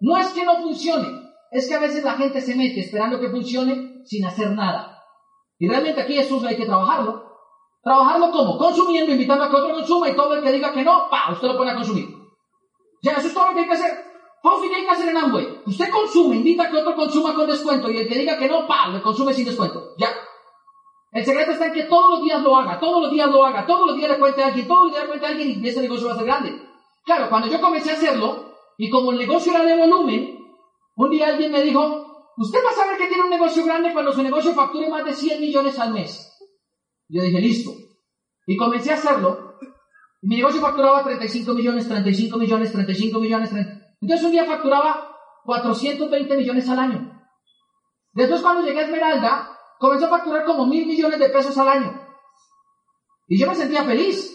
[0.00, 1.06] no es que no funcione,
[1.50, 5.04] es que a veces la gente se mete esperando que funcione sin hacer nada.
[5.58, 7.30] Y realmente aquí eso hay que trabajarlo.
[7.82, 8.56] Trabajarlo como?
[8.56, 11.48] Consumiendo, invitando a que otro consuma y todo el que diga que no, pa, usted
[11.48, 12.08] lo pone a consumir.
[13.02, 14.02] Ya, eso es todo lo que hay que hacer.
[14.42, 15.60] Fausti, ¿qué hay que hacer en Amway?
[15.66, 18.66] Usted consume, invita a que otro consuma con descuento y el que diga que no,
[18.66, 19.94] pa, le consume sin descuento.
[19.98, 20.08] Ya.
[21.12, 23.66] El secreto está en que todos los días lo haga, todos los días lo haga,
[23.66, 25.68] todos los días le cuente a alguien, todos los días le cuente a alguien y
[25.68, 26.62] ese negocio va a ser grande.
[27.04, 30.38] Claro, cuando yo comencé a hacerlo, y como el negocio era de volumen,
[30.96, 34.12] un día alguien me dijo, usted va a saber que tiene un negocio grande cuando
[34.12, 36.32] su negocio facture más de 100 millones al mes.
[37.08, 37.72] Yo dije, listo.
[38.46, 39.58] Y comencé a hacerlo.
[40.22, 43.50] Mi negocio facturaba 35 millones, 35 millones, 35 millones.
[43.50, 43.96] 30.
[44.00, 47.22] Entonces un día facturaba 420 millones al año.
[48.12, 49.51] Después cuando llegué a Esmeralda,
[49.82, 52.00] comenzó a facturar como mil millones de pesos al año.
[53.26, 54.32] Y yo me sentía feliz.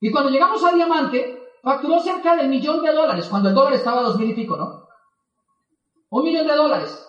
[0.00, 3.98] Y cuando llegamos a Diamante, facturó cerca del millón de dólares, cuando el dólar estaba
[3.98, 4.86] a dos mil y pico, ¿no?
[6.10, 7.04] Un millón de dólares.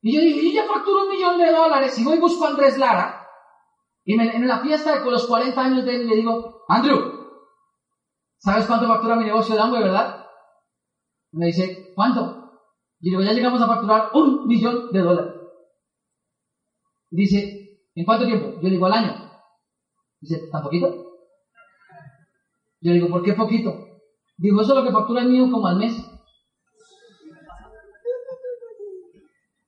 [0.00, 2.50] Y yo dije, yo ya facturo un millón de dólares y voy y busco a
[2.50, 3.26] Andrés Lara,
[4.04, 6.98] y en la fiesta de los 40 años de él le digo, Andrew,
[8.38, 10.24] ¿sabes cuánto factura mi negocio de Amway, verdad?
[11.32, 12.60] Me dice, ¿cuánto?
[13.00, 15.31] Y digo, ya llegamos a facturar un millón de dólares.
[17.12, 18.54] Dice, ¿en cuánto tiempo?
[18.62, 19.30] Yo digo, al año.
[20.18, 20.88] Dice, ¿tan poquito?
[22.80, 23.86] Yo digo, ¿por qué poquito?
[24.38, 25.94] Digo, eso es lo que factura el mío como al mes.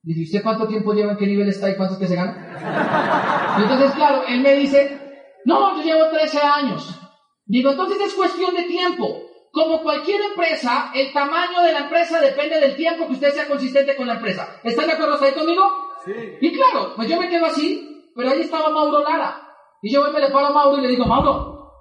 [0.03, 3.59] Dice, ¿usted cuánto tiempo lleva, en qué nivel está y cuántos que se gana?
[3.59, 4.99] entonces, claro, él me dice,
[5.45, 6.99] no, yo llevo 13 años.
[7.45, 9.21] Digo, entonces es cuestión de tiempo.
[9.53, 13.95] Como cualquier empresa, el tamaño de la empresa depende del tiempo que usted sea consistente
[13.97, 14.61] con la empresa.
[14.65, 15.94] ¿Están de acuerdo ahí conmigo?
[16.41, 19.41] Y claro, pues yo me quedo así, pero ahí estaba Mauro Lara.
[19.83, 21.73] Y yo me le paro a Mauro y le digo, Mauro,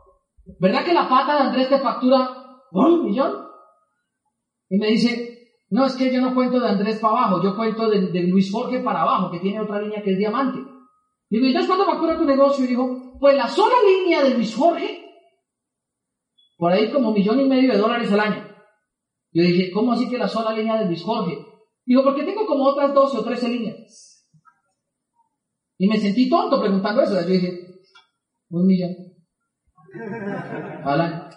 [0.59, 3.47] ¿verdad que la pata de Andrés te factura un millón?
[4.69, 5.33] Y me dice,
[5.69, 8.79] no, es que yo no cuento de Andrés para abajo, yo cuento de, Luis Jorge
[8.79, 10.59] para abajo, que tiene otra línea que es diamante.
[11.29, 12.65] Digo, ¿y entonces cuánto factura tu negocio?
[12.65, 15.03] Y dijo, pues la sola línea de Luis Jorge,
[16.57, 18.47] por ahí como millón y medio de dólares al año.
[19.31, 21.43] Yo dije, ¿cómo así que la sola línea de Luis Jorge?
[21.85, 24.02] Digo, porque tengo como otras 12 o 13 líneas.
[25.77, 27.19] Y me sentí tonto preguntando eso.
[27.21, 27.81] Yo dije,
[28.49, 28.91] un millón.
[30.83, 31.29] Al año.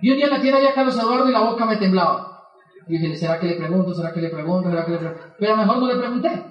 [0.00, 2.44] Y un día en la tienda había Carlos Eduardo y la boca me temblaba.
[2.86, 3.94] Y dije, ¿será que le pregunto?
[3.94, 4.70] ¿Será que le pregunto?
[4.70, 5.24] ¿Será que le pregunto?
[5.38, 6.44] Pero mejor no le pregunté.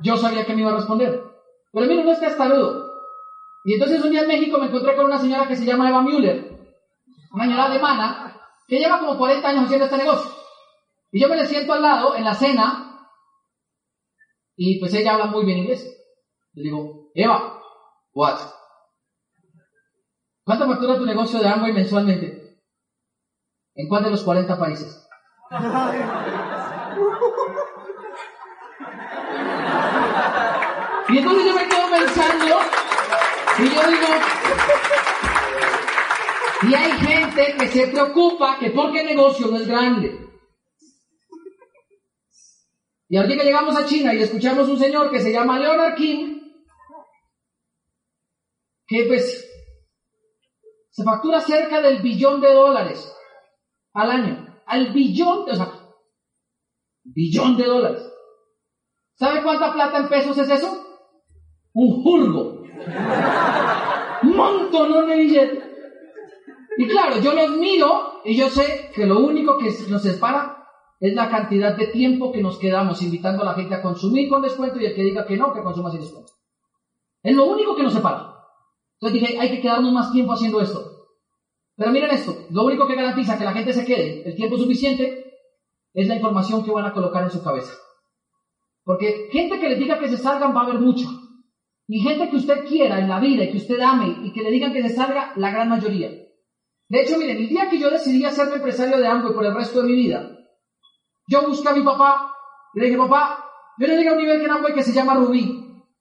[0.00, 1.22] Yo sabía que me iba a responder.
[1.72, 2.88] Pero mira, no es castarudo.
[3.64, 6.00] Y entonces un día en México me encontré con una señora que se llama Eva
[6.00, 6.58] Müller,
[7.32, 8.34] una señora alemana,
[8.66, 10.30] que lleva como 40 años haciendo este negocio.
[11.12, 12.87] Y yo me le siento al lado en la cena,
[14.60, 15.88] y pues ella habla muy bien inglés.
[16.52, 17.62] Le digo, Eva,
[18.12, 18.40] what?
[20.44, 22.58] ¿Cuánto factura tu negocio de Amway mensualmente?
[23.76, 25.08] ¿En cuál de los 40 países?
[31.10, 32.56] Y entonces yo me quedo pensando,
[33.58, 34.06] y yo digo,
[36.68, 40.27] y hay gente que se preocupa que porque el negocio no es grande.
[43.08, 46.40] Y ahorita que llegamos a China y escuchamos un señor que se llama Leonard King,
[48.86, 49.48] que pues
[50.90, 53.14] se factura cerca del billón de dólares
[53.94, 54.44] al año.
[54.66, 55.72] al billón, o sea,
[57.04, 58.12] billón de dólares.
[59.14, 61.02] ¿Sabe cuánta plata en pesos es eso?
[61.72, 62.62] Un jurgo.
[64.22, 65.64] Montón de billetes.
[66.76, 70.57] Y claro, yo los miro y yo sé que lo único que nos separa
[71.00, 74.42] es la cantidad de tiempo que nos quedamos invitando a la gente a consumir con
[74.42, 76.32] descuento y el que diga que no, que consuma sin descuento.
[77.22, 78.34] Es lo único que nos separa.
[79.00, 80.98] Entonces dije, hay que quedarnos más tiempo haciendo esto.
[81.76, 85.32] Pero miren esto, lo único que garantiza que la gente se quede el tiempo suficiente
[85.94, 87.74] es la información que van a colocar en su cabeza.
[88.82, 91.08] Porque gente que les diga que se salgan va a haber mucha.
[91.86, 94.50] Y gente que usted quiera en la vida y que usted ame y que le
[94.50, 96.10] digan que se salga, la gran mayoría.
[96.88, 99.82] De hecho, miren, el día que yo decidí hacerme empresario de Amway por el resto
[99.82, 100.37] de mi vida,
[101.28, 102.34] yo busqué a mi papá
[102.74, 103.44] le dije, papá,
[103.78, 105.44] yo le llegué a un nivel en Amway que se llama Rubí.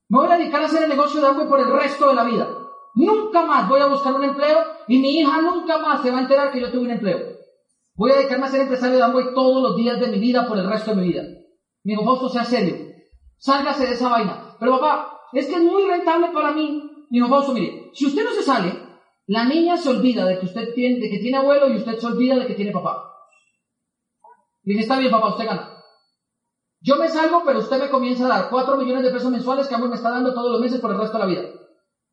[0.09, 2.23] Me voy a dedicar a hacer el negocio de Amway por el resto de la
[2.23, 2.47] vida.
[2.95, 4.57] Nunca más voy a buscar un empleo
[4.87, 7.37] y mi hija nunca más se va a enterar que yo tuve un empleo.
[7.95, 10.57] Voy a dedicarme a ser empresario de Amway todos los días de mi vida por
[10.57, 11.23] el resto de mi vida.
[11.83, 12.75] Mi hijo sea serio.
[13.37, 14.55] Sálgase de esa vaina.
[14.59, 17.05] Pero papá, es que es muy rentable para mí.
[17.09, 18.73] Mi hijo mire, si usted no se sale,
[19.27, 22.05] la niña se olvida de que usted tiene, de que tiene abuelo y usted se
[22.05, 23.06] olvida de que tiene papá.
[24.67, 25.81] Y dice, está bien papá, usted gana.
[26.81, 29.73] Yo me salgo, pero usted me comienza a dar 4 millones de pesos mensuales que
[29.73, 31.41] Amway me está dando todos los meses por el resto de la vida.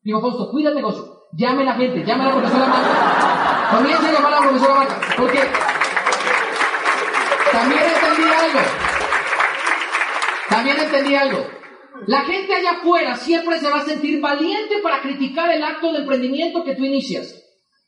[0.01, 1.23] Dijo Fausto, cuida el negocio.
[1.33, 3.75] Llame a la gente, llame a la profesora Marca.
[3.75, 5.01] Comienza a llamar a la profesora Marca.
[5.17, 5.39] Porque
[7.51, 8.59] también entendí algo.
[10.47, 11.47] También entendí algo.
[12.07, 15.99] La gente allá afuera siempre se va a sentir valiente para criticar el acto de
[15.99, 17.35] emprendimiento que tú inicias.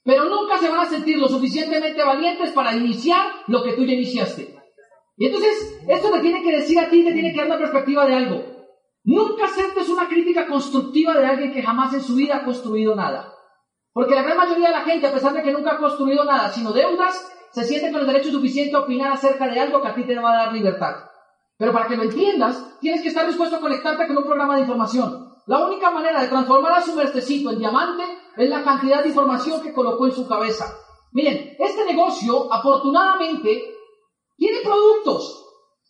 [0.03, 3.93] Pero nunca se van a sentir lo suficientemente valientes para iniciar lo que tú ya
[3.93, 4.56] iniciaste.
[5.17, 8.05] Y entonces, esto te tiene que decir a ti, te tiene que dar una perspectiva
[8.05, 8.43] de algo.
[9.03, 13.33] Nunca aceptes una crítica constructiva de alguien que jamás en su vida ha construido nada.
[13.93, 16.49] Porque la gran mayoría de la gente, a pesar de que nunca ha construido nada,
[16.49, 19.95] sino deudas, se siente con el derecho suficiente a opinar acerca de algo que a
[19.95, 20.93] ti te va a dar libertad.
[21.57, 24.61] Pero para que lo entiendas, tienes que estar dispuesto a conectarte con un programa de
[24.61, 25.33] información.
[25.47, 28.03] La única manera de transformar a su mercecito en diamante
[28.35, 30.65] es la cantidad de información que colocó en su cabeza.
[31.13, 33.76] Miren, este negocio, afortunadamente,
[34.37, 35.43] tiene productos.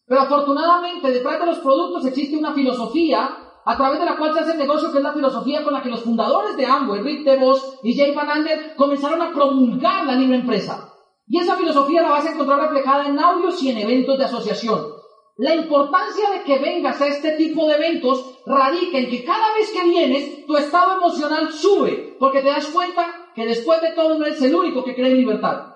[0.07, 4.39] Pero afortunadamente detrás de los productos existe una filosofía a través de la cual se
[4.39, 7.25] hace el negocio, que es la filosofía con la que los fundadores de Amway, Rick
[7.25, 10.93] DeVos y Jay Van Ander, comenzaron a promulgar la libre empresa.
[11.27, 14.87] Y esa filosofía la vas a encontrar reflejada en audios y en eventos de asociación.
[15.35, 19.69] La importancia de que vengas a este tipo de eventos radica en que cada vez
[19.71, 24.25] que vienes, tu estado emocional sube, porque te das cuenta que después de todo no
[24.25, 25.73] eres el único que cree en libertad.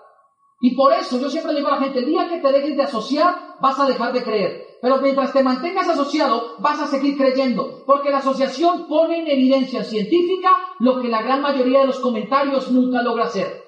[0.64, 2.84] Y por eso yo siempre digo a la gente, el día que te dejes de
[2.84, 4.78] asociar, vas a dejar de creer.
[4.80, 7.84] Pero mientras te mantengas asociado, vas a seguir creyendo.
[7.88, 12.72] Porque la asociación pone en evidencia científica lo que la gran mayoría de los comentarios
[12.72, 13.64] nunca logra hacer.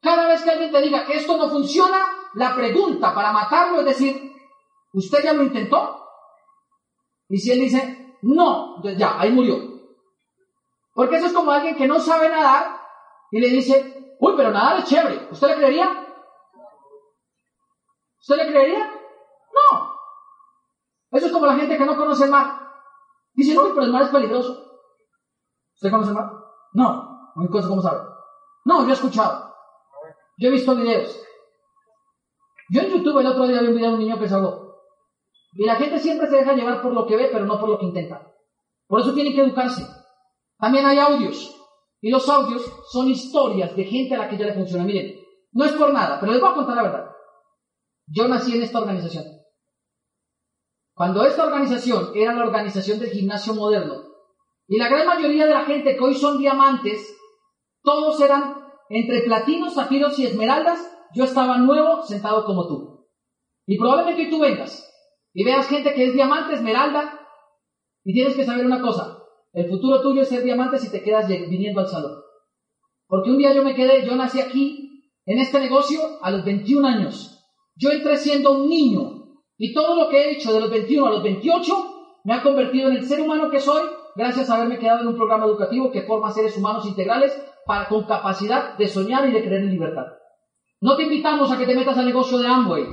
[0.00, 1.98] Cada vez que alguien te diga que esto no funciona,
[2.34, 4.32] la pregunta para matarlo es decir,
[4.94, 5.96] ¿usted ya lo intentó?
[7.28, 9.58] Y si él dice, no, ya, ahí murió.
[10.92, 12.80] Porque eso es como alguien que no sabe nadar
[13.30, 15.28] y le dice, uy, pero nadar es chévere.
[15.30, 16.01] ¿Usted le creería?
[18.22, 18.86] ¿Usted le creería?
[18.86, 19.96] No.
[21.10, 22.60] Eso es como la gente que no conoce el mar.
[23.34, 24.64] Dice, no, pero el mar es peligroso.
[25.74, 26.30] ¿Usted conoce el mar?
[26.72, 27.32] No.
[27.34, 28.00] ¿Cómo sabe?
[28.64, 29.52] No, yo he escuchado.
[30.38, 31.20] Yo he visto videos.
[32.70, 34.76] Yo en YouTube el otro día vi un video de un niño que ahogó.
[35.54, 37.78] Y la gente siempre se deja llevar por lo que ve, pero no por lo
[37.78, 38.32] que intenta.
[38.86, 39.84] Por eso tiene que educarse.
[40.58, 41.58] También hay audios.
[42.00, 44.84] Y los audios son historias de gente a la que ya le funciona.
[44.84, 45.20] Miren,
[45.52, 47.11] no es por nada, pero les voy a contar la verdad.
[48.14, 49.24] Yo nací en esta organización.
[50.94, 54.02] Cuando esta organización era la organización del gimnasio moderno,
[54.68, 57.16] y la gran mayoría de la gente que hoy son diamantes,
[57.82, 58.54] todos eran
[58.90, 60.78] entre platinos, zafiros y esmeraldas,
[61.14, 63.08] yo estaba nuevo sentado como tú.
[63.66, 64.88] Y probablemente tú vengas
[65.32, 67.18] y veas gente que es diamante, esmeralda,
[68.04, 69.18] y tienes que saber una cosa,
[69.54, 72.20] el futuro tuyo es ser diamante si te quedas viniendo al salón.
[73.06, 76.86] Porque un día yo me quedé, yo nací aquí, en este negocio, a los 21
[76.86, 77.31] años.
[77.76, 79.22] Yo entré siendo un niño
[79.58, 81.92] y todo lo que he hecho de los 21 a los 28
[82.24, 83.82] me ha convertido en el ser humano que soy
[84.14, 87.32] gracias a haberme quedado en un programa educativo que forma seres humanos integrales
[87.66, 90.06] para, con capacidad de soñar y de creer en libertad.
[90.80, 92.84] No te invitamos a que te metas al negocio de Amway,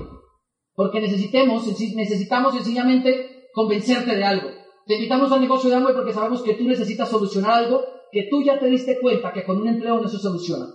[0.74, 4.50] porque necesitemos, necesitamos sencillamente convencerte de algo.
[4.86, 8.42] Te invitamos al negocio de Amway porque sabemos que tú necesitas solucionar algo que tú
[8.42, 10.66] ya te diste cuenta que con un empleo no se soluciona.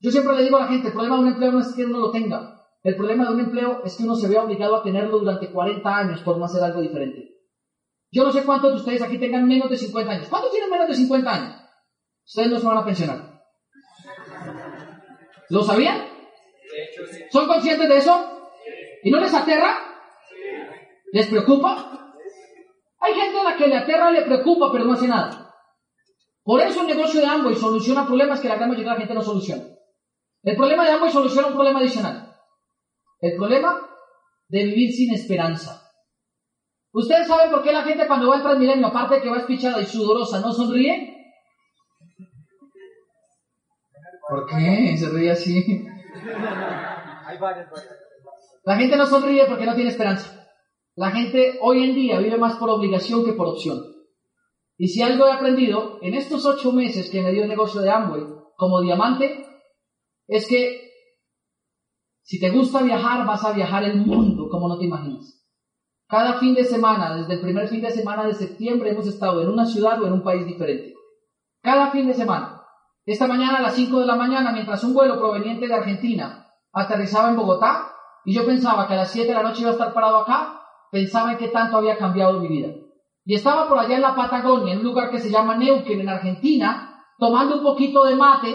[0.00, 1.84] Yo siempre le digo a la gente, el problema de un empleo no es que
[1.84, 4.82] uno lo tenga, el problema de un empleo es que uno se ve obligado a
[4.82, 7.28] tenerlo durante 40 años por no hacer algo diferente.
[8.10, 10.28] Yo no sé cuántos de ustedes aquí tengan menos de 50 años.
[10.28, 11.54] ¿Cuántos tienen menos de 50 años?
[12.26, 13.42] Ustedes no se van a pensionar.
[15.50, 16.06] ¿Lo sabían?
[17.30, 18.40] ¿Son conscientes de eso?
[19.02, 19.78] ¿Y no les aterra?
[21.12, 22.14] ¿Les preocupa?
[23.00, 25.54] Hay gente a la que le aterra, le preocupa, pero no hace nada.
[26.42, 29.14] Por eso el negocio de Amway soluciona problemas que la gran mayoría de la gente
[29.14, 29.64] no soluciona.
[30.42, 32.29] El problema de Amway soluciona un problema adicional.
[33.20, 33.88] El problema
[34.48, 35.90] de vivir sin esperanza.
[36.92, 39.80] ¿Ustedes saben por qué la gente cuando va al Transmilenio, aparte de que va espichada
[39.80, 41.16] y sudorosa, no sonríe?
[44.28, 44.96] ¿Por qué?
[44.96, 45.86] Se ríe así.
[48.64, 50.48] La gente no sonríe porque no tiene esperanza.
[50.96, 53.80] La gente hoy en día vive más por obligación que por opción.
[54.76, 57.90] Y si algo he aprendido en estos ocho meses que me dio el negocio de
[57.90, 58.24] Amway
[58.56, 59.44] como diamante,
[60.26, 60.89] es que
[62.30, 65.44] si te gusta viajar, vas a viajar el mundo como no te imaginas.
[66.06, 69.48] Cada fin de semana, desde el primer fin de semana de septiembre, hemos estado en
[69.48, 70.94] una ciudad o en un país diferente.
[71.60, 72.62] Cada fin de semana.
[73.04, 77.30] Esta mañana a las 5 de la mañana, mientras un vuelo proveniente de Argentina aterrizaba
[77.30, 79.92] en Bogotá, y yo pensaba que a las 7 de la noche iba a estar
[79.92, 80.62] parado acá,
[80.92, 82.72] pensaba en qué tanto había cambiado mi vida.
[83.24, 86.08] Y estaba por allá en la Patagonia, en un lugar que se llama Neuquén, en
[86.08, 88.54] Argentina, tomando un poquito de mate.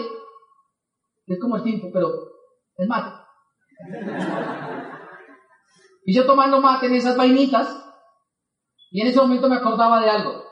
[1.26, 2.08] Es como el tinto, pero
[2.78, 3.25] es mate.
[6.04, 7.84] Y yo tomando mate en esas vainitas,
[8.90, 10.44] y en ese momento me acordaba de algo.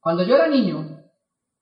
[0.00, 1.02] Cuando yo era niño,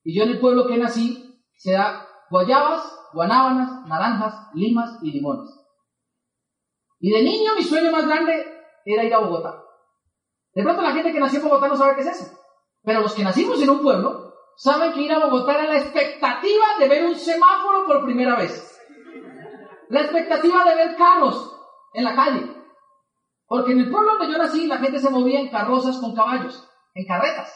[0.02, 2.82] y yo en el pueblo que nací, se da guayabas,
[3.12, 5.50] guanábanas, naranjas, limas y limones.
[7.00, 8.44] Y de niño mi sueño más grande
[8.84, 9.62] era ir a Bogotá.
[10.54, 12.38] De pronto la gente que nació en Bogotá no sabe qué es eso.
[12.82, 16.64] Pero los que nacimos en un pueblo saben que ir a Bogotá era la expectativa
[16.78, 18.73] de ver un semáforo por primera vez.
[19.88, 21.54] La expectativa de ver carros
[21.92, 22.54] en la calle.
[23.46, 26.68] Porque en el pueblo donde yo nací la gente se movía en carrozas con caballos,
[26.94, 27.52] en carretas.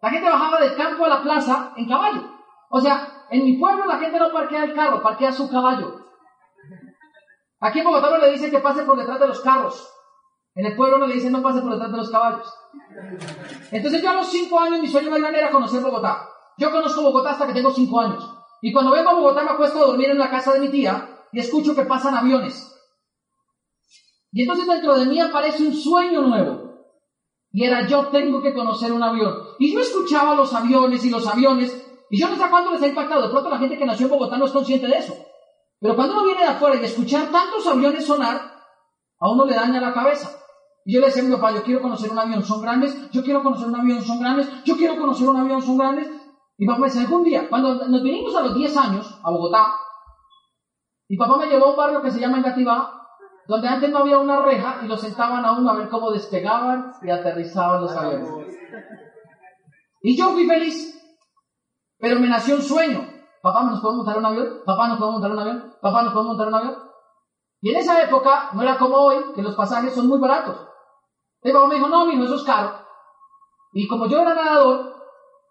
[0.00, 2.22] La gente bajaba del campo a la plaza en caballo.
[2.70, 6.04] O sea, en mi pueblo la gente no parquea el carro, parquea su caballo.
[7.60, 9.92] Aquí en Bogotá no le dicen que pase por detrás de los carros.
[10.54, 12.52] En el pueblo no le dicen no pase por detrás de los caballos.
[13.72, 16.28] Entonces yo a los cinco años mi sueño más grande era conocer Bogotá.
[16.56, 18.37] Yo conozco Bogotá hasta que tengo cinco años.
[18.62, 21.26] Y cuando vengo a Bogotá me acuesto a dormir en la casa de mi tía
[21.32, 22.74] y escucho que pasan aviones.
[24.32, 26.68] Y entonces dentro de mí aparece un sueño nuevo.
[27.50, 29.34] Y era yo tengo que conocer un avión.
[29.58, 32.86] Y yo escuchaba los aviones y los aviones y yo no sé cuánto les ha
[32.86, 33.22] impactado.
[33.22, 35.14] De pronto la gente que nació en Bogotá no es consciente de eso.
[35.80, 38.40] Pero cuando uno viene de afuera y escuchar tantos aviones sonar,
[39.20, 40.30] a uno le daña la cabeza.
[40.84, 43.22] Y yo le decía a mi papá, yo quiero conocer un avión, son grandes, yo
[43.22, 46.08] quiero conocer un avión, son grandes, yo quiero conocer un avión, son grandes.
[46.58, 49.76] Y papá me decía, algún día, cuando nos vinimos a los 10 años a Bogotá,
[51.08, 53.06] mi papá me llevó a un barrio que se llama Engativá,
[53.46, 56.92] donde antes no había una reja y lo sentaban a uno a ver cómo despegaban
[57.00, 58.56] y aterrizaban los aviones.
[60.02, 60.94] Y yo fui feliz.
[61.98, 63.08] Pero me nació un sueño.
[63.40, 64.60] Papá, ¿nos podemos montar un avión?
[64.66, 65.74] Papá, ¿nos podemos montar un avión?
[65.80, 66.76] Papá, ¿nos podemos montar un avión?
[67.60, 70.56] Y en esa época no era como hoy, que los pasajes son muy baratos.
[71.42, 72.72] El papá me dijo, no, mijo, eso es caro.
[73.72, 74.97] Y como yo era nadador,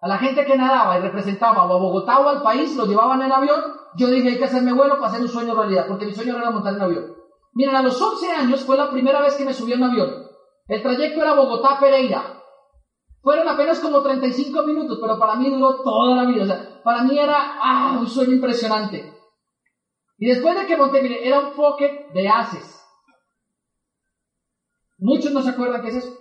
[0.07, 3.31] la gente que nadaba y representaba o a Bogotá o al país, lo llevaban en
[3.31, 3.61] avión,
[3.95, 6.51] yo dije, hay que hacerme bueno para hacer un sueño realidad, porque mi sueño era
[6.51, 7.15] montar un avión.
[7.53, 10.27] Miren, a los 11 años fue la primera vez que me subí un avión.
[10.67, 12.43] El trayecto era Bogotá-Pereira.
[13.21, 16.43] Fueron apenas como 35 minutos, pero para mí duró toda la vida.
[16.43, 19.13] O sea, para mí era ah, un sueño impresionante.
[20.19, 22.85] Y después de que monté, era un pocket de haces.
[24.99, 26.17] Muchos no se acuerdan qué es eso.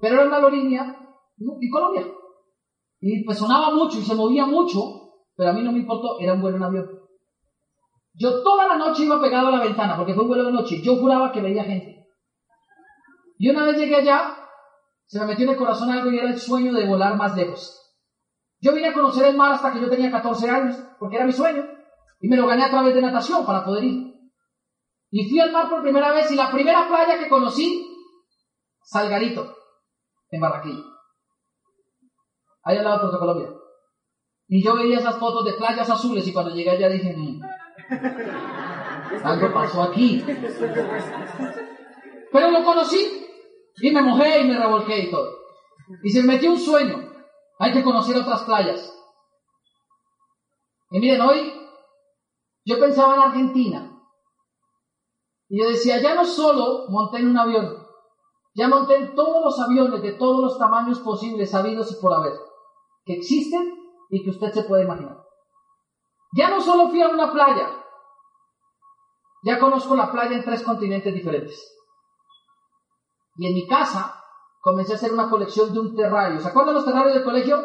[0.00, 0.96] Pero era una aerolínea
[1.38, 2.06] y Colombia.
[3.00, 4.78] Y pues sonaba mucho y se movía mucho,
[5.34, 7.00] pero a mí no me importó, era un vuelo en avión.
[8.14, 10.82] Yo toda la noche iba pegado a la ventana, porque fue un vuelo de noche.
[10.82, 12.06] Yo juraba que veía gente.
[13.38, 14.36] Y una vez llegué allá,
[15.06, 17.76] se me metió en el corazón algo y era el sueño de volar más lejos.
[18.60, 21.32] Yo vine a conocer el mar hasta que yo tenía 14 años, porque era mi
[21.32, 21.64] sueño,
[22.20, 24.14] y me lo gané a través de natación para poder ir.
[25.10, 27.86] Y fui al mar por primera vez y la primera playa que conocí,
[28.82, 29.56] Salgarito,
[30.30, 30.84] en Barranquilla.
[32.64, 33.50] Ahí al lado de Colombia.
[34.48, 37.40] Y yo veía esas fotos de playas azules y cuando llegué allá dije, mm,
[39.24, 40.24] algo pasó aquí.
[42.32, 43.26] Pero lo conocí
[43.80, 45.30] y me mojé y me revolqué y todo.
[46.02, 47.10] Y se me metió un sueño.
[47.58, 48.96] Hay que conocer otras playas.
[50.90, 51.52] Y miren, hoy
[52.64, 53.90] yo pensaba en Argentina.
[55.48, 57.76] Y yo decía, ya no solo monté en un avión,
[58.54, 62.34] ya monté en todos los aviones de todos los tamaños posibles, sabidos y por haber,
[63.14, 63.78] existen
[64.10, 65.18] y que usted se puede imaginar.
[66.32, 67.70] Ya no solo fui a una playa,
[69.42, 71.76] ya conozco la playa en tres continentes diferentes.
[73.36, 74.22] Y en mi casa
[74.60, 76.40] comencé a hacer una colección de un terrario.
[76.40, 77.56] ¿Se acuerdan los terrarios del colegio?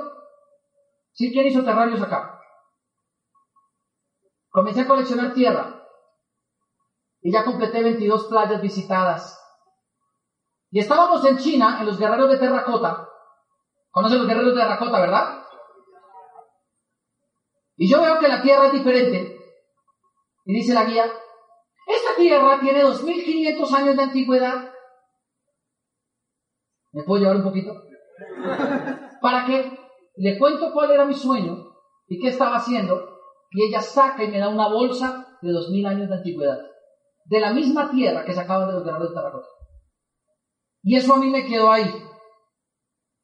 [1.11, 1.31] ¿Sí?
[1.31, 2.39] ¿Quién hizo terrarios acá?
[4.49, 5.71] Comencé a coleccionar tierra.
[7.21, 9.41] y ya completé 22 playas visitadas.
[10.69, 13.09] Y estábamos en China, en los guerreros de terracota.
[13.95, 15.41] ¿Conocen los guerreros de terracota, verdad?
[17.77, 19.39] Y yo veo que la tierra es diferente.
[20.43, 21.05] Y dice la guía,
[21.87, 24.69] esta tierra tiene 2500 años de antigüedad.
[26.91, 27.71] ¿Me puedo llevar un poquito?
[29.21, 29.79] ¿Para qué?
[30.17, 31.55] Le cuento cuál era mi sueño
[32.09, 33.01] y qué estaba haciendo.
[33.51, 36.59] Y ella saca y me da una bolsa de 2000 años de antigüedad.
[37.23, 39.47] De la misma tierra que sacaban de los guerreros de terracota.
[40.83, 41.89] Y eso a mí me quedó ahí.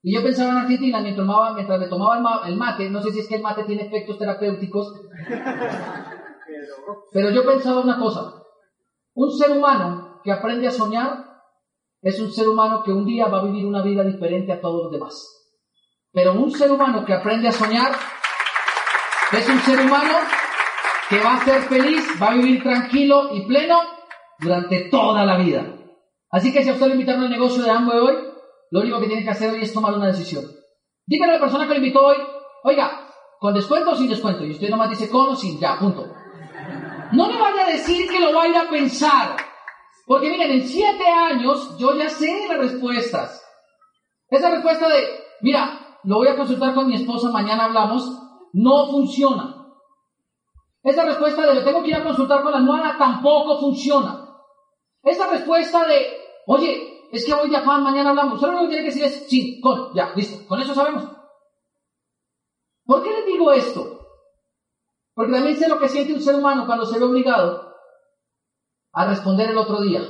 [0.03, 3.19] Y yo pensaba en Argentina mientras, tomaba, mientras me tomaba el mate, no sé si
[3.19, 4.99] es que el mate tiene efectos terapéuticos,
[7.11, 8.41] pero yo pensaba una cosa,
[9.13, 11.31] un ser humano que aprende a soñar
[12.01, 14.85] es un ser humano que un día va a vivir una vida diferente a todos
[14.85, 15.37] los demás.
[16.11, 17.91] Pero un ser humano que aprende a soñar
[19.31, 20.17] es un ser humano
[21.09, 23.79] que va a ser feliz, va a vivir tranquilo y pleno
[24.39, 25.75] durante toda la vida.
[26.31, 28.30] Así que si a usted le invitaron al negocio de Amway hoy,
[28.71, 30.45] lo único que tiene que hacer hoy es tomar una decisión.
[31.05, 32.17] Dígale a la persona que lo invitó hoy,
[32.63, 33.07] oiga,
[33.39, 34.45] con descuento o sin descuento.
[34.45, 36.07] Y usted nomás dice con o sin, ya, punto.
[37.11, 39.35] No le vaya a decir que lo vaya a pensar.
[40.07, 43.45] Porque miren, en siete años yo ya sé las respuestas.
[44.29, 45.03] Esa respuesta de,
[45.41, 48.09] mira, lo voy a consultar con mi esposa, mañana hablamos,
[48.53, 49.67] no funciona.
[50.83, 54.29] Esa respuesta de, lo tengo que ir a consultar con la almohada, tampoco funciona.
[55.03, 56.17] Esa respuesta de,
[56.47, 58.39] oye, es que hoy de afán, mañana hablamos.
[58.39, 61.05] Solo lo que tiene que decir es, sí, con, ya, listo, con eso sabemos.
[62.85, 63.99] ¿Por qué les digo esto?
[65.13, 67.75] Porque también sé lo que siente un ser humano cuando se ve obligado
[68.93, 70.01] a responder el otro día.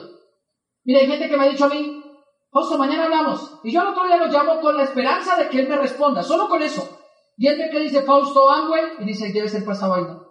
[0.84, 2.04] Mira, hay gente que me ha dicho a mí,
[2.52, 3.60] Fausto, mañana hablamos.
[3.64, 6.22] Y yo el otro día lo llamo con la esperanza de que él me responda,
[6.22, 7.00] solo con eso.
[7.38, 10.22] Y él ve que dice Fausto Angüe y dice, debe ser para vaina.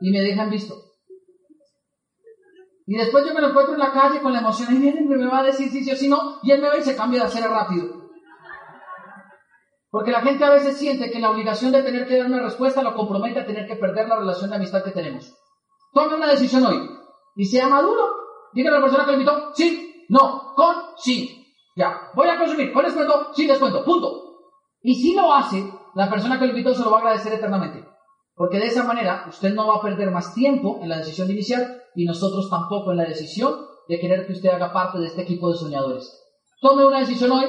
[0.00, 0.89] Y me dejan visto.
[2.90, 5.04] Y después yo me lo encuentro en la calle con la emoción y viene y
[5.04, 6.96] me va a decir si sí o si no, y él me ve y se
[6.96, 7.86] cambia de hacer rápido.
[9.92, 12.82] Porque la gente a veces siente que la obligación de tener que dar una respuesta
[12.82, 15.32] lo compromete a tener que perder la relación de amistad que tenemos.
[15.92, 16.90] Tome una decisión hoy
[17.36, 18.08] y sea maduro.
[18.52, 21.46] Dígale a la persona que le invitó, sí, no, con, sí.
[21.76, 24.40] Ya, voy a consumir, con descuento, sin descuento, punto.
[24.82, 25.64] Y si lo hace,
[25.94, 27.86] la persona que le invitó se lo va a agradecer eternamente.
[28.34, 31.82] Porque de esa manera usted no va a perder más tiempo en la decisión inicial
[31.94, 33.54] y nosotros tampoco en la decisión
[33.88, 36.16] de querer que usted haga parte de este equipo de soñadores.
[36.60, 37.46] Tome una decisión hoy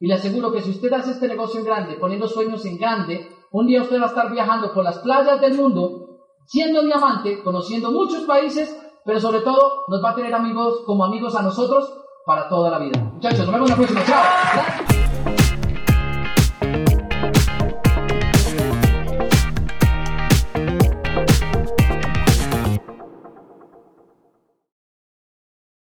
[0.00, 3.28] y le aseguro que si usted hace este negocio en grande, poniendo sueños en grande,
[3.50, 7.90] un día usted va a estar viajando por las playas del mundo, siendo diamante, conociendo
[7.90, 11.92] muchos países, pero sobre todo nos va a tener amigos como amigos a nosotros
[12.26, 13.00] para toda la vida.
[13.14, 14.04] Muchachos, nos vemos la próxima.
[14.04, 14.97] Chao.